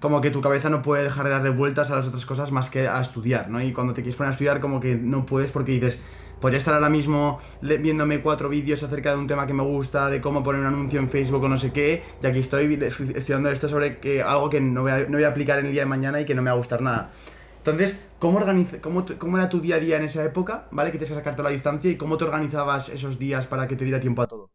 como 0.00 0.20
que 0.20 0.30
tu 0.30 0.40
cabeza 0.40 0.70
no 0.70 0.82
puede 0.82 1.02
dejar 1.02 1.24
de 1.24 1.32
darle 1.32 1.50
vueltas 1.50 1.90
a 1.90 1.96
las 1.96 2.06
otras 2.06 2.24
cosas 2.24 2.52
más 2.52 2.70
que 2.70 2.86
a 2.86 3.00
estudiar, 3.00 3.50
¿no? 3.50 3.60
Y 3.60 3.72
cuando 3.72 3.92
te 3.92 4.02
quieres 4.02 4.16
poner 4.16 4.28
a 4.28 4.32
estudiar 4.32 4.60
como 4.60 4.78
que 4.78 4.94
no 4.94 5.26
puedes 5.26 5.50
porque 5.50 5.72
dices, 5.72 6.00
podría 6.40 6.58
estar 6.58 6.74
ahora 6.74 6.88
mismo 6.88 7.40
viéndome 7.60 8.20
cuatro 8.20 8.48
vídeos 8.48 8.82
acerca 8.82 9.10
de 9.10 9.18
un 9.18 9.26
tema 9.26 9.46
que 9.46 9.54
me 9.54 9.62
gusta, 9.62 10.10
de 10.10 10.20
cómo 10.20 10.42
poner 10.42 10.60
un 10.60 10.68
anuncio 10.68 11.00
en 11.00 11.08
Facebook 11.08 11.44
o 11.44 11.48
no 11.48 11.58
sé 11.58 11.72
qué, 11.72 12.02
y 12.22 12.26
aquí 12.26 12.38
estoy 12.40 12.72
estudiando 12.82 13.50
esto 13.50 13.68
sobre 13.68 13.98
que, 13.98 14.22
algo 14.22 14.50
que 14.50 14.60
no 14.60 14.82
voy, 14.82 14.92
a, 14.92 14.98
no 15.00 15.12
voy 15.16 15.24
a 15.24 15.28
aplicar 15.28 15.58
en 15.58 15.66
el 15.66 15.72
día 15.72 15.82
de 15.82 15.86
mañana 15.86 16.20
y 16.20 16.24
que 16.24 16.34
no 16.34 16.42
me 16.42 16.50
va 16.50 16.54
a 16.54 16.58
gustar 16.58 16.82
nada. 16.82 17.10
Entonces, 17.58 17.98
¿cómo, 18.20 18.40
cómo, 18.80 19.06
¿cómo, 19.18 19.38
era 19.38 19.48
tu 19.48 19.60
día 19.60 19.76
a 19.76 19.80
día 19.80 19.96
en 19.96 20.04
esa 20.04 20.24
época? 20.24 20.68
¿Vale? 20.70 20.92
Que 20.92 20.98
tienes 20.98 21.08
que 21.08 21.16
sacarte 21.16 21.42
la 21.42 21.50
distancia 21.50 21.90
y 21.90 21.96
cómo 21.96 22.16
te 22.16 22.24
organizabas 22.24 22.88
esos 22.90 23.18
días 23.18 23.46
para 23.46 23.66
que 23.66 23.74
te 23.74 23.84
diera 23.84 24.00
tiempo 24.00 24.22
a 24.22 24.28
todo. 24.28 24.50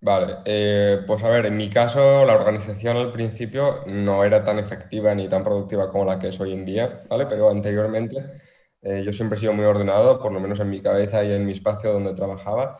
Vale, 0.00 0.38
eh, 0.44 0.98
pues 1.06 1.22
a 1.22 1.28
ver, 1.28 1.46
en 1.46 1.56
mi 1.56 1.70
caso 1.70 2.24
la 2.26 2.34
organización 2.34 2.96
al 2.96 3.12
principio 3.12 3.84
no 3.86 4.24
era 4.24 4.44
tan 4.44 4.58
efectiva 4.58 5.14
ni 5.14 5.28
tan 5.28 5.44
productiva 5.44 5.90
como 5.90 6.04
la 6.04 6.18
que 6.18 6.28
es 6.28 6.40
hoy 6.40 6.52
en 6.52 6.64
día, 6.64 7.04
¿vale? 7.08 7.26
Pero 7.26 7.48
anteriormente 7.48 8.40
eh, 8.82 9.02
yo 9.04 9.12
siempre 9.12 9.38
he 9.38 9.40
sido 9.40 9.52
muy 9.52 9.64
ordenado, 9.64 10.20
por 10.20 10.32
lo 10.32 10.40
menos 10.40 10.60
en 10.60 10.70
mi 10.70 10.80
cabeza 10.80 11.24
y 11.24 11.32
en 11.32 11.46
mi 11.46 11.52
espacio 11.52 11.92
donde 11.92 12.14
trabajaba, 12.14 12.78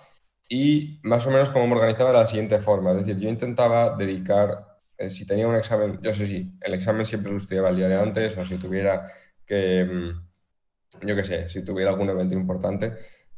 y 0.48 1.00
más 1.02 1.26
o 1.26 1.30
menos 1.30 1.50
como 1.50 1.66
me 1.66 1.74
organizaba 1.76 2.12
de 2.12 2.18
la 2.18 2.26
siguiente 2.26 2.60
forma, 2.60 2.92
es 2.92 2.98
decir, 3.06 3.18
yo 3.18 3.28
intentaba 3.28 3.96
dedicar, 3.96 4.80
eh, 4.98 5.10
si 5.10 5.26
tenía 5.26 5.48
un 5.48 5.56
examen, 5.56 6.00
yo 6.02 6.14
sé 6.14 6.26
si, 6.26 6.52
el 6.60 6.74
examen 6.74 7.06
siempre 7.06 7.32
lo 7.32 7.38
estudiaba 7.38 7.70
el 7.70 7.76
día 7.76 7.88
de 7.88 8.00
antes, 8.00 8.36
o 8.36 8.44
si 8.44 8.58
tuviera 8.58 9.12
que, 9.46 9.84
mm, 9.84 11.06
yo 11.06 11.16
qué 11.16 11.24
sé, 11.24 11.48
si 11.48 11.64
tuviera 11.64 11.90
algún 11.90 12.10
evento 12.10 12.34
importante, 12.34 12.92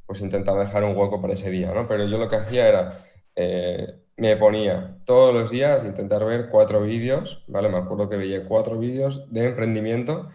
pues 0.07 0.21
intentaba 0.21 0.65
dejar 0.65 0.85
un 0.85 0.97
hueco 0.97 1.21
para 1.21 1.35
ese 1.35 1.51
día, 1.51 1.73
¿no? 1.73 1.87
Pero 1.89 2.07
yo 2.07 2.19
lo 2.19 2.29
que 2.29 2.37
hacía 2.37 2.69
era 2.69 2.91
eh, 3.37 4.01
me 4.17 4.37
ponía 4.37 4.99
todos 5.05 5.35
los 5.35 5.51
días 5.51 5.85
intentar 5.85 6.25
ver 6.25 6.49
cuatro 6.51 6.83
vídeos, 6.83 7.45
¿vale? 7.49 7.69
Me 7.69 7.79
acuerdo 7.79 8.09
que 8.09 8.17
veía 8.17 8.47
cuatro 8.47 8.79
vídeos 8.79 9.33
de 9.33 9.47
emprendimiento 9.47 10.31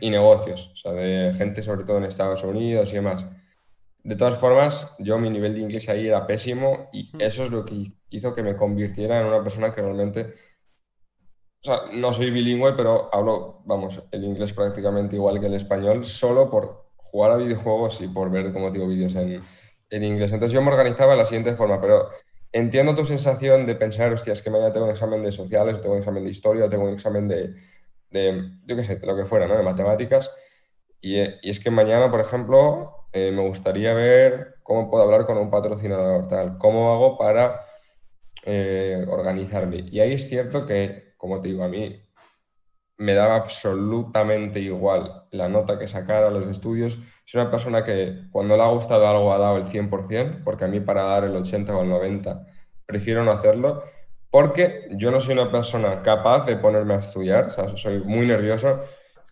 y 0.00 0.10
negocios, 0.10 0.70
o 0.72 0.76
sea, 0.76 0.92
de 0.92 1.32
gente 1.34 1.62
sobre 1.62 1.84
todo 1.84 1.98
en 1.98 2.04
Estados 2.04 2.42
Unidos 2.44 2.90
y 2.92 2.96
demás. 2.96 3.24
De 4.02 4.16
todas 4.16 4.38
formas, 4.38 4.94
yo 4.98 5.18
mi 5.18 5.30
nivel 5.30 5.54
de 5.54 5.60
inglés 5.60 5.88
ahí 5.88 6.08
era 6.08 6.26
pésimo 6.26 6.88
y 6.92 7.10
eso 7.18 7.44
es 7.44 7.50
lo 7.50 7.64
que 7.64 7.92
hizo 8.08 8.34
que 8.34 8.42
me 8.42 8.56
convirtiera 8.56 9.20
en 9.20 9.26
una 9.26 9.42
persona 9.42 9.72
que 9.72 9.82
realmente, 9.82 10.34
o 11.62 11.64
sea, 11.64 11.80
no 11.92 12.12
soy 12.12 12.30
bilingüe, 12.30 12.72
pero 12.74 13.10
hablo, 13.12 13.62
vamos, 13.64 14.02
el 14.10 14.24
inglés 14.24 14.52
prácticamente 14.52 15.16
igual 15.16 15.38
que 15.38 15.46
el 15.46 15.54
español, 15.54 16.06
solo 16.06 16.50
por 16.50 16.90
jugar 16.96 17.32
a 17.32 17.36
videojuegos 17.36 18.00
y 18.00 18.08
por 18.08 18.30
ver, 18.30 18.52
como 18.52 18.70
digo, 18.70 18.86
vídeos 18.86 19.14
en, 19.16 19.42
en 19.90 20.04
inglés. 20.04 20.32
Entonces 20.32 20.52
yo 20.52 20.62
me 20.62 20.70
organizaba 20.70 21.12
de 21.12 21.18
la 21.18 21.26
siguiente 21.26 21.54
forma, 21.54 21.80
pero 21.80 22.08
entiendo 22.52 22.94
tu 22.94 23.04
sensación 23.04 23.66
de 23.66 23.74
pensar, 23.74 24.12
hostia, 24.12 24.32
es 24.32 24.40
que 24.40 24.50
mañana 24.50 24.72
tengo 24.72 24.86
un 24.86 24.92
examen 24.92 25.22
de 25.22 25.32
sociales, 25.32 25.80
tengo 25.80 25.94
un 25.94 26.00
examen 26.00 26.24
de 26.24 26.30
historia, 26.30 26.68
tengo 26.70 26.84
un 26.84 26.94
examen 26.94 27.28
de, 27.28 27.54
de 28.10 28.52
yo 28.66 28.76
qué 28.76 28.84
sé, 28.84 28.96
de 28.96 29.06
lo 29.06 29.16
que 29.16 29.24
fuera, 29.24 29.46
¿no? 29.46 29.56
De 29.56 29.62
matemáticas. 29.62 30.30
Y, 31.00 31.20
y 31.20 31.50
es 31.50 31.60
que 31.60 31.70
mañana, 31.70 32.10
por 32.10 32.20
ejemplo, 32.20 33.00
eh, 33.12 33.32
me 33.32 33.46
gustaría 33.46 33.92
ver 33.94 34.56
cómo 34.62 34.90
puedo 34.90 35.04
hablar 35.04 35.26
con 35.26 35.36
un 35.38 35.50
patrocinador, 35.50 36.28
tal, 36.28 36.58
cómo 36.58 36.92
hago 36.92 37.18
para 37.18 37.66
eh, 38.44 39.04
organizarme. 39.08 39.84
Y 39.90 40.00
ahí 40.00 40.12
es 40.12 40.28
cierto 40.28 40.66
que, 40.66 41.14
como 41.16 41.40
te 41.40 41.48
digo, 41.48 41.64
a 41.64 41.68
mí 41.68 42.00
me 42.98 43.14
daba 43.14 43.36
absolutamente 43.36 44.60
igual 44.60 45.26
la 45.30 45.48
nota 45.48 45.78
que 45.78 45.88
sacara 45.88 46.30
los 46.30 46.46
estudios. 46.46 46.98
Soy 47.24 47.40
una 47.40 47.50
persona 47.50 47.84
que 47.84 48.28
cuando 48.30 48.56
le 48.56 48.62
ha 48.62 48.68
gustado 48.68 49.08
algo 49.08 49.32
ha 49.32 49.38
dado 49.38 49.56
el 49.56 49.64
100%, 49.64 50.44
porque 50.44 50.64
a 50.64 50.68
mí 50.68 50.80
para 50.80 51.04
dar 51.04 51.24
el 51.24 51.34
80 51.36 51.76
o 51.76 51.82
el 51.82 51.88
90 51.88 52.46
prefiero 52.86 53.24
no 53.24 53.32
hacerlo, 53.32 53.82
porque 54.30 54.88
yo 54.92 55.10
no 55.10 55.20
soy 55.20 55.34
una 55.34 55.50
persona 55.50 56.02
capaz 56.02 56.46
de 56.46 56.56
ponerme 56.56 56.94
a 56.94 56.98
estudiar, 56.98 57.46
o 57.46 57.50
sea, 57.50 57.76
soy 57.76 58.00
muy 58.04 58.26
nervioso. 58.26 58.80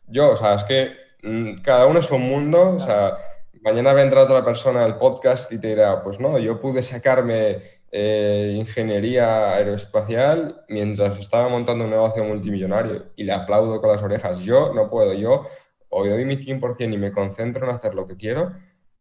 Yo, 0.07 0.31
o 0.31 0.37
sea, 0.37 0.55
es 0.55 0.65
que 0.65 0.93
mm, 1.23 1.63
cada 1.63 1.87
uno 1.87 2.01
es 2.01 2.11
un 2.11 2.23
mundo, 2.23 2.77
o 2.77 2.81
sea, 2.81 3.17
mañana 3.63 3.93
vendrá 3.93 4.23
otra 4.23 4.45
persona 4.45 4.85
al 4.85 4.99
podcast 4.99 5.53
y 5.53 5.61
te 5.61 5.69
dirá, 5.69 6.03
pues 6.03 6.19
no, 6.19 6.39
yo 6.39 6.61
pude 6.61 6.83
sacarme 6.83 7.59
eh, 7.91 8.55
ingeniería 8.57 9.55
aeroespacial 9.55 10.65
mientras 10.69 11.19
estaba 11.19 11.49
montando 11.49 11.85
un 11.85 11.91
negocio 11.91 12.25
multimillonario 12.25 13.07
y 13.17 13.25
le 13.25 13.33
aplaudo 13.33 13.81
con 13.81 13.93
las 13.93 14.03
orejas. 14.03 14.41
Yo 14.41 14.73
no 14.75 14.91
puedo, 14.91 15.15
yo 15.15 15.45
o 15.91 16.07
doy 16.07 16.25
mi 16.25 16.37
100% 16.37 16.93
y 16.93 16.99
me 16.99 17.13
concentro 17.13 17.69
en 17.69 17.75
hacer 17.75 17.95
lo 17.95 18.07
que 18.07 18.17
quiero 18.17 18.53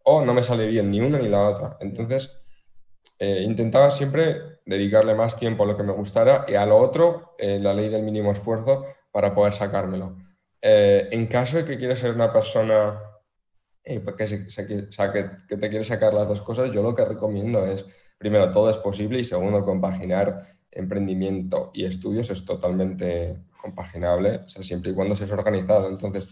o 0.04 0.24
no 0.24 0.34
me 0.34 0.42
sale 0.42 0.68
bien 0.68 0.90
ni 0.90 1.02
una 1.02 1.20
ni 1.20 1.28
la 1.28 1.50
otra. 1.50 1.78
Entonces, 1.82 2.32
eh, 3.20 3.42
intentaba 3.44 3.92
siempre 3.92 4.60
dedicarle 4.66 5.16
más 5.16 5.38
tiempo 5.38 5.64
a 5.64 5.68
lo 5.68 5.78
que 5.78 5.84
me 5.84 5.94
gustara 5.94 6.46
y 6.48 6.56
a 6.56 6.66
lo 6.66 6.78
otro, 6.78 7.34
eh, 7.38 7.60
la 7.60 7.74
ley 7.74 7.90
del 7.90 8.04
mínimo 8.04 8.32
esfuerzo, 8.32 8.86
para 9.12 9.34
poder 9.34 9.54
sacármelo. 9.54 10.18
en 10.62 11.28
caso 11.28 11.58
de 11.58 11.66
que 11.66 11.78
quieras 11.78 12.00
ser 12.00 12.14
una 12.14 12.32
persona 12.32 13.00
pues 14.04 14.16
que, 14.16 14.88
que 15.48 15.58
te 15.58 15.70
quiere 15.70 15.86
sacar 15.86 16.14
las 16.14 16.28
dos 16.28 16.42
cosas, 16.42 16.72
yo 16.72 16.84
lo 16.84 16.94
que 16.94 17.06
recomiendo 17.06 17.66
es 17.66 17.86
primero, 18.18 18.52
todo 18.52 18.70
es 18.70 18.78
posible 18.78 19.20
y 19.20 19.24
segundo, 19.24 19.64
compaginar 19.64 20.58
emprendimiento 20.72 21.72
y 21.74 21.86
estudios 21.86 22.30
es 22.30 22.46
totalmente 22.46 23.38
compaginable, 23.58 24.38
o 24.46 24.50
sea, 24.50 24.64
siempre 24.64 24.92
y 24.92 24.94
cuando 24.94 25.16
seas 25.16 25.32
organizado. 25.32 25.90
Entonces, 25.90 26.28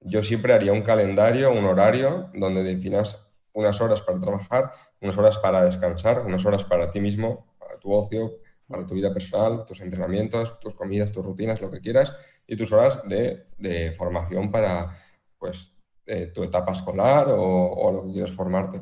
yo 0.00 0.22
siempre 0.22 0.52
haría 0.52 0.72
un 0.72 0.82
calendario, 0.82 1.52
un 1.52 1.64
horario, 1.64 2.30
donde 2.34 2.62
definas 2.62 3.27
unas 3.52 3.80
horas 3.80 4.02
para 4.02 4.20
trabajar, 4.20 4.72
unas 5.00 5.16
horas 5.18 5.38
para 5.38 5.64
descansar, 5.64 6.24
unas 6.26 6.44
horas 6.44 6.64
para 6.64 6.90
ti 6.90 7.00
mismo, 7.00 7.54
para 7.58 7.78
tu 7.78 7.92
ocio, 7.92 8.38
para 8.66 8.86
tu 8.86 8.94
vida 8.94 9.12
personal, 9.12 9.64
tus 9.66 9.80
entrenamientos, 9.80 10.58
tus 10.60 10.74
comidas, 10.74 11.12
tus 11.12 11.24
rutinas, 11.24 11.60
lo 11.60 11.70
que 11.70 11.80
quieras, 11.80 12.14
y 12.46 12.56
tus 12.56 12.72
horas 12.72 13.02
de, 13.06 13.94
formación 13.96 14.50
para 14.50 14.96
pues, 15.38 15.76
eh, 16.06 16.26
tu 16.26 16.42
etapa 16.44 16.72
escolar 16.72 17.28
o, 17.28 17.72
o 17.72 17.92
lo 17.92 18.02
que 18.04 18.12
quieras 18.12 18.32
formarte 18.32 18.80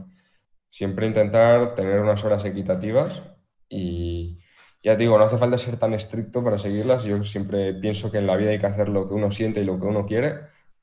siempre 0.76 1.07
intentar 1.07 1.74
tener 1.74 2.00
unas 2.00 2.22
horas 2.22 2.44
equitativas 2.44 3.22
y 3.66 4.40
ya 4.83 4.94
digo, 4.94 5.16
no 5.16 5.24
hace 5.24 5.38
falta 5.38 5.57
ser 5.57 5.79
tan 5.79 5.94
estricto 5.94 6.44
para 6.44 6.59
seguirlas. 6.59 7.05
Yo 7.05 7.24
siempre 7.24 7.72
pienso 7.72 8.12
que 8.12 8.18
en 8.18 8.26
la 8.26 8.37
vida 8.37 8.50
hay 8.50 8.59
que 8.59 8.66
hacer 8.66 8.90
lo 8.90 9.09
que 9.09 9.14
uno 9.14 9.31
siente 9.31 9.62
y 9.62 9.64
lo 9.64 9.81
que 9.81 9.87
uno 9.87 10.05
quiere, 10.05 10.35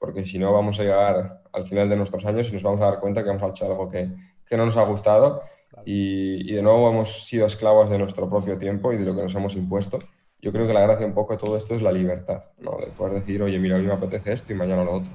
porque 0.03 0.25
si 0.25 0.37
no 0.37 0.51
vamos 0.51 0.77
a 0.81 0.83
llegar 0.83 1.43
al 1.53 1.65
final 1.65 1.87
de 1.87 1.95
nuestros 1.95 2.25
años 2.25 2.49
y 2.49 2.51
nos 2.51 2.61
vamos 2.61 2.81
a 2.81 2.87
dar 2.87 2.99
cuenta 2.99 3.23
que 3.23 3.29
hemos 3.29 3.49
hecho 3.49 3.65
algo 3.65 3.89
que, 3.89 4.09
que 4.45 4.57
no 4.57 4.65
nos 4.65 4.75
ha 4.75 4.83
gustado 4.83 5.39
y, 5.85 6.51
y, 6.51 6.55
de 6.55 6.61
nuevo 6.61 6.89
hemos 6.89 7.23
sido 7.23 7.45
esclavos 7.45 7.89
de 7.89 7.97
nuestro 7.97 8.29
propio 8.29 8.57
tiempo 8.57 8.91
y 8.91 8.97
de 8.97 9.05
lo 9.05 9.15
que 9.15 9.21
nos 9.21 9.33
hemos 9.33 9.55
impuesto. 9.55 9.99
Yo 10.41 10.51
creo 10.51 10.67
que 10.67 10.73
la 10.73 10.81
gracia 10.81 11.05
un 11.05 11.13
poco 11.13 11.31
de 11.31 11.39
todo 11.39 11.55
esto 11.55 11.73
es 11.73 11.81
la 11.81 11.93
libertad, 11.93 12.43
¿no? 12.59 12.75
de 12.81 12.87
poder 12.87 13.13
decir, 13.13 13.41
oye, 13.41 13.57
mira, 13.59 13.77
hoy 13.77 13.83
me 13.83 13.93
apetece 13.93 14.33
esto 14.33 14.51
y 14.51 14.57
mañana 14.57 14.83
lo 14.83 14.95
otro. 14.95 15.09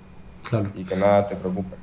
Claro. 0.48 0.70
Y 0.74 0.84
que 0.84 0.96
nada 0.96 1.26
te 1.26 1.36
preocupe. 1.36 1.76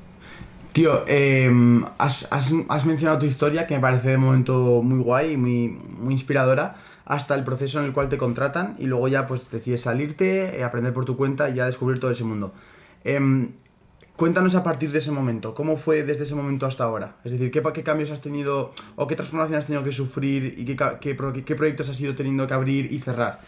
Tío, 0.71 1.03
em, 1.05 1.85
has, 1.99 2.85
mencionado 2.87 3.19
tu 3.19 3.27
historia 3.27 3.67
que 3.67 3.75
me 3.75 3.81
parece 3.81 4.09
de 4.09 4.17
momento 4.17 4.81
muy 4.81 5.03
guay 5.03 5.33
y 5.33 5.37
muy, 5.37 5.67
muy 5.67 6.13
inspiradora, 6.15 6.77
hasta 7.05 7.35
el 7.35 7.43
proceso 7.43 7.79
en 7.79 7.85
el 7.85 7.93
cual 7.93 8.09
te 8.09 8.17
contratan 8.17 8.75
y 8.79 8.87
luego 8.87 9.07
ya 9.09 9.27
pues 9.27 9.51
decides 9.51 9.81
salirte, 9.81 10.57
eh, 10.57 10.63
aprender 10.63 10.91
por 10.91 11.05
tu 11.05 11.15
cuenta 11.15 11.51
y 11.51 11.53
ya 11.53 11.67
descubrir 11.67 11.99
todo 11.99 12.09
ese 12.09 12.23
mundo. 12.23 12.51
Em, 13.05 13.53
cuéntanos 14.17 14.55
a 14.55 14.63
partir 14.63 14.91
de 14.91 14.97
ese 14.97 15.11
momento, 15.11 15.53
¿cómo 15.53 15.77
fue 15.77 16.01
desde 16.01 16.23
ese 16.23 16.33
momento 16.33 16.65
hasta 16.65 16.83
ahora? 16.83 17.17
Es 17.23 17.31
decir, 17.31 17.51
¿qué, 17.51 17.61
qué 17.71 17.83
cambios 17.83 18.09
has 18.09 18.19
tenido 18.19 18.71
o 18.95 19.05
qué 19.05 19.15
transformaciones 19.15 19.59
has 19.59 19.67
tenido 19.67 19.83
que 19.83 19.91
sufrir 19.91 20.55
y 20.57 20.65
qué, 20.65 20.75
qué, 20.99 21.15
qué 21.45 21.55
proyectos 21.55 21.87
has 21.89 22.01
ido 22.01 22.15
teniendo 22.15 22.47
que 22.47 22.55
abrir 22.55 22.91
y 22.91 22.99
cerrar 22.99 23.41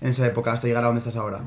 en 0.00 0.08
esa 0.08 0.26
época 0.26 0.52
hasta 0.52 0.66
llegar 0.66 0.82
a 0.82 0.88
donde 0.88 0.98
estás 0.98 1.16
ahora? 1.16 1.40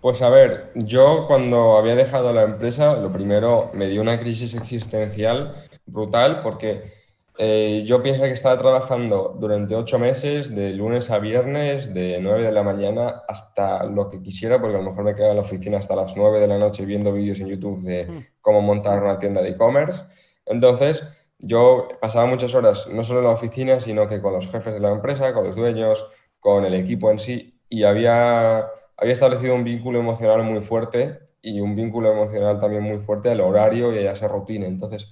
Pues 0.00 0.22
a 0.22 0.28
ver, 0.28 0.70
yo 0.76 1.24
cuando 1.26 1.76
había 1.76 1.96
dejado 1.96 2.32
la 2.32 2.44
empresa, 2.44 2.94
lo 2.94 3.12
primero 3.12 3.72
me 3.74 3.88
dio 3.88 4.00
una 4.00 4.20
crisis 4.20 4.54
existencial 4.54 5.66
brutal 5.86 6.40
porque 6.42 6.97
eh, 7.38 7.84
yo 7.86 8.02
pienso 8.02 8.22
que 8.22 8.32
estaba 8.32 8.58
trabajando 8.58 9.36
durante 9.38 9.76
ocho 9.76 9.98
meses, 9.98 10.54
de 10.54 10.74
lunes 10.74 11.10
a 11.10 11.18
viernes, 11.18 11.94
de 11.94 12.18
nueve 12.20 12.44
de 12.44 12.52
la 12.52 12.62
mañana 12.62 13.22
hasta 13.28 13.84
lo 13.84 14.10
que 14.10 14.20
quisiera, 14.20 14.60
porque 14.60 14.76
a 14.76 14.80
lo 14.80 14.90
mejor 14.90 15.04
me 15.04 15.14
quedaba 15.14 15.30
en 15.30 15.36
la 15.36 15.42
oficina 15.42 15.78
hasta 15.78 15.94
las 15.94 16.16
nueve 16.16 16.40
de 16.40 16.48
la 16.48 16.58
noche 16.58 16.84
viendo 16.84 17.12
vídeos 17.12 17.38
en 17.40 17.48
YouTube 17.48 17.82
de 17.82 18.06
mm. 18.06 18.26
cómo 18.40 18.60
montar 18.60 19.02
una 19.02 19.18
tienda 19.18 19.40
de 19.40 19.50
e-commerce. 19.50 20.02
Entonces, 20.46 21.04
yo 21.38 21.88
pasaba 22.00 22.26
muchas 22.26 22.54
horas 22.54 22.88
no 22.92 23.04
solo 23.04 23.20
en 23.20 23.26
la 23.26 23.32
oficina, 23.32 23.80
sino 23.80 24.08
que 24.08 24.20
con 24.20 24.32
los 24.32 24.48
jefes 24.48 24.74
de 24.74 24.80
la 24.80 24.90
empresa, 24.90 25.32
con 25.32 25.44
los 25.44 25.54
dueños, 25.54 26.06
con 26.40 26.64
el 26.64 26.74
equipo 26.74 27.10
en 27.10 27.20
sí, 27.20 27.60
y 27.68 27.84
había 27.84 28.66
había 28.98 29.12
establecido 29.12 29.54
un 29.54 29.64
vínculo 29.64 30.00
emocional 30.00 30.42
muy 30.42 30.60
fuerte 30.60 31.20
y 31.40 31.60
un 31.60 31.76
vínculo 31.76 32.12
emocional 32.12 32.58
también 32.58 32.82
muy 32.82 32.98
fuerte 32.98 33.30
al 33.30 33.40
horario 33.40 33.94
y 33.94 34.04
a 34.06 34.12
esa 34.12 34.26
rutina. 34.26 34.66
Entonces, 34.66 35.06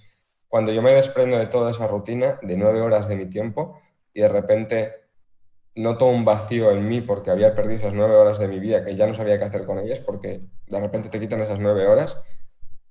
cuando 0.57 0.73
yo 0.73 0.81
me 0.81 0.95
desprendo 0.95 1.37
de 1.37 1.49
toda 1.49 1.71
esa 1.71 1.87
rutina, 1.87 2.38
de 2.40 2.57
nueve 2.57 2.81
horas 2.81 3.09
de 3.09 3.14
mi 3.14 3.27
tiempo, 3.27 3.79
y 4.14 4.23
de 4.23 4.29
repente 4.31 4.95
noto 5.75 6.07
un 6.07 6.25
vacío 6.25 6.71
en 6.71 6.88
mí 6.88 7.03
porque 7.03 7.31
había 7.31 7.55
perdido 7.55 7.81
esas 7.81 7.92
nueve 7.92 8.14
horas 8.14 8.38
de 8.38 8.49
mi 8.49 8.59
vida 8.59 8.83
que 8.83 8.97
ya 8.97 9.07
no 9.07 9.14
sabía 9.14 9.38
qué 9.38 9.45
hacer 9.45 9.66
con 9.66 9.79
ellas 9.79 10.01
porque 10.01 10.40
de 10.66 10.81
repente 10.81 11.11
te 11.11 11.21
quitan 11.21 11.42
esas 11.42 11.59
nueve 11.59 11.87
horas, 11.87 12.16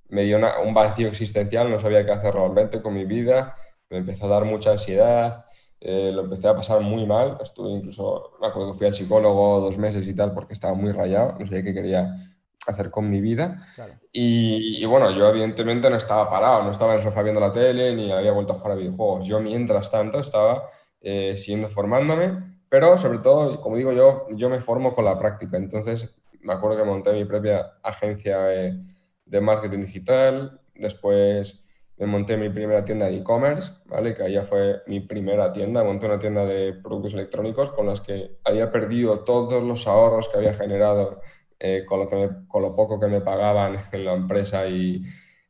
me 0.08 0.22
dio 0.22 0.38
un 0.64 0.74
vacío 0.74 1.08
existencial, 1.08 1.68
no 1.68 1.80
sabía 1.80 2.06
qué 2.06 2.12
hacer 2.12 2.34
realmente 2.34 2.80
con 2.80 2.94
mi 2.94 3.04
vida, 3.04 3.56
me 3.90 3.98
empezó 3.98 4.26
a 4.26 4.28
dar 4.28 4.44
mucha 4.44 4.70
ansiedad, 4.70 5.46
eh, 5.80 6.12
lo 6.14 6.22
empecé 6.22 6.46
a 6.46 6.54
pasar 6.54 6.82
muy 6.82 7.04
mal, 7.04 7.36
estuve 7.42 7.70
incluso, 7.70 8.36
me 8.40 8.46
acuerdo 8.46 8.70
que 8.70 8.78
fui 8.78 8.86
al 8.86 8.94
psicólogo 8.94 9.58
dos 9.58 9.76
meses 9.76 10.06
y 10.06 10.14
tal 10.14 10.32
porque 10.32 10.52
estaba 10.52 10.74
muy 10.74 10.92
rayado, 10.92 11.34
no 11.36 11.44
sabía 11.48 11.64
qué 11.64 11.74
quería 11.74 12.35
hacer 12.66 12.90
con 12.90 13.08
mi 13.10 13.20
vida. 13.20 13.66
Y, 14.12 14.84
bueno, 14.86 15.10
yo 15.10 15.28
evidentemente 15.28 15.90
no 15.90 15.96
estaba 15.96 16.28
parado, 16.30 16.64
no 16.64 16.70
estaba 16.70 16.92
en 16.92 16.98
el 16.98 17.04
sofá 17.04 17.22
viendo 17.22 17.40
la 17.40 17.52
tele 17.52 17.94
ni 17.94 18.12
había 18.12 18.32
vuelto 18.32 18.52
a 18.52 18.56
jugar 18.56 18.72
a 18.72 18.76
videojuegos. 18.76 19.28
Yo 19.28 19.40
mientras 19.40 19.90
tanto 19.90 20.20
estaba 20.20 20.70
eh, 21.00 21.36
siguiendo 21.36 21.68
formándome, 21.68 22.60
pero 22.68 22.98
sobre 22.98 23.18
todo, 23.18 23.60
como 23.60 23.76
digo 23.76 23.92
yo, 23.92 24.26
yo 24.34 24.48
me 24.48 24.60
formo 24.60 24.94
con 24.94 25.04
la 25.04 25.18
práctica. 25.18 25.56
Entonces 25.56 26.14
me 26.40 26.52
acuerdo 26.52 26.76
que 26.76 26.84
monté 26.84 27.12
mi 27.12 27.24
propia 27.24 27.78
agencia 27.82 28.38
de, 28.38 28.80
de 29.24 29.40
marketing 29.40 29.80
digital, 29.80 30.60
después 30.74 31.60
me 31.98 32.06
monté 32.06 32.36
mi 32.36 32.50
primera 32.50 32.84
tienda 32.84 33.06
de 33.06 33.16
e-commerce, 33.16 33.72
¿vale? 33.86 34.14
Que 34.14 34.22
ahí 34.22 34.38
fue 34.44 34.82
mi 34.86 35.00
primera 35.00 35.52
tienda, 35.52 35.82
monté 35.82 36.06
una 36.06 36.18
tienda 36.18 36.44
de 36.44 36.74
productos 36.74 37.14
electrónicos 37.14 37.70
con 37.70 37.86
las 37.86 38.00
que 38.00 38.38
había 38.44 38.70
perdido 38.70 39.20
todos 39.20 39.62
los 39.62 39.86
ahorros 39.86 40.28
que 40.28 40.36
había 40.36 40.52
generado 40.52 41.20
eh, 41.58 41.84
con, 41.86 42.00
lo 42.00 42.08
que 42.08 42.30
con 42.48 42.62
lo 42.62 42.74
poco 42.74 43.00
que 43.00 43.06
me 43.08 43.20
pagaban 43.20 43.76
en 43.92 44.04
la 44.04 44.14
empresa 44.14 44.66
y, 44.66 45.02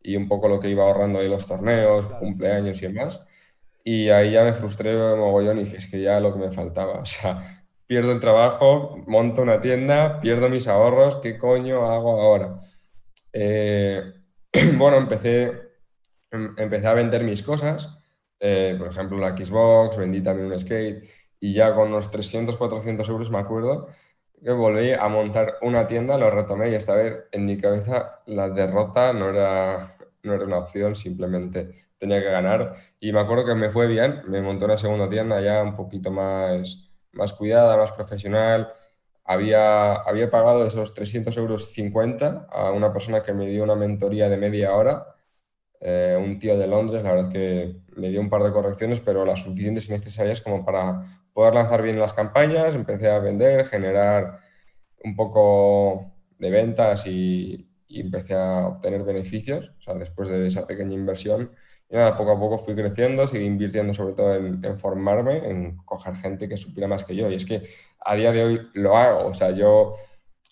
y, 0.03 0.17
un 0.17 0.29
poco 0.29 0.49
lo 0.49 0.61
que 0.61 0.71
iba 0.71 0.85
ahorrando 0.85 1.19
ahí 1.19 1.29
los 1.29 1.47
torneos, 1.47 2.07
cumpleaños 2.19 2.81
y 2.83 2.87
demás. 2.89 3.21
Y 3.85 4.09
ahí 4.11 4.33
ya 4.33 4.45
me 4.45 4.53
frustré 4.53 4.95
mogollón 4.95 5.59
y 5.59 5.65
dije, 5.65 5.77
es 5.79 5.91
que 5.91 6.03
ya 6.03 6.21
lo 6.21 6.33
que 6.33 6.41
me 6.41 6.51
faltaba, 6.53 7.01
o 7.01 7.07
sea, 7.07 7.65
pierdo 7.87 8.13
el 8.13 8.21
trabajo, 8.21 9.03
monto 9.07 9.43
una 9.43 9.61
tienda, 9.61 10.21
pierdo 10.21 10.49
mis 10.49 10.69
ahorros, 10.69 11.17
¿qué 11.23 11.39
coño 11.39 11.87
hago 11.87 12.21
ahora? 12.21 12.61
Eh, 13.33 14.03
bueno, 14.79 14.97
empecé 14.99 15.67
Em, 16.31 16.55
empecé 16.57 16.87
a 16.87 16.95
vender 16.95 17.23
mis 17.25 17.43
cosas, 17.43 17.89
eh, 18.41 18.75
por 18.79 18.89
ejemplo 18.89 19.19
la 19.19 19.37
Xbox, 19.37 19.97
vendí 19.97 20.23
también 20.23 20.51
un 20.51 20.59
skate 20.59 21.05
y 21.41 21.53
ya 21.55 21.75
con 21.75 21.89
unos 21.89 22.11
300, 22.11 22.57
400 22.57 23.09
euros 23.09 23.31
me 23.31 23.39
acuerdo 23.39 23.89
que 24.43 24.51
volví 24.53 24.93
a 24.93 25.09
montar 25.09 25.57
una 25.63 25.87
tienda, 25.87 26.19
lo 26.19 26.31
retomé 26.31 26.71
y 26.71 26.75
esta 26.75 26.95
vez 26.95 27.25
en 27.33 27.47
mi 27.47 27.57
cabeza 27.57 28.21
la 28.27 28.49
derrota 28.51 29.13
no 29.13 29.31
era, 29.31 29.97
no 30.23 30.35
era 30.35 30.45
una 30.45 30.59
opción, 30.59 30.95
simplemente 30.95 31.89
tenía 31.99 32.21
que 32.21 32.31
ganar 32.31 32.77
y 33.01 33.13
me 33.13 33.21
acuerdo 33.21 33.47
que 33.47 33.55
me 33.55 33.71
fue 33.71 33.87
bien, 33.87 34.23
me 34.29 34.43
monté 34.43 34.65
una 34.65 34.79
segunda 34.79 35.09
tienda 35.09 35.41
ya 35.41 35.63
un 35.63 35.75
poquito 35.75 36.11
más, 36.11 36.91
más 37.13 37.33
cuidada, 37.33 37.77
más 37.77 37.93
profesional. 37.93 38.73
Había, 39.25 39.95
había 39.95 40.31
pagado 40.31 40.65
esos 40.65 40.95
300 40.95 41.37
euros 41.37 41.73
50 41.73 42.47
a 42.51 42.71
una 42.71 42.93
persona 42.93 43.23
que 43.23 43.33
me 43.33 43.47
dio 43.49 43.65
una 43.65 43.75
mentoría 43.75 44.29
de 44.29 44.37
media 44.37 44.75
hora 44.75 45.16
eh, 45.81 46.17
un 46.19 46.39
tío 46.39 46.57
de 46.59 46.67
Londres, 46.67 47.03
la 47.03 47.13
verdad 47.13 47.29
es 47.29 47.33
que 47.33 47.77
me 47.97 48.09
dio 48.09 48.21
un 48.21 48.31
par 48.31 48.43
de 48.43 48.53
correcciones, 48.53 49.01
pero 49.01 49.25
las 49.25 49.41
suficientes 49.41 49.89
y 49.89 49.93
necesarias 49.93 50.41
como 50.41 50.65
para 50.65 51.03
poder 51.33 51.55
lanzar 51.55 51.83
bien 51.83 51.99
las 51.99 52.15
campañas, 52.15 52.75
empecé 52.75 53.11
a 53.11 53.19
vender, 53.19 53.67
generar 53.67 54.41
un 55.05 55.15
poco 55.17 56.13
de 56.39 56.51
ventas 56.51 57.07
y, 57.07 57.69
empecé 57.89 58.35
a 58.35 58.67
obtener 58.67 59.05
beneficios, 59.05 59.71
o 59.79 59.81
sea, 59.81 59.95
después 59.95 60.29
de 60.29 60.47
esa 60.47 60.67
pequeña 60.67 60.95
inversión. 60.95 61.53
Y 61.89 61.97
nada, 61.97 62.17
poco 62.17 62.33
a 62.33 62.39
poco 62.39 62.59
fui 62.59 62.75
creciendo, 62.75 63.27
seguí 63.29 63.47
invirtiendo 63.47 63.95
sobre 63.95 64.15
todo 64.15 64.35
en, 64.35 64.63
en, 64.63 64.79
formarme, 64.79 65.49
en 65.49 65.77
coger 65.79 66.15
gente 66.17 66.49
que 66.49 66.57
supiera 66.59 66.89
más 66.89 67.05
que 67.05 67.17
yo. 67.17 67.31
Y 67.31 67.37
es 67.37 67.47
que 67.47 67.63
a 68.01 68.15
día 68.17 68.33
de 68.33 68.45
hoy 68.45 68.61
lo 68.75 68.97
hago, 68.97 69.27
o 69.29 69.35
sea, 69.35 69.53
yo, 69.53 69.97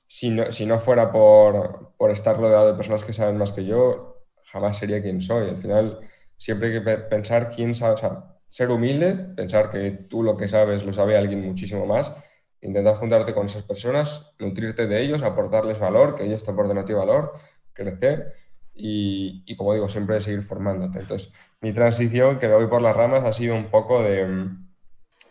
si 0.06 0.30
no, 0.30 0.52
si 0.52 0.64
no 0.64 0.78
fuera 0.78 1.10
por, 1.12 1.92
por 1.98 2.10
estar 2.10 2.36
rodeado 2.36 2.68
de 2.68 2.74
personas 2.74 3.04
que 3.04 3.12
saben 3.12 3.36
más 3.36 3.52
que 3.52 3.64
yo, 3.64 4.13
jamás 4.44 4.78
sería 4.78 5.02
quien 5.02 5.20
soy. 5.20 5.48
Al 5.48 5.58
final, 5.58 6.00
siempre 6.36 6.68
hay 6.68 6.82
que 6.82 6.90
pensar 6.98 7.48
quién 7.48 7.74
sabe, 7.74 7.94
o 7.94 7.98
sea, 7.98 8.24
ser 8.48 8.70
humilde, 8.70 9.14
pensar 9.34 9.70
que 9.70 9.90
tú 9.90 10.22
lo 10.22 10.36
que 10.36 10.48
sabes 10.48 10.84
lo 10.84 10.92
sabe 10.92 11.16
alguien 11.16 11.44
muchísimo 11.44 11.86
más, 11.86 12.12
intentar 12.60 12.96
juntarte 12.96 13.34
con 13.34 13.46
esas 13.46 13.64
personas, 13.64 14.32
nutrirte 14.38 14.86
de 14.86 15.02
ellos, 15.02 15.22
aportarles 15.22 15.78
valor, 15.78 16.14
que 16.14 16.24
ellos 16.24 16.44
te 16.44 16.50
aporten 16.50 16.78
a 16.78 16.84
ti 16.84 16.92
valor, 16.92 17.32
crecer 17.72 18.32
y, 18.72 19.56
como 19.56 19.74
digo, 19.74 19.88
siempre 19.88 20.20
seguir 20.20 20.42
formándote. 20.42 21.00
Entonces, 21.00 21.32
mi 21.60 21.72
transición, 21.72 22.38
que 22.38 22.48
me 22.48 22.54
voy 22.54 22.66
por 22.66 22.82
las 22.82 22.96
ramas, 22.96 23.24
ha 23.24 23.32
sido 23.32 23.54
un 23.54 23.70
poco 23.70 24.02
de, 24.02 24.48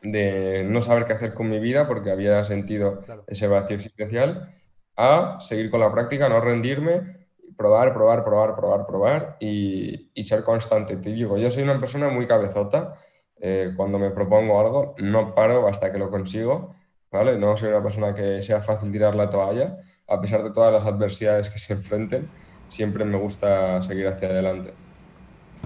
de 0.01 0.63
no 0.65 0.81
saber 0.81 1.05
qué 1.05 1.13
hacer 1.13 1.33
con 1.33 1.49
mi 1.49 1.59
vida 1.59 1.87
porque 1.87 2.11
había 2.11 2.43
sentido 2.45 3.01
ese 3.27 3.47
vacío 3.47 3.77
existencial, 3.77 4.53
a 4.95 5.39
seguir 5.41 5.69
con 5.69 5.79
la 5.79 5.91
práctica, 5.91 6.29
no 6.29 6.39
rendirme 6.39 7.22
probar, 7.57 7.93
probar, 7.93 8.23
probar, 8.23 8.55
probar, 8.55 8.85
probar 8.85 9.37
y, 9.39 10.09
ser 10.23 10.43
constante. 10.43 10.97
Te 10.97 11.11
digo, 11.11 11.37
yo 11.37 11.51
soy 11.51 11.63
una 11.63 11.79
persona 11.79 12.09
muy 12.09 12.27
cabezota. 12.27 12.95
Eh, 13.39 13.73
cuando 13.75 13.99
me 13.99 14.11
propongo 14.11 14.59
algo, 14.59 14.95
no 14.99 15.35
paro 15.35 15.67
hasta 15.67 15.91
que 15.91 15.97
lo 15.97 16.09
consigo. 16.09 16.75
¿vale? 17.11 17.37
No 17.37 17.55
soy 17.57 17.69
una 17.69 17.83
persona 17.83 18.13
que 18.13 18.41
sea 18.41 18.61
fácil 18.61 18.91
tirar 18.91 19.15
la 19.15 19.29
toalla. 19.29 19.77
A 20.07 20.19
pesar 20.19 20.43
de 20.43 20.51
todas 20.51 20.73
las 20.73 20.85
adversidades 20.85 21.49
que 21.49 21.59
se 21.59 21.73
enfrenten, 21.73 22.27
siempre 22.69 23.05
me 23.05 23.17
gusta 23.17 23.81
seguir 23.83 24.07
hacia 24.07 24.29
adelante. 24.29 24.73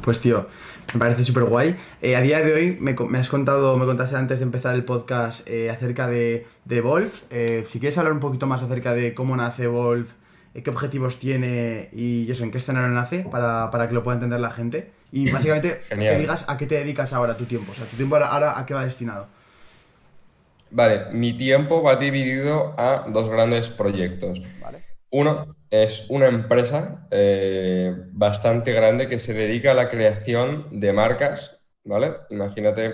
Pues 0.02 0.20
tío, 0.20 0.46
me 0.94 1.00
parece 1.00 1.24
súper 1.24 1.46
guay. 1.46 1.76
Eh, 2.04 2.16
a 2.16 2.22
día 2.22 2.40
de 2.42 2.54
hoy 2.54 2.78
me, 2.80 2.96
has 3.18 3.30
contado, 3.30 3.78
me 3.78 3.86
contaste 3.86 4.16
antes 4.16 4.40
de 4.40 4.46
empezar 4.46 4.76
el 4.76 4.86
podcast 4.86 5.48
eh, 5.48 5.72
acerca 5.72 6.08
de, 6.08 6.46
de 6.66 6.82
Wolf. 6.82 7.24
si 7.66 7.80
quieres 7.80 7.98
hablar 7.98 8.14
un 8.14 8.20
poquito 8.20 8.46
más 8.46 8.62
acerca 8.62 8.94
de 8.94 9.16
cómo 9.16 9.36
nace 9.36 9.66
Wolf, 9.66 10.14
qué 10.64 10.70
objetivos 10.70 11.20
tiene 11.20 11.90
y 11.94 12.30
eso, 12.32 12.44
en 12.44 12.52
qué 12.52 12.58
escenario 12.58 12.90
nace 12.90 13.26
para, 13.30 13.70
para 13.72 13.88
que 13.88 13.94
lo 13.94 14.04
pueda 14.04 14.16
entender 14.16 14.40
la 14.40 14.52
gente. 14.52 14.92
Y 15.12 15.30
básicamente 15.32 15.82
que 15.90 16.18
digas 16.18 16.46
a 16.48 16.58
qué 16.58 16.66
te 16.66 16.76
dedicas 16.76 17.14
ahora 17.14 17.38
tu 17.38 17.46
tiempo. 17.46 17.72
O 17.72 17.76
sea, 17.76 17.86
tu 17.86 17.96
tiempo 17.96 18.16
ahora 18.18 18.60
a 18.60 18.66
qué 18.66 18.74
va 18.74 18.84
destinado. 18.84 19.28
Vale, 20.70 21.06
mi 21.12 21.34
tiempo 21.38 21.82
va 21.82 21.96
dividido 21.96 22.74
a 22.78 23.06
dos 23.08 23.30
grandes 23.30 23.70
proyectos. 23.70 24.42
Uno 25.10 25.56
es 25.70 26.06
una 26.10 26.28
empresa 26.28 27.08
eh, 27.12 27.96
bastante 28.12 28.74
grande 28.74 29.08
que 29.08 29.20
se 29.20 29.34
dedica 29.34 29.72
a 29.72 29.74
la 29.74 29.90
creación 29.90 30.80
de 30.80 30.92
marcas, 30.92 31.58
¿vale? 31.86 32.16
Imagínate, 32.30 32.94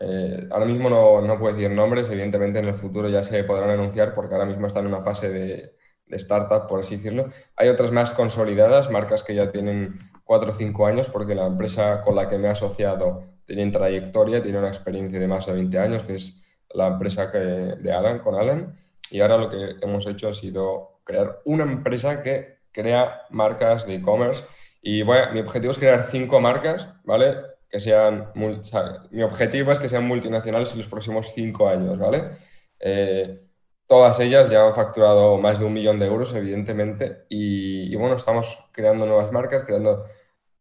eh, 0.00 0.46
ahora 0.50 0.64
mismo 0.66 0.88
no, 0.88 1.20
no 1.20 1.38
puedo 1.38 1.54
decir 1.54 1.70
nombres, 1.70 2.08
evidentemente 2.08 2.58
en 2.60 2.66
el 2.66 2.74
futuro 2.74 3.08
ya 3.10 3.22
se 3.22 3.44
podrán 3.44 3.70
anunciar 3.70 4.14
porque 4.14 4.34
ahora 4.34 4.46
mismo 4.46 4.66
están 4.66 4.86
en 4.86 4.94
una 4.94 5.04
fase 5.04 5.28
de 5.30 5.76
startup, 6.16 6.66
por 6.66 6.80
así 6.80 6.96
decirlo. 6.96 7.28
Hay 7.56 7.68
otras 7.68 7.92
más 7.92 8.14
consolidadas, 8.14 8.90
marcas 8.90 9.22
que 9.22 9.34
ya 9.34 9.50
tienen 9.50 9.98
cuatro 10.24 10.50
o 10.50 10.52
cinco 10.52 10.86
años, 10.86 11.08
porque 11.08 11.34
la 11.34 11.46
empresa 11.46 12.00
con 12.02 12.16
la 12.16 12.28
que 12.28 12.38
me 12.38 12.48
he 12.48 12.50
asociado 12.50 13.22
tiene 13.46 13.70
trayectoria, 13.70 14.42
tiene 14.42 14.58
una 14.58 14.68
experiencia 14.68 15.18
de 15.18 15.26
más 15.26 15.46
de 15.46 15.52
20 15.52 15.78
años, 15.78 16.02
que 16.02 16.14
es 16.16 16.42
la 16.74 16.88
empresa 16.88 17.32
que, 17.32 17.38
de 17.38 17.92
Alan, 17.92 18.18
con 18.18 18.34
Alan. 18.34 18.78
Y 19.10 19.20
ahora 19.20 19.38
lo 19.38 19.50
que 19.50 19.76
hemos 19.80 20.06
hecho 20.06 20.28
ha 20.28 20.34
sido 20.34 21.00
crear 21.04 21.40
una 21.46 21.64
empresa 21.64 22.22
que 22.22 22.58
crea 22.72 23.22
marcas 23.30 23.86
de 23.86 23.96
e-commerce. 23.96 24.44
Y 24.82 25.02
bueno, 25.02 25.32
mi 25.32 25.40
objetivo 25.40 25.72
es 25.72 25.78
crear 25.78 26.04
cinco 26.04 26.40
marcas, 26.40 26.88
¿vale? 27.04 27.36
Que 27.70 27.80
sean, 27.80 28.30
mi 28.34 29.22
objetivo 29.22 29.72
es 29.72 29.78
que 29.78 29.88
sean 29.88 30.06
multinacionales 30.06 30.72
en 30.72 30.78
los 30.78 30.88
próximos 30.88 31.32
cinco 31.34 31.68
años, 31.68 31.98
¿vale? 31.98 32.30
Eh, 32.78 33.47
Todas 33.88 34.20
ellas 34.20 34.50
ya 34.50 34.66
han 34.66 34.74
facturado 34.74 35.38
más 35.38 35.58
de 35.58 35.64
un 35.64 35.72
millón 35.72 35.98
de 35.98 36.06
euros, 36.06 36.34
evidentemente, 36.34 37.24
y, 37.30 37.96
bueno, 37.96 38.16
estamos 38.16 38.68
creando 38.70 39.06
nuevas 39.06 39.32
marcas, 39.32 39.64
creando 39.64 40.04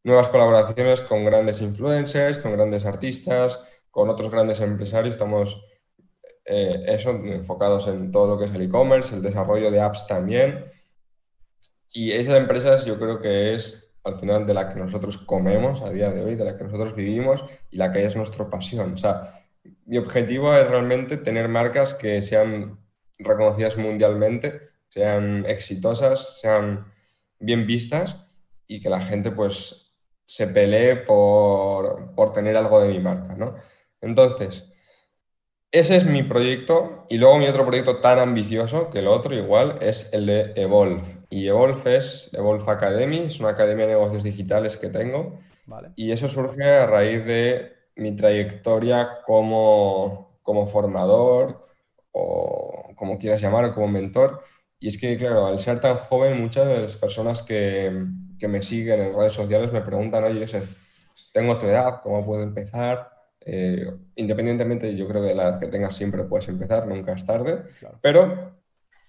nuevas 0.03 0.29
colaboraciones 0.29 1.01
con 1.01 1.25
grandes 1.25 1.61
influencers, 1.61 2.37
con 2.37 2.53
grandes 2.53 2.85
artistas, 2.85 3.61
con 3.91 4.09
otros 4.09 4.31
grandes 4.31 4.61
empresarios. 4.61 5.15
Estamos 5.15 5.61
eh, 6.45 6.85
eso, 6.87 7.11
enfocados 7.11 7.87
en 7.89 8.11
todo 8.13 8.27
lo 8.27 8.39
que 8.39 8.45
es 8.45 8.55
el 8.55 8.61
e-commerce, 8.61 9.13
el 9.13 9.21
desarrollo 9.21 9.71
de 9.71 9.81
apps 9.81 10.07
también. 10.07 10.71
Y 11.91 12.13
esas 12.13 12.37
empresas 12.37 12.85
yo 12.85 12.97
creo 12.97 13.19
que 13.21 13.55
es 13.55 13.91
al 14.05 14.19
final 14.19 14.45
de 14.45 14.53
la 14.53 14.69
que 14.69 14.79
nosotros 14.79 15.17
comemos 15.17 15.81
a 15.81 15.89
día 15.89 16.11
de 16.11 16.23
hoy, 16.23 16.35
de 16.35 16.45
la 16.45 16.57
que 16.57 16.63
nosotros 16.63 16.95
vivimos 16.95 17.43
y 17.69 17.75
la 17.75 17.91
que 17.91 18.05
es 18.05 18.15
nuestra 18.15 18.49
pasión. 18.49 18.93
O 18.93 18.97
sea, 18.97 19.43
mi 19.85 19.97
objetivo 19.97 20.53
es 20.55 20.65
realmente 20.65 21.17
tener 21.17 21.49
marcas 21.49 21.93
que 21.93 22.21
sean 22.21 22.86
reconocidas 23.19 23.77
mundialmente, 23.77 24.61
sean 24.89 25.45
exitosas, 25.47 26.39
sean 26.39 26.91
bien 27.39 27.67
vistas 27.67 28.17
y 28.67 28.81
que 28.81 28.89
la 28.89 29.01
gente 29.01 29.31
pues 29.31 29.93
se 30.25 30.47
pelee 30.47 30.97
por, 30.97 32.13
por 32.15 32.31
tener 32.33 32.57
algo 32.57 32.81
de 32.81 32.89
mi 32.89 32.99
marca, 32.99 33.35
¿no? 33.35 33.55
Entonces, 34.01 34.65
ese 35.71 35.97
es 35.97 36.05
mi 36.05 36.23
proyecto 36.23 37.05
y 37.09 37.17
luego 37.17 37.37
mi 37.37 37.47
otro 37.47 37.65
proyecto 37.65 37.99
tan 37.99 38.19
ambicioso 38.19 38.89
que 38.89 38.99
el 38.99 39.07
otro 39.07 39.35
igual 39.35 39.77
es 39.81 40.09
el 40.13 40.25
de 40.25 40.53
Evolve. 40.55 41.03
Y 41.29 41.47
Evolve 41.47 41.97
es 41.97 42.29
Evolve 42.33 42.71
Academy, 42.71 43.19
es 43.19 43.39
una 43.39 43.49
academia 43.49 43.85
de 43.85 43.93
negocios 43.93 44.23
digitales 44.23 44.77
que 44.77 44.89
tengo 44.89 45.39
y 45.95 46.11
eso 46.11 46.29
surge 46.29 46.63
a 46.63 46.85
raíz 46.85 47.25
de 47.25 47.73
mi 47.95 48.15
trayectoria 48.15 49.21
como, 49.25 50.39
como 50.43 50.67
formador, 50.67 51.67
o 52.11 52.66
como 52.97 53.17
quieras 53.17 53.41
llamar, 53.41 53.63
o 53.63 53.73
como 53.73 53.87
mentor. 53.87 54.41
Y 54.79 54.89
es 54.89 54.97
que, 54.99 55.17
claro, 55.17 55.47
al 55.47 55.61
ser 55.61 55.79
tan 55.79 55.97
joven, 55.97 56.41
muchas 56.41 56.67
de 56.67 56.79
las 56.81 56.97
personas 56.97 57.41
que, 57.43 58.05
que 58.37 58.47
me 58.49 58.61
siguen 58.61 58.99
en 58.99 59.15
redes 59.15 59.33
sociales 59.33 59.71
me 59.71 59.81
preguntan, 59.81 60.25
oye, 60.25 60.41
Joseph, 60.41 60.69
tengo 61.33 61.57
tu 61.57 61.67
edad, 61.67 62.01
¿cómo 62.03 62.25
puedo 62.25 62.43
empezar? 62.43 63.09
Eh, 63.41 63.89
independientemente, 64.15 64.95
yo 64.95 65.07
creo 65.07 65.21
que 65.21 65.33
la 65.33 65.43
edad 65.43 65.59
que 65.59 65.67
tengas 65.67 65.95
siempre 65.95 66.25
puedes 66.25 66.49
empezar, 66.49 66.85
nunca 66.85 67.13
es 67.13 67.25
tarde, 67.25 67.63
pero 68.01 68.57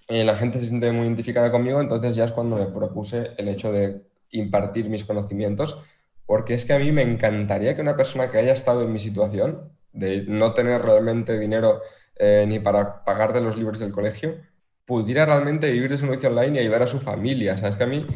eh, 0.09 0.25
la 0.25 0.37
gente 0.37 0.61
se 0.61 0.67
siente 0.67 0.93
muy 0.93 1.07
identificada 1.07 1.51
conmigo, 1.51 1.81
entonces 1.81 2.15
ya 2.15 2.25
es 2.25 2.33
cuando 2.33 2.57
me 2.57 2.67
propuse 2.67 3.33
el 3.37 3.49
hecho 3.49 3.73
de 3.73 4.03
impartir 4.31 4.89
mis 4.89 5.05
conocimientos, 5.05 5.83
porque 6.25 6.55
es 6.55 6.65
que 6.65 6.75
a 6.75 6.79
mí 6.79 6.93
me 6.93 7.03
encantaría 7.03 7.75
que 7.75 7.81
una 7.81 7.97
persona 7.97 8.31
que 8.31 8.39
haya 8.39 8.53
estado 8.53 8.83
en 8.83 8.93
mi 8.93 8.99
situación, 9.01 9.73
de 9.93 10.23
no 10.29 10.55
tener 10.55 10.83
realmente 10.83 11.39
dinero 11.39 11.81
eh, 12.19 12.45
ni 12.47 12.59
para 12.59 13.05
pagar 13.05 13.33
de 13.33 13.41
los 13.41 13.57
libros 13.57 13.79
del 13.79 13.93
colegio, 13.93 14.37
pudiera 14.85 15.27
realmente 15.27 15.71
vivir 15.71 15.91
de 15.91 15.99
su 15.99 16.07
negocio 16.07 16.31
online 16.31 16.57
y 16.57 16.63
ayudar 16.63 16.83
a 16.83 16.87
su 16.87 16.99
familia. 16.99 17.57
Sabes 17.57 17.77
que 17.77 17.85
a 17.85 17.87
mí 17.87 18.07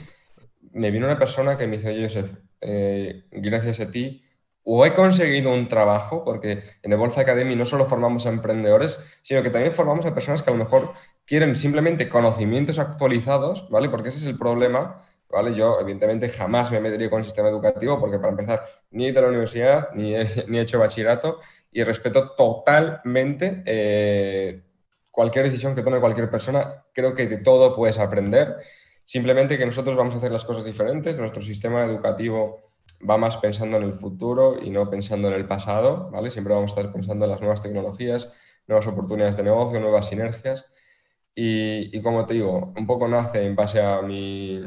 me 0.73 0.91
vino 0.91 1.07
una 1.07 1.19
persona 1.19 1.57
que 1.57 1.67
me 1.67 1.79
dice, 1.79 2.03
Joseph, 2.03 2.35
eh, 2.61 3.25
gracias 3.31 3.81
a 3.81 3.91
ti, 3.91 4.25
o 4.65 4.87
he 4.87 4.95
conseguido 4.95 5.53
un 5.53 5.69
trabajo, 5.69 6.25
porque 6.25 6.62
en 6.83 6.93
Evolve 6.93 7.21
Academy 7.21 7.57
no 7.57 7.67
solo 7.67 7.87
formamos 7.87 8.27
a 8.27 8.31
emprendedores, 8.31 8.99
sino 9.23 9.43
que 9.43 9.51
también 9.51 9.73
formamos 9.73 10.07
a 10.07 10.15
personas 10.15 10.43
que 10.43 10.51
a 10.51 10.53
lo 10.53 10.59
mejor 10.59 10.93
quieren 11.27 11.57
simplemente 11.57 12.09
conocimientos 12.09 12.79
actualizados, 12.79 13.69
¿vale? 13.71 13.88
Porque 13.88 14.11
ese 14.11 14.19
es 14.19 14.25
el 14.25 14.38
problema, 14.38 15.05
¿vale? 15.33 15.55
Yo, 15.55 15.81
evidentemente, 15.81 16.29
jamás 16.29 16.71
me 16.71 16.81
metería 16.81 17.09
con 17.11 17.21
el 17.21 17.25
sistema 17.25 17.49
educativo, 17.49 17.99
porque 17.99 18.18
para 18.18 18.31
empezar, 18.31 18.64
ni 18.90 19.07
he 19.07 19.09
ido 19.09 19.21
a 19.21 19.23
la 19.23 19.29
universidad, 19.29 19.88
ni 19.95 20.14
he, 20.14 20.45
ni 20.49 20.59
he 20.59 20.61
hecho 20.61 20.79
bachillerato, 20.79 21.40
y 21.73 21.83
respeto 21.83 22.33
totalmente 22.37 23.62
eh, 23.64 24.62
cualquier 25.11 25.47
decisión 25.47 25.75
que 25.75 25.83
tome 25.83 26.01
cualquier 26.01 26.31
persona. 26.31 26.85
Creo 26.92 27.14
que 27.14 27.27
de 27.27 27.38
todo 27.38 27.75
puedes 27.75 27.99
aprender. 27.99 28.59
Simplemente 29.05 29.59
que 29.59 29.66
nosotros 29.66 29.97
vamos 29.97 30.14
a 30.14 30.18
hacer 30.18 30.31
las 30.31 30.45
cosas 30.45 30.64
diferentes. 30.64 31.16
Nuestro 31.16 31.42
sistema 31.42 31.85
educativo 31.85 32.73
va 33.09 33.16
más 33.16 33.37
pensando 33.38 33.79
en 33.79 33.85
el 33.85 33.95
futuro 33.95 34.59
y 34.62 34.71
no 34.71 34.88
pensando 34.90 35.29
en 35.29 35.35
el 35.35 35.47
pasado, 35.47 36.11
¿vale? 36.11 36.31
Siempre 36.31 36.55
vamos 36.55 36.73
a 36.73 36.81
estar 36.81 36.92
pensando 36.92 37.25
en 37.25 37.31
las 37.31 37.40
nuevas 37.40 37.62
tecnologías, 37.62 38.31
nuevas 38.66 38.87
oportunidades 38.87 39.37
de 39.37 39.42
negocio, 39.45 39.81
nuevas 39.81 40.07
sinergias. 40.09 40.66
Y, 41.35 42.01
como 42.03 42.27
te 42.27 42.35
digo, 42.35 42.75
un 42.77 42.87
poco 42.87 43.09
nace 43.09 43.45
en 43.47 43.57
base 43.57 43.81
a 43.81 44.03
mi, 44.03 44.62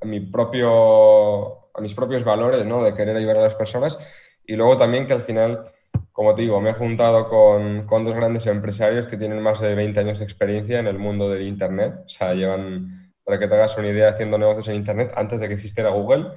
a 0.00 0.04
mi 0.04 0.20
propio, 0.20 1.70
a 1.74 1.80
mis 1.80 1.94
propios 1.94 2.24
valores, 2.24 2.64
¿no? 2.66 2.82
De 2.82 2.94
querer 2.94 3.16
ayudar 3.16 3.38
a 3.38 3.42
las 3.42 3.54
personas 3.54 3.98
y 4.46 4.56
luego 4.56 4.76
también 4.76 5.06
que 5.06 5.14
al 5.14 5.22
final, 5.22 5.72
como 6.12 6.34
te 6.34 6.42
digo, 6.42 6.60
me 6.60 6.70
he 6.70 6.74
juntado 6.74 7.28
con, 7.28 7.86
con, 7.86 8.04
dos 8.04 8.14
grandes 8.14 8.46
empresarios 8.46 9.06
que 9.06 9.16
tienen 9.16 9.40
más 9.42 9.60
de 9.60 9.74
20 9.74 10.00
años 10.00 10.18
de 10.18 10.24
experiencia 10.24 10.78
en 10.78 10.86
el 10.86 10.98
mundo 10.98 11.30
del 11.30 11.42
Internet. 11.42 12.02
O 12.04 12.08
sea, 12.08 12.34
llevan, 12.34 13.12
para 13.24 13.38
que 13.38 13.48
te 13.48 13.54
hagas 13.54 13.76
una 13.78 13.88
idea, 13.88 14.10
haciendo 14.10 14.38
negocios 14.38 14.68
en 14.68 14.76
Internet 14.76 15.12
antes 15.16 15.40
de 15.40 15.48
que 15.48 15.54
existiera 15.54 15.90
Google 15.90 16.32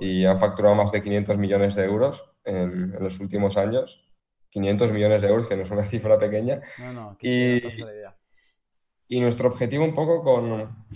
y 0.00 0.24
han 0.24 0.38
facturado 0.38 0.74
más 0.74 0.92
de 0.92 1.02
500 1.02 1.36
millones 1.38 1.74
de 1.74 1.84
euros 1.84 2.22
en, 2.44 2.94
en 2.94 3.02
los 3.02 3.18
últimos 3.20 3.56
años. 3.56 4.04
500 4.50 4.92
millones 4.92 5.22
de 5.22 5.28
euros, 5.28 5.46
que 5.46 5.56
no 5.56 5.62
es 5.62 5.70
una 5.70 5.84
cifra 5.84 6.18
pequeña. 6.18 6.62
No, 6.78 6.92
no, 6.92 7.18
y, 7.20 7.60
y 9.08 9.20
nuestro 9.20 9.48
objetivo 9.48 9.84
un 9.84 9.94
poco 9.94 10.22
con, 10.22 10.86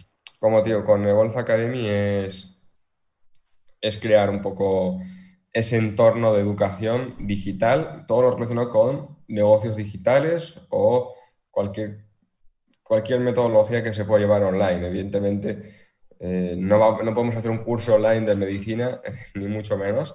como 0.42 0.60
digo, 0.62 0.84
con 0.84 1.06
Evolve 1.06 1.38
Academy 1.38 1.88
es, 1.88 2.48
es 3.80 3.96
crear 3.96 4.28
un 4.28 4.42
poco 4.42 5.00
ese 5.52 5.76
entorno 5.76 6.34
de 6.34 6.40
educación 6.40 7.14
digital, 7.28 8.06
todo 8.08 8.22
lo 8.22 8.30
relacionado 8.32 8.68
con 8.70 9.18
negocios 9.28 9.76
digitales 9.76 10.60
o 10.70 11.14
cualquier, 11.48 12.06
cualquier 12.82 13.20
metodología 13.20 13.84
que 13.84 13.94
se 13.94 14.04
pueda 14.04 14.22
llevar 14.22 14.42
online. 14.42 14.88
Evidentemente, 14.88 15.76
eh, 16.18 16.56
no, 16.58 17.00
no, 17.00 17.14
podemos 17.14 17.36
hacer 17.36 17.52
un 17.52 17.62
curso 17.62 17.94
online 17.94 18.26
de 18.26 18.34
medicina, 18.34 19.00
ni 19.36 19.46
mucho 19.46 19.78
menos, 19.78 20.12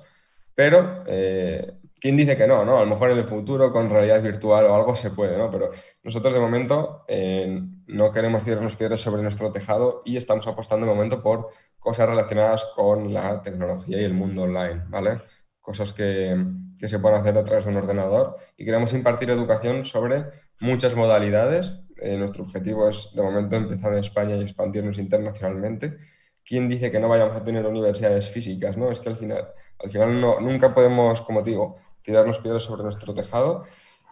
pero 0.54 1.06
eh, 1.08 1.72
¿quién 2.00 2.18
dice 2.18 2.38
que 2.38 2.48
no, 2.48 2.64
no? 2.66 2.78
A 2.78 2.82
lo 2.82 2.88
mejor 2.88 3.12
en 3.12 3.20
el 3.20 3.24
futuro 3.26 3.72
con 3.72 3.90
realidad 3.90 4.22
virtual 4.22 4.66
o 4.66 4.76
algo 4.76 4.96
se 4.96 5.12
puede, 5.12 5.38
¿no? 5.38 5.50
Pero 5.52 5.72
nosotros 6.04 6.34
de 6.34 6.40
momento 6.40 7.04
eh, 7.08 7.62
no 7.88 8.12
queremos 8.12 8.44
tirarnos 8.44 8.76
piedras 8.76 9.02
sobre 9.02 9.22
nuestro 9.24 9.52
tejado 9.52 10.02
y 10.06 10.18
estamos 10.18 10.48
apostando 10.48 10.86
de 10.86 10.94
momento 10.94 11.22
por 11.22 11.50
cosas 11.80 12.10
relacionadas 12.10 12.66
con 12.76 13.14
la 13.14 13.42
tecnología 13.42 14.02
y 14.02 14.04
el 14.04 14.14
mundo 14.14 14.44
online, 14.44 14.84
¿vale? 14.90 15.22
Cosas 15.62 15.94
que, 15.94 16.36
que 16.80 16.88
se 16.88 17.00
pueden 17.00 17.20
hacer 17.20 17.38
a 17.38 17.44
través 17.44 17.66
de 17.66 17.72
un 17.72 17.78
ordenador 17.78 18.38
y 18.58 18.66
queremos 18.66 18.94
impartir 18.94 19.30
educación 19.30 19.86
sobre 19.86 20.26
muchas 20.60 20.96
modalidades. 20.96 21.74
Eh, 21.98 22.18
nuestro 22.18 22.44
objetivo 22.44 22.88
es, 22.90 23.14
de 23.16 23.24
momento, 23.24 23.56
empezar 23.56 23.94
en 23.94 24.00
España 24.00 24.36
y 24.36 24.42
expandirnos 24.42 24.98
internacionalmente. 24.98 25.98
¿Quién 26.46 26.70
dice 26.70 26.92
que 26.92 27.00
no 27.00 27.10
vayamos 27.10 27.36
a 27.36 27.44
tener 27.44 27.66
universidades 27.66 28.30
físicas? 28.30 28.78
¿no? 28.78 28.92
Es 28.92 29.00
que 29.00 29.10
al 29.10 29.18
final, 29.18 29.50
al 29.80 29.92
final 29.92 30.22
no, 30.22 30.40
nunca 30.40 30.74
podemos, 30.74 31.22
como 31.22 31.42
digo, 31.42 31.78
tirarnos 32.08 32.39
piedras 32.39 32.63
sobre 32.63 32.84
nuestro 32.84 33.13
tejado. 33.13 33.63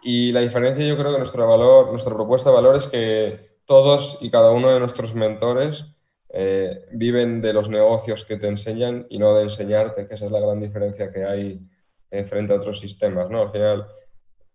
Y 0.02 0.30
la 0.30 0.40
diferencia, 0.40 0.86
yo 0.86 0.98
creo 0.98 1.12
que 1.12 1.18
nuestro 1.18 1.48
valor, 1.48 1.90
nuestra 1.90 2.14
propuesta 2.14 2.50
de 2.50 2.56
valor 2.56 2.76
es 2.76 2.86
que 2.86 3.56
todos 3.64 4.18
y 4.20 4.30
cada 4.30 4.50
uno 4.50 4.70
de 4.70 4.78
nuestros 4.78 5.14
mentores 5.14 5.86
eh, 6.28 6.84
viven 6.92 7.40
de 7.40 7.54
los 7.54 7.70
negocios 7.70 8.26
que 8.26 8.36
te 8.36 8.48
enseñan 8.48 9.06
y 9.08 9.18
no 9.18 9.34
de 9.34 9.44
enseñarte, 9.44 10.06
que 10.06 10.14
esa 10.14 10.26
es 10.26 10.30
la 10.30 10.40
gran 10.40 10.60
diferencia 10.60 11.10
que 11.10 11.24
hay 11.24 11.66
eh, 12.10 12.24
frente 12.24 12.52
a 12.52 12.56
otros 12.56 12.78
sistemas. 12.78 13.30
¿no? 13.30 13.40
Al 13.40 13.50
final, 13.50 13.86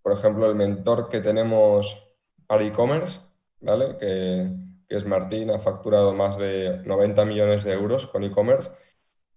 por 0.04 0.14
ejemplo, 0.14 0.46
el 0.48 0.56
mentor 0.56 1.10
que 1.10 1.20
tenemos 1.20 1.98
para 2.46 2.64
e-commerce, 2.64 3.22
¿vale? 3.60 3.98
que, 3.98 4.52
que 4.88 4.96
es 4.96 5.06
Martín, 5.06 5.50
ha 5.50 5.60
facturado 5.60 6.14
más 6.14 6.38
de 6.38 6.78
90 6.86 7.26
millones 7.26 7.64
de 7.64 7.74
euros 7.74 8.06
con 8.06 8.24
e-commerce 8.24 8.70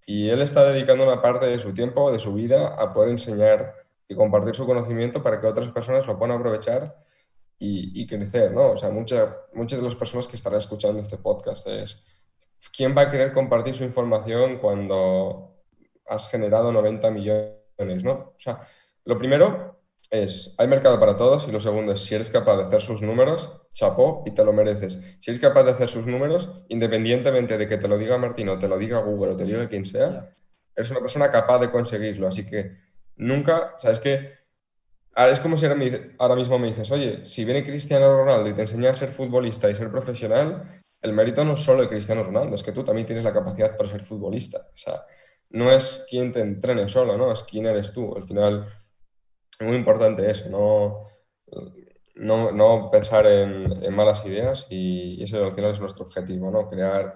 y 0.04 0.28
él 0.28 0.42
está 0.42 0.70
dedicando 0.70 1.04
una 1.04 1.22
parte 1.22 1.46
de 1.46 1.58
su 1.58 1.72
tiempo, 1.72 2.12
de 2.12 2.20
su 2.20 2.34
vida, 2.34 2.74
a 2.74 2.92
poder 2.92 3.08
enseñar 3.10 3.83
y 4.08 4.14
compartir 4.14 4.54
su 4.54 4.66
conocimiento 4.66 5.22
para 5.22 5.40
que 5.40 5.46
otras 5.46 5.70
personas 5.70 6.06
lo 6.06 6.18
puedan 6.18 6.36
aprovechar 6.36 6.96
y, 7.58 8.06
crecer, 8.06 8.52
¿no? 8.52 8.72
O 8.72 8.76
sea, 8.76 8.90
muchas 8.90 9.28
muchas 9.54 9.78
de 9.78 9.84
las 9.86 9.94
personas 9.94 10.28
que 10.28 10.36
estarán 10.36 10.58
escuchando 10.58 11.00
este 11.00 11.16
podcast 11.16 11.66
es 11.66 11.96
¿quién 12.76 12.94
va 12.96 13.02
a 13.02 13.10
querer 13.10 13.32
compartir 13.32 13.74
su 13.74 13.84
información 13.84 14.58
cuando 14.58 15.54
has 16.06 16.28
generado 16.28 16.72
90 16.72 17.10
millones, 17.10 18.04
¿no? 18.04 18.12
O 18.12 18.38
sea, 18.38 18.60
lo 19.04 19.18
primero 19.18 19.80
es, 20.10 20.54
hay 20.58 20.68
mercado 20.68 21.00
para 21.00 21.16
todos 21.16 21.48
y 21.48 21.52
lo 21.52 21.60
segundo 21.60 21.92
es, 21.92 22.00
si 22.00 22.14
eres 22.14 22.30
capaz 22.30 22.56
de 22.56 22.64
hacer 22.64 22.82
sus 22.82 23.02
números, 23.02 23.50
chapó 23.72 24.22
y 24.26 24.30
te 24.32 24.44
lo 24.44 24.52
mereces. 24.52 25.00
Si 25.20 25.30
eres 25.30 25.40
capaz 25.40 25.64
de 25.64 25.72
hacer 25.72 25.88
sus 25.88 26.06
números, 26.06 26.50
independientemente 26.68 27.58
de 27.58 27.66
que 27.66 27.78
te 27.78 27.88
lo 27.88 27.98
diga 27.98 28.18
Martín 28.18 28.48
o 28.48 28.58
te 28.58 28.68
lo 28.68 28.78
diga 28.78 28.98
Google 28.98 29.32
o 29.32 29.36
te 29.36 29.44
lo 29.44 29.50
diga 29.50 29.68
quien 29.68 29.84
sea, 29.84 30.30
eres 30.76 30.90
una 30.90 31.00
persona 31.00 31.30
capaz 31.30 31.58
de 31.60 31.70
conseguirlo. 31.70 32.28
Así 32.28 32.44
que 32.46 32.76
nunca, 33.16 33.74
¿sabes 33.76 34.00
qué? 34.00 34.44
Es 35.16 35.40
como 35.40 35.56
si 35.56 35.66
ahora 36.18 36.34
mismo 36.34 36.58
me 36.58 36.68
dices, 36.68 36.90
oye, 36.90 37.24
si 37.24 37.44
viene 37.44 37.64
Cristiano 37.64 38.16
Ronaldo 38.16 38.48
y 38.48 38.54
te 38.54 38.62
enseña 38.62 38.90
a 38.90 38.94
ser 38.94 39.10
futbolista 39.10 39.70
y 39.70 39.74
ser 39.74 39.90
profesional, 39.90 40.82
el 41.00 41.12
mérito 41.12 41.44
no 41.44 41.54
es 41.54 41.60
solo 41.60 41.82
de 41.82 41.88
Cristiano 41.88 42.24
Ronaldo, 42.24 42.54
es 42.54 42.62
que 42.62 42.72
tú 42.72 42.82
también 42.82 43.06
tienes 43.06 43.24
la 43.24 43.32
capacidad 43.32 43.76
para 43.76 43.88
ser 43.88 44.02
futbolista. 44.02 44.66
O 44.72 44.76
sea, 44.76 45.04
no 45.50 45.70
es 45.70 46.04
quien 46.08 46.32
te 46.32 46.40
entrene 46.40 46.88
solo, 46.88 47.16
¿no? 47.16 47.30
Es 47.30 47.44
quién 47.44 47.66
eres 47.66 47.92
tú. 47.92 48.14
Al 48.16 48.26
final, 48.26 48.66
es 49.58 49.66
muy 49.66 49.76
importante 49.76 50.28
eso, 50.28 50.48
no, 50.48 51.10
no, 52.16 52.90
pensar 52.90 53.26
en, 53.26 53.94
malas 53.94 54.24
ideas 54.26 54.66
y, 54.70 55.22
ese 55.22 55.36
al 55.36 55.54
final 55.54 55.72
es 55.72 55.80
nuestro 55.80 56.06
objetivo, 56.06 56.50
¿no? 56.50 56.68
Crear 56.68 57.14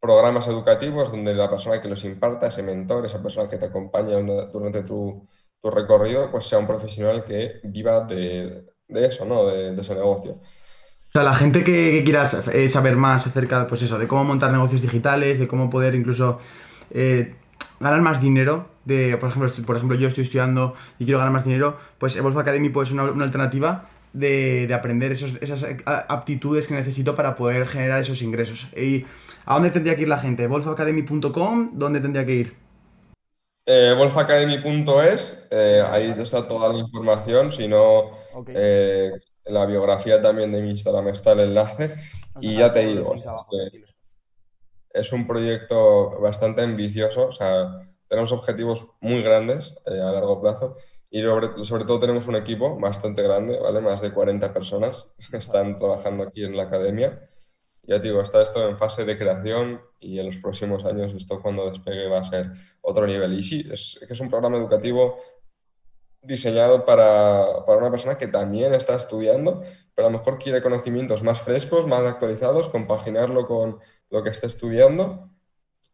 programas 0.00 0.46
educativos 0.46 1.10
donde 1.10 1.34
la 1.34 1.50
persona 1.50 1.80
que 1.80 1.88
los 1.88 2.04
imparta, 2.04 2.46
ese 2.46 2.62
mentor, 2.62 3.06
esa 3.06 3.22
persona 3.22 3.48
que 3.48 3.56
te 3.56 3.66
acompaña 3.66 4.16
durante 4.52 4.82
tu, 4.82 5.26
recorrido, 5.62 6.30
pues 6.30 6.46
sea 6.46 6.58
un 6.58 6.66
profesional 6.66 7.24
que 7.24 7.60
viva 7.64 8.00
de, 8.04 8.64
eso, 8.88 9.24
¿no? 9.24 9.46
De, 9.46 9.78
ese 9.78 9.94
negocio. 9.94 10.32
O 10.32 11.10
sea, 11.12 11.22
la 11.22 11.34
gente 11.34 11.64
que, 11.64 12.02
quiera 12.04 12.28
eh, 12.52 12.68
saber 12.68 12.96
más 12.96 13.26
acerca 13.26 13.66
pues 13.66 13.82
eso, 13.82 13.98
de 13.98 14.06
cómo 14.06 14.24
montar 14.24 14.52
negocios 14.52 14.82
digitales, 14.82 15.38
de 15.38 15.48
cómo 15.48 15.68
poder 15.68 15.94
incluso 15.94 16.38
eh, 16.90 17.34
ganar 17.80 18.00
más 18.00 18.20
dinero, 18.20 18.68
de, 18.84 19.16
por, 19.18 19.30
ejemplo, 19.30 19.64
por 19.64 19.76
ejemplo, 19.76 19.96
yo 19.98 20.08
estoy 20.08 20.24
estudiando 20.24 20.74
y 20.98 21.04
quiero 21.04 21.18
ganar 21.18 21.32
más 21.32 21.44
dinero, 21.44 21.76
pues 21.98 22.16
Evolve 22.16 22.40
Academy 22.40 22.68
puede 22.70 22.86
ser 22.86 23.00
una, 23.00 23.24
alternativa 23.24 23.90
de, 24.18 24.68
aprender 24.74 25.12
esas 25.12 25.64
aptitudes 25.84 26.66
que 26.66 26.74
necesito 26.74 27.14
para 27.14 27.36
poder 27.36 27.66
generar 27.66 28.00
esos 28.00 28.22
ingresos. 28.22 28.68
¿Y 28.76 29.04
a 29.44 29.54
dónde 29.54 29.70
tendría 29.70 29.96
que 29.96 30.02
ir 30.02 30.08
la 30.08 30.18
gente? 30.18 30.46
¿Wolfacademy.com? 30.46 31.70
¿Dónde 31.74 32.00
tendría 32.00 32.26
que 32.26 32.34
ir? 32.34 32.54
Eh, 33.66 33.94
wolfacademy.es, 33.96 35.46
eh, 35.50 35.82
ahí 35.86 36.14
está 36.16 36.48
toda 36.48 36.72
la 36.72 36.78
información, 36.78 37.52
si 37.52 37.68
no, 37.68 38.12
eh, 38.48 39.12
la 39.44 39.66
biografía 39.66 40.22
también 40.22 40.50
de 40.52 40.62
mi 40.62 40.70
Instagram 40.70 41.08
está 41.08 41.32
el 41.32 41.40
enlace. 41.40 41.94
y 42.40 42.56
ya 42.56 42.72
te 42.72 42.86
digo, 42.86 43.14
es 44.90 45.12
un 45.12 45.26
proyecto 45.26 46.18
bastante 46.18 46.62
ambicioso, 46.62 47.26
o 47.26 47.32
sea, 47.32 47.86
tenemos 48.08 48.32
objetivos 48.32 48.86
muy 49.00 49.22
grandes 49.22 49.74
a 49.84 50.12
largo 50.12 50.40
plazo 50.40 50.78
y 51.10 51.22
sobre, 51.22 51.64
sobre, 51.64 51.84
todo 51.84 52.00
tenemos 52.00 52.26
un 52.26 52.36
equipo 52.36 52.78
bastante 52.78 53.22
grande, 53.22 53.58
¿vale? 53.58 53.80
Más 53.80 54.00
de 54.02 54.12
40 54.12 54.52
personas 54.52 55.10
que 55.30 55.38
están 55.38 55.76
trabajando 55.76 56.24
aquí 56.24 56.44
en 56.44 56.56
la 56.56 56.64
academia 56.64 57.28
Ya 57.82 58.00
te 58.00 58.08
digo, 58.08 58.20
está 58.20 58.42
esto 58.42 58.68
en 58.68 58.76
fase 58.76 59.04
de 59.06 59.16
creación 59.16 59.80
y 60.00 60.18
en 60.18 60.26
los 60.26 60.36
próximos 60.36 60.84
años 60.84 61.14
esto 61.14 61.40
cuando 61.40 61.70
despegue 61.70 62.08
va 62.08 62.20
a 62.20 62.24
ser 62.24 62.52
otro 62.82 63.06
nivel. 63.06 63.38
Y 63.38 63.42
sí, 63.42 63.66
es 63.72 64.04
que 64.06 64.12
es 64.12 64.20
un 64.20 64.28
programa 64.28 64.58
educativo 64.58 65.18
diseñado 66.20 66.84
para, 66.84 67.64
para, 67.64 67.78
una 67.78 67.90
persona 67.90 68.18
que 68.18 68.28
también 68.28 68.74
está 68.74 68.94
estudiando, 68.96 69.62
pero 69.94 70.08
a 70.08 70.10
lo 70.10 70.18
mejor 70.18 70.38
quiere 70.38 70.62
conocimientos 70.62 71.22
más 71.22 71.40
frescos, 71.40 71.86
más 71.86 72.04
actualizados, 72.04 72.68
compaginarlo 72.68 73.46
con 73.46 73.78
lo 74.10 74.22
que 74.22 74.30
está 74.30 74.46
estudiando 74.46 75.30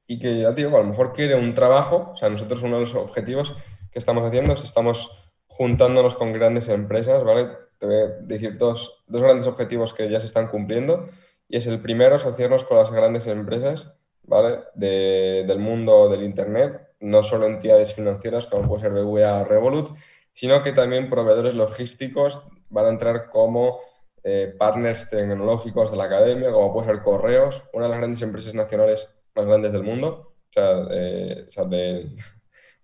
y 0.07 0.19
que 0.19 0.41
ya 0.41 0.53
digo, 0.53 0.77
a 0.77 0.81
lo 0.81 0.87
mejor 0.87 1.13
quiere 1.13 1.35
un 1.35 1.55
trabajo, 1.55 2.11
o 2.13 2.17
sea, 2.17 2.29
nosotros 2.29 2.63
uno 2.63 2.77
de 2.77 2.83
los 2.83 2.95
objetivos 2.95 3.55
que 3.95 4.01
estamos 4.01 4.27
haciendo 4.27 4.53
es 4.53 4.65
estamos 4.65 5.25
juntándonos 5.47 6.17
con 6.17 6.33
grandes 6.33 6.69
empresas, 6.69 7.23
¿vale? 7.23 7.49
Te 7.79 7.87
voy 7.87 7.95
a 7.95 8.09
decir 8.23 8.59
dos, 8.59 9.05
dos 9.07 9.23
grandes 9.23 9.47
objetivos 9.47 9.95
que 9.95 10.11
ya 10.11 10.19
se 10.19 10.27
están 10.27 10.49
cumpliendo 10.49 11.07
y 11.49 11.57
es 11.59 11.67
el 11.69 11.81
primero, 11.81 12.17
asociarnos 12.17 12.65
con 12.65 12.77
las 12.77 12.91
grandes 12.91 13.29
empresas, 13.29 13.95
¿vale? 14.25 14.65
De, 14.75 15.45
del 15.47 15.61
mundo 15.61 16.09
del 16.09 16.25
Internet, 16.25 16.89
no 16.99 17.23
solo 17.23 17.47
entidades 17.47 17.95
financieras 17.95 18.49
como 18.49 18.69
puede 18.69 18.83
ser 18.83 18.93
BVA 18.93 19.45
Revolut, 19.45 19.91
sino 20.33 20.61
que 20.61 20.73
también 20.73 21.09
proveedores 21.09 21.55
logísticos 21.55 22.43
van 22.71 22.87
a 22.87 22.89
entrar 22.89 23.29
como 23.31 23.79
eh, 24.25 24.53
partners 24.59 25.09
tecnológicos 25.09 25.93
de 25.93 25.97
la 25.97 26.05
academia, 26.05 26.51
como 26.51 26.73
puede 26.73 26.89
ser 26.89 27.01
Correos, 27.01 27.63
una 27.73 27.85
de 27.85 27.91
las 27.91 27.99
grandes 27.99 28.23
empresas 28.23 28.55
nacionales 28.55 29.15
más 29.37 29.47
grandes 29.47 29.73
del 29.73 29.85
mundo, 29.85 30.35
o 30.49 30.53
sea, 30.53 30.85
eh, 30.91 31.45
o 31.47 31.51
sea 31.51 31.65
de, 31.65 32.17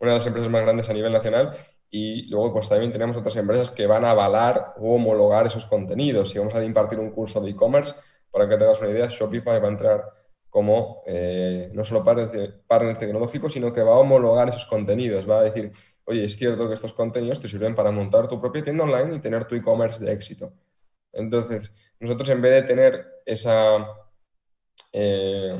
una 0.00 0.12
de 0.12 0.18
las 0.18 0.26
empresas 0.26 0.50
más 0.50 0.62
grandes 0.62 0.88
a 0.88 0.92
nivel 0.92 1.12
nacional. 1.12 1.56
Y 1.90 2.22
luego, 2.28 2.52
pues 2.52 2.68
también 2.68 2.92
tenemos 2.92 3.16
otras 3.16 3.36
empresas 3.36 3.70
que 3.70 3.86
van 3.86 4.04
a 4.04 4.12
avalar 4.12 4.74
o 4.78 4.94
homologar 4.94 5.46
esos 5.46 5.66
contenidos. 5.66 6.30
Si 6.30 6.38
vamos 6.38 6.54
a 6.54 6.64
impartir 6.64 6.98
un 6.98 7.10
curso 7.10 7.40
de 7.40 7.50
e-commerce, 7.50 7.94
para 8.30 8.48
que 8.48 8.56
te 8.56 8.64
hagas 8.64 8.80
una 8.80 8.90
idea, 8.90 9.08
Shopify 9.08 9.60
va 9.60 9.66
a 9.66 9.70
entrar 9.70 10.04
como 10.48 11.02
eh, 11.06 11.70
no 11.74 11.84
solo 11.84 12.04
partner, 12.04 12.98
tecnológico, 12.98 13.48
sino 13.50 13.72
que 13.72 13.82
va 13.82 13.92
a 13.92 13.98
homologar 13.98 14.48
esos 14.48 14.66
contenidos. 14.66 15.28
Va 15.28 15.40
a 15.40 15.42
decir, 15.44 15.72
oye, 16.04 16.24
es 16.24 16.36
cierto 16.36 16.68
que 16.68 16.74
estos 16.74 16.92
contenidos 16.92 17.40
te 17.40 17.48
sirven 17.48 17.74
para 17.74 17.90
montar 17.90 18.28
tu 18.28 18.40
propia 18.40 18.62
tienda 18.62 18.84
online 18.84 19.16
y 19.16 19.20
tener 19.20 19.44
tu 19.44 19.54
e-commerce 19.54 20.04
de 20.04 20.12
éxito. 20.12 20.52
Entonces, 21.12 21.72
nosotros 21.98 22.28
en 22.30 22.40
vez 22.40 22.52
de 22.52 22.62
tener 22.62 23.06
esa 23.26 23.86
eh, 24.92 25.56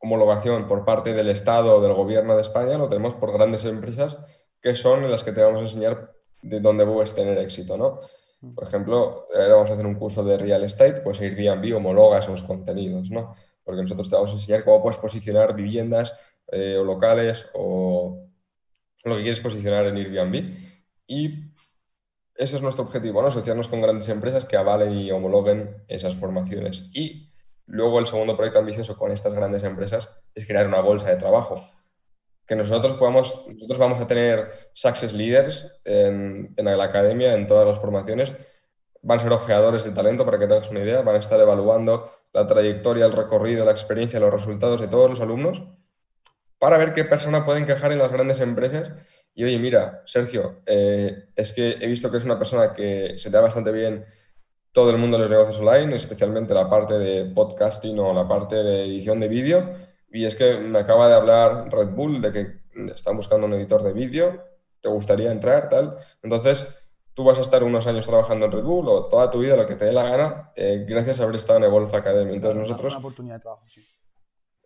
homologación 0.00 0.66
por 0.66 0.84
parte 0.84 1.12
del 1.12 1.28
Estado 1.28 1.76
o 1.76 1.80
del 1.80 1.92
Gobierno 1.92 2.34
de 2.34 2.42
España, 2.42 2.78
lo 2.78 2.88
tenemos 2.88 3.14
por 3.14 3.32
grandes 3.32 3.64
empresas 3.64 4.24
que 4.60 4.74
son 4.74 5.10
las 5.10 5.24
que 5.24 5.32
te 5.32 5.42
vamos 5.42 5.60
a 5.60 5.64
enseñar 5.64 6.12
de 6.42 6.60
dónde 6.60 6.86
puedes 6.86 7.14
tener 7.14 7.38
éxito, 7.38 7.76
¿no? 7.76 8.00
Por 8.54 8.64
ejemplo, 8.64 9.26
ahora 9.34 9.54
vamos 9.56 9.70
a 9.70 9.74
hacer 9.74 9.86
un 9.86 9.96
curso 9.96 10.24
de 10.24 10.38
real 10.38 10.64
estate, 10.64 11.02
pues 11.02 11.20
Airbnb 11.20 11.76
homologa 11.76 12.18
esos 12.18 12.42
contenidos, 12.42 13.10
¿no? 13.10 13.34
Porque 13.62 13.82
nosotros 13.82 14.08
te 14.08 14.16
vamos 14.16 14.30
a 14.30 14.34
enseñar 14.34 14.64
cómo 14.64 14.82
puedes 14.82 14.98
posicionar 14.98 15.54
viviendas 15.54 16.18
eh, 16.50 16.76
o 16.78 16.84
locales 16.84 17.46
o 17.52 18.26
lo 19.04 19.16
que 19.16 19.22
quieres 19.22 19.40
posicionar 19.40 19.86
en 19.86 19.96
Airbnb. 19.96 20.54
Y 21.06 21.50
ese 22.34 22.56
es 22.56 22.62
nuestro 22.62 22.84
objetivo, 22.84 23.20
¿no? 23.20 23.28
Asociarnos 23.28 23.68
con 23.68 23.82
grandes 23.82 24.08
empresas 24.08 24.46
que 24.46 24.56
avalen 24.56 24.92
y 24.92 25.10
homologuen 25.10 25.84
esas 25.88 26.14
formaciones. 26.14 26.88
Y 26.94 27.29
luego 27.70 27.98
el 27.98 28.06
segundo 28.06 28.36
proyecto 28.36 28.58
ambicioso 28.58 28.96
con 28.96 29.12
estas 29.12 29.32
grandes 29.32 29.62
empresas 29.64 30.10
es 30.34 30.46
crear 30.46 30.66
una 30.66 30.80
bolsa 30.80 31.10
de 31.10 31.16
trabajo. 31.16 31.68
Que 32.46 32.56
nosotros 32.56 32.96
podamos, 32.96 33.46
nosotros 33.48 33.78
vamos 33.78 34.00
a 34.00 34.06
tener 34.06 34.70
success 34.74 35.12
leaders 35.12 35.70
en, 35.84 36.52
en 36.56 36.64
la 36.64 36.84
academia, 36.84 37.34
en 37.34 37.46
todas 37.46 37.66
las 37.66 37.80
formaciones. 37.80 38.34
Van 39.02 39.18
a 39.18 39.22
ser 39.22 39.32
ojeadores 39.32 39.84
de 39.84 39.92
talento, 39.92 40.24
para 40.24 40.38
que 40.38 40.46
te 40.46 40.54
hagas 40.54 40.70
una 40.70 40.80
idea. 40.80 41.02
Van 41.02 41.16
a 41.16 41.20
estar 41.20 41.40
evaluando 41.40 42.10
la 42.32 42.46
trayectoria, 42.46 43.06
el 43.06 43.12
recorrido, 43.12 43.64
la 43.64 43.70
experiencia, 43.70 44.18
los 44.20 44.32
resultados 44.32 44.80
de 44.80 44.88
todos 44.88 45.08
los 45.08 45.20
alumnos 45.20 45.62
para 46.60 46.76
ver 46.76 46.92
qué 46.92 47.04
persona 47.04 47.44
puede 47.44 47.58
encajar 47.58 47.90
en 47.90 47.98
las 47.98 48.12
grandes 48.12 48.38
empresas 48.38 48.92
y 49.34 49.44
oye, 49.44 49.58
mira, 49.58 50.02
Sergio, 50.04 50.60
eh, 50.66 51.30
es 51.34 51.52
que 51.52 51.70
he 51.80 51.86
visto 51.86 52.10
que 52.10 52.18
es 52.18 52.24
una 52.24 52.38
persona 52.38 52.74
que 52.74 53.14
se 53.16 53.30
te 53.30 53.36
da 53.36 53.40
bastante 53.40 53.72
bien 53.72 54.04
todo 54.72 54.90
el 54.90 54.98
mundo 54.98 55.16
de 55.16 55.22
los 55.24 55.30
negocios 55.30 55.58
online, 55.58 55.96
especialmente 55.96 56.54
la 56.54 56.68
parte 56.68 56.98
de 56.98 57.24
podcasting 57.34 57.98
o 57.98 58.12
la 58.12 58.26
parte 58.26 58.56
de 58.62 58.84
edición 58.84 59.20
de 59.20 59.28
vídeo. 59.28 59.70
Y 60.10 60.24
es 60.24 60.36
que 60.36 60.58
me 60.58 60.78
acaba 60.78 61.08
de 61.08 61.14
hablar 61.14 61.68
Red 61.70 61.90
Bull 61.90 62.20
de 62.20 62.32
que 62.32 62.92
están 62.92 63.16
buscando 63.16 63.46
un 63.46 63.54
editor 63.54 63.82
de 63.82 63.92
vídeo, 63.92 64.44
te 64.80 64.88
gustaría 64.88 65.30
entrar, 65.30 65.68
tal. 65.68 65.96
Entonces, 66.22 66.66
tú 67.14 67.24
vas 67.24 67.38
a 67.38 67.42
estar 67.42 67.62
unos 67.62 67.86
años 67.86 68.06
trabajando 68.06 68.46
en 68.46 68.52
Red 68.52 68.64
Bull 68.64 68.88
o 68.88 69.06
toda 69.06 69.30
tu 69.30 69.40
vida, 69.40 69.56
lo 69.56 69.66
que 69.66 69.76
te 69.76 69.86
dé 69.86 69.92
la 69.92 70.04
gana, 70.04 70.52
eh, 70.56 70.84
gracias 70.88 71.20
a 71.20 71.24
haber 71.24 71.36
estado 71.36 71.58
en 71.58 71.64
Evolve 71.64 71.96
Academy. 71.96 72.34
Entonces, 72.34 72.60
nosotros 72.60 72.96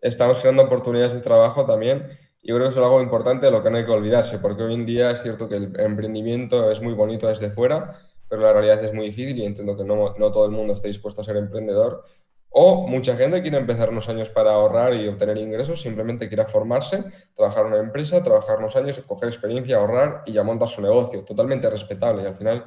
estamos 0.01 0.41
creando 0.41 0.63
oportunidades 0.63 1.15
de 1.15 1.21
trabajo 1.21 1.65
también 1.65 2.09
yo 2.45 2.55
creo 2.57 2.67
que 2.67 2.73
eso 2.73 2.81
es 2.81 2.87
algo 2.87 3.01
importante 3.01 3.47
de 3.47 3.53
lo 3.53 3.63
que 3.63 3.71
no 3.71 3.79
hay 3.79 3.87
que 3.87 3.91
olvidarse, 3.91 4.39
porque 4.39 4.63
hoy 4.63 4.75
en 4.75 4.85
día 4.85 5.11
es 5.11 5.23
cierto 5.23 5.49
que 5.49 5.57
el 5.57 5.81
emprendimiento 5.81 6.71
es 6.71 6.83
muy 6.83 6.93
bonito 6.93 7.27
desde 7.27 7.51
fuera, 7.51 7.97
pero 8.29 8.43
la 8.43 8.53
realidad 8.53 8.83
es 8.85 8.93
muy 8.93 9.07
difícil 9.07 9.39
y 9.39 9.47
entiendo 9.47 9.77
que 9.77 9.85
no, 9.85 10.15
no 10.17 10.33
todo 10.33 10.47
el 10.47 10.53
mundo 10.53 10.73
esté 10.73 10.89
dispuesto 10.89 11.21
a 11.21 11.25
ser 11.25 11.37
emprendedor. 11.37 12.03
O 12.51 12.87
mucha 12.87 13.17
gente 13.17 13.43
quiere 13.43 13.59
empezar 13.59 13.91
unos 13.91 14.09
años 14.09 14.31
para 14.31 14.53
ahorrar 14.53 14.95
y 14.95 15.09
obtener 15.09 15.37
ingresos, 15.39 15.81
simplemente 15.81 16.29
quiere 16.29 16.47
formarse, 16.47 17.05
trabajar 17.35 17.67
en 17.67 17.73
una 17.73 17.83
empresa, 17.83 18.23
trabajar 18.23 18.59
unos 18.59 18.77
años, 18.77 18.99
coger 19.01 19.29
experiencia, 19.29 19.77
ahorrar 19.77 20.23
y 20.27 20.33
ya 20.33 20.45
montar 20.45 20.69
su 20.69 20.81
negocio. 20.81 21.25
Totalmente 21.25 21.69
respetable. 21.69 22.23
Y 22.23 22.27
al 22.27 22.37
final, 22.37 22.65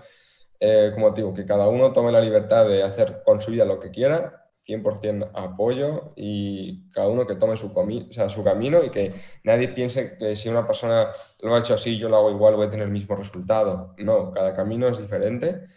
eh, 0.59 0.91
como 0.93 1.11
digo, 1.11 1.33
que 1.33 1.45
cada 1.45 1.69
uno 1.69 1.93
tome 1.93 2.11
la 2.11 2.19
libertad 2.19 2.67
de 2.67 2.83
hacer 2.83 3.21
con 3.23 3.41
su 3.41 3.51
vida 3.51 3.63
lo 3.63 3.79
que 3.79 3.91
quiera 3.91 4.46
100% 4.67 5.31
apoyo 5.33 6.13
y 6.15 6.89
cada 6.91 7.07
uno 7.07 7.25
que 7.25 7.35
tome 7.35 7.55
su, 7.55 7.67
o 7.67 8.11
sea, 8.11 8.29
su 8.29 8.43
camino 8.43 8.83
y 8.83 8.89
que 8.89 9.13
nadie 9.43 9.69
piense 9.69 10.17
que 10.17 10.35
si 10.35 10.49
una 10.49 10.67
persona 10.67 11.07
lo 11.39 11.55
ha 11.55 11.59
hecho 11.59 11.73
así, 11.73 11.97
yo 11.97 12.09
lo 12.09 12.17
hago 12.17 12.31
igual, 12.31 12.55
voy 12.55 12.67
a 12.67 12.69
tener 12.69 12.85
el 12.85 12.91
mismo 12.91 13.15
resultado. 13.15 13.95
No, 13.97 14.31
cada 14.31 14.53
camino 14.55 14.87
es 14.87 14.99
diferente 14.99 15.67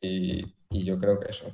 y, 0.00 0.54
y 0.70 0.84
yo 0.84 0.98
creo 0.98 1.20
que 1.20 1.30
eso, 1.30 1.46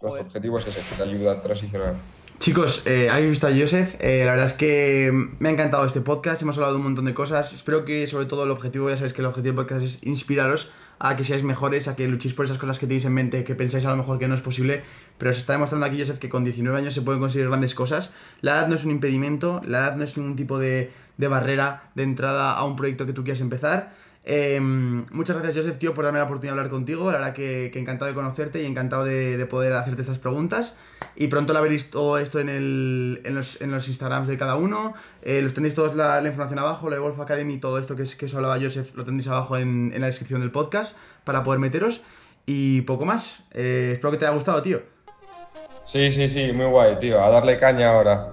nuestro 0.00 0.22
objetivo 0.22 0.58
es 0.58 0.66
ese, 0.66 0.80
que 0.80 0.96
te 0.96 1.02
ayuda 1.02 1.32
a 1.32 1.42
transicionar. 1.42 1.94
Chicos, 2.38 2.82
eh, 2.84 3.08
habéis 3.10 3.30
visto 3.30 3.46
a 3.46 3.50
Joseph, 3.50 3.94
eh, 3.98 4.22
la 4.24 4.32
verdad 4.32 4.46
es 4.48 4.52
que 4.52 5.10
me 5.38 5.48
ha 5.48 5.52
encantado 5.52 5.86
este 5.86 6.02
podcast, 6.02 6.42
hemos 6.42 6.56
hablado 6.56 6.74
de 6.74 6.78
un 6.78 6.84
montón 6.84 7.06
de 7.06 7.14
cosas, 7.14 7.54
espero 7.54 7.86
que 7.86 8.06
sobre 8.06 8.26
todo 8.26 8.44
el 8.44 8.50
objetivo, 8.50 8.90
ya 8.90 8.96
sabéis 8.96 9.14
que 9.14 9.22
el 9.22 9.26
objetivo 9.26 9.54
del 9.54 9.66
podcast 9.66 9.82
es 9.82 10.02
inspiraros 10.02 10.70
a 10.98 11.16
que 11.16 11.24
seáis 11.24 11.42
mejores, 11.42 11.88
a 11.88 11.96
que 11.96 12.08
luchéis 12.08 12.34
por 12.34 12.44
esas 12.44 12.58
cosas 12.58 12.78
que 12.78 12.86
tenéis 12.86 13.04
en 13.04 13.12
mente, 13.12 13.44
que 13.44 13.54
pensáis 13.54 13.84
a 13.84 13.90
lo 13.90 13.96
mejor 13.96 14.18
que 14.18 14.28
no 14.28 14.34
es 14.34 14.40
posible, 14.40 14.82
pero 15.18 15.32
se 15.32 15.40
está 15.40 15.52
demostrando 15.52 15.86
aquí, 15.86 15.98
Joseph, 15.98 16.18
que 16.18 16.28
con 16.28 16.44
19 16.44 16.78
años 16.78 16.94
se 16.94 17.02
pueden 17.02 17.20
conseguir 17.20 17.48
grandes 17.48 17.74
cosas. 17.74 18.10
La 18.40 18.52
edad 18.52 18.68
no 18.68 18.74
es 18.74 18.84
un 18.84 18.90
impedimento, 18.90 19.60
la 19.64 19.78
edad 19.78 19.96
no 19.96 20.04
es 20.04 20.16
ningún 20.16 20.36
tipo 20.36 20.58
de, 20.58 20.90
de 21.16 21.28
barrera 21.28 21.90
de 21.94 22.02
entrada 22.02 22.52
a 22.52 22.64
un 22.64 22.76
proyecto 22.76 23.06
que 23.06 23.12
tú 23.12 23.24
quieras 23.24 23.40
empezar. 23.40 23.92
Em, 24.28 25.06
muchas 25.12 25.36
gracias, 25.36 25.64
Joseph, 25.64 25.78
tío, 25.78 25.94
por 25.94 26.04
darme 26.04 26.18
la 26.18 26.24
oportunidad 26.24 26.54
de 26.54 26.58
hablar 26.58 26.70
contigo. 26.70 27.12
La 27.12 27.18
verdad 27.18 27.32
que, 27.32 27.70
encantado 27.72 28.08
de 28.08 28.14
conocerte 28.14 28.60
y 28.60 28.66
encantado 28.66 29.04
de, 29.04 29.46
poder 29.46 29.72
hacerte 29.74 30.02
estas 30.02 30.18
preguntas. 30.18 30.76
Y 31.14 31.28
pronto 31.28 31.52
la 31.52 31.60
veréis 31.60 31.90
todo 31.90 32.18
esto 32.18 32.40
en, 32.40 32.48
el, 32.48 33.20
en, 33.24 33.36
los, 33.36 33.60
en 33.62 33.70
los 33.70 33.86
Instagrams 33.86 34.26
de 34.26 34.36
cada 34.36 34.56
uno. 34.56 34.94
Eh, 35.22 35.40
los 35.42 35.54
tenéis 35.54 35.74
todos 35.74 35.94
la, 35.94 36.20
información 36.26 36.58
abajo, 36.58 36.90
la 36.90 36.96
de 36.96 37.02
Wolf 37.02 37.20
Academy, 37.20 37.58
todo 37.58 37.78
esto 37.78 37.94
que, 37.94 38.02
que 38.02 38.26
os 38.26 38.34
hablaba 38.34 38.58
Joseph, 38.60 38.96
lo 38.96 39.04
tendréis 39.04 39.28
abajo 39.28 39.56
en, 39.56 39.92
en, 39.94 40.00
la 40.00 40.08
descripción 40.08 40.40
del 40.40 40.50
podcast 40.50 40.96
para 41.22 41.44
poder 41.44 41.60
meteros. 41.60 42.02
Y 42.46 42.80
poco 42.80 43.04
más. 43.04 43.44
Eh, 43.52 43.90
espero 43.94 44.10
que 44.10 44.18
te 44.18 44.26
haya 44.26 44.34
gustado, 44.34 44.60
tío. 44.60 44.82
Sí, 45.84 46.10
sí, 46.10 46.28
sí, 46.28 46.52
muy 46.52 46.66
guay, 46.66 46.98
tío. 46.98 47.24
A 47.24 47.30
darle 47.30 47.58
caña 47.58 47.90
ahora. 47.90 48.32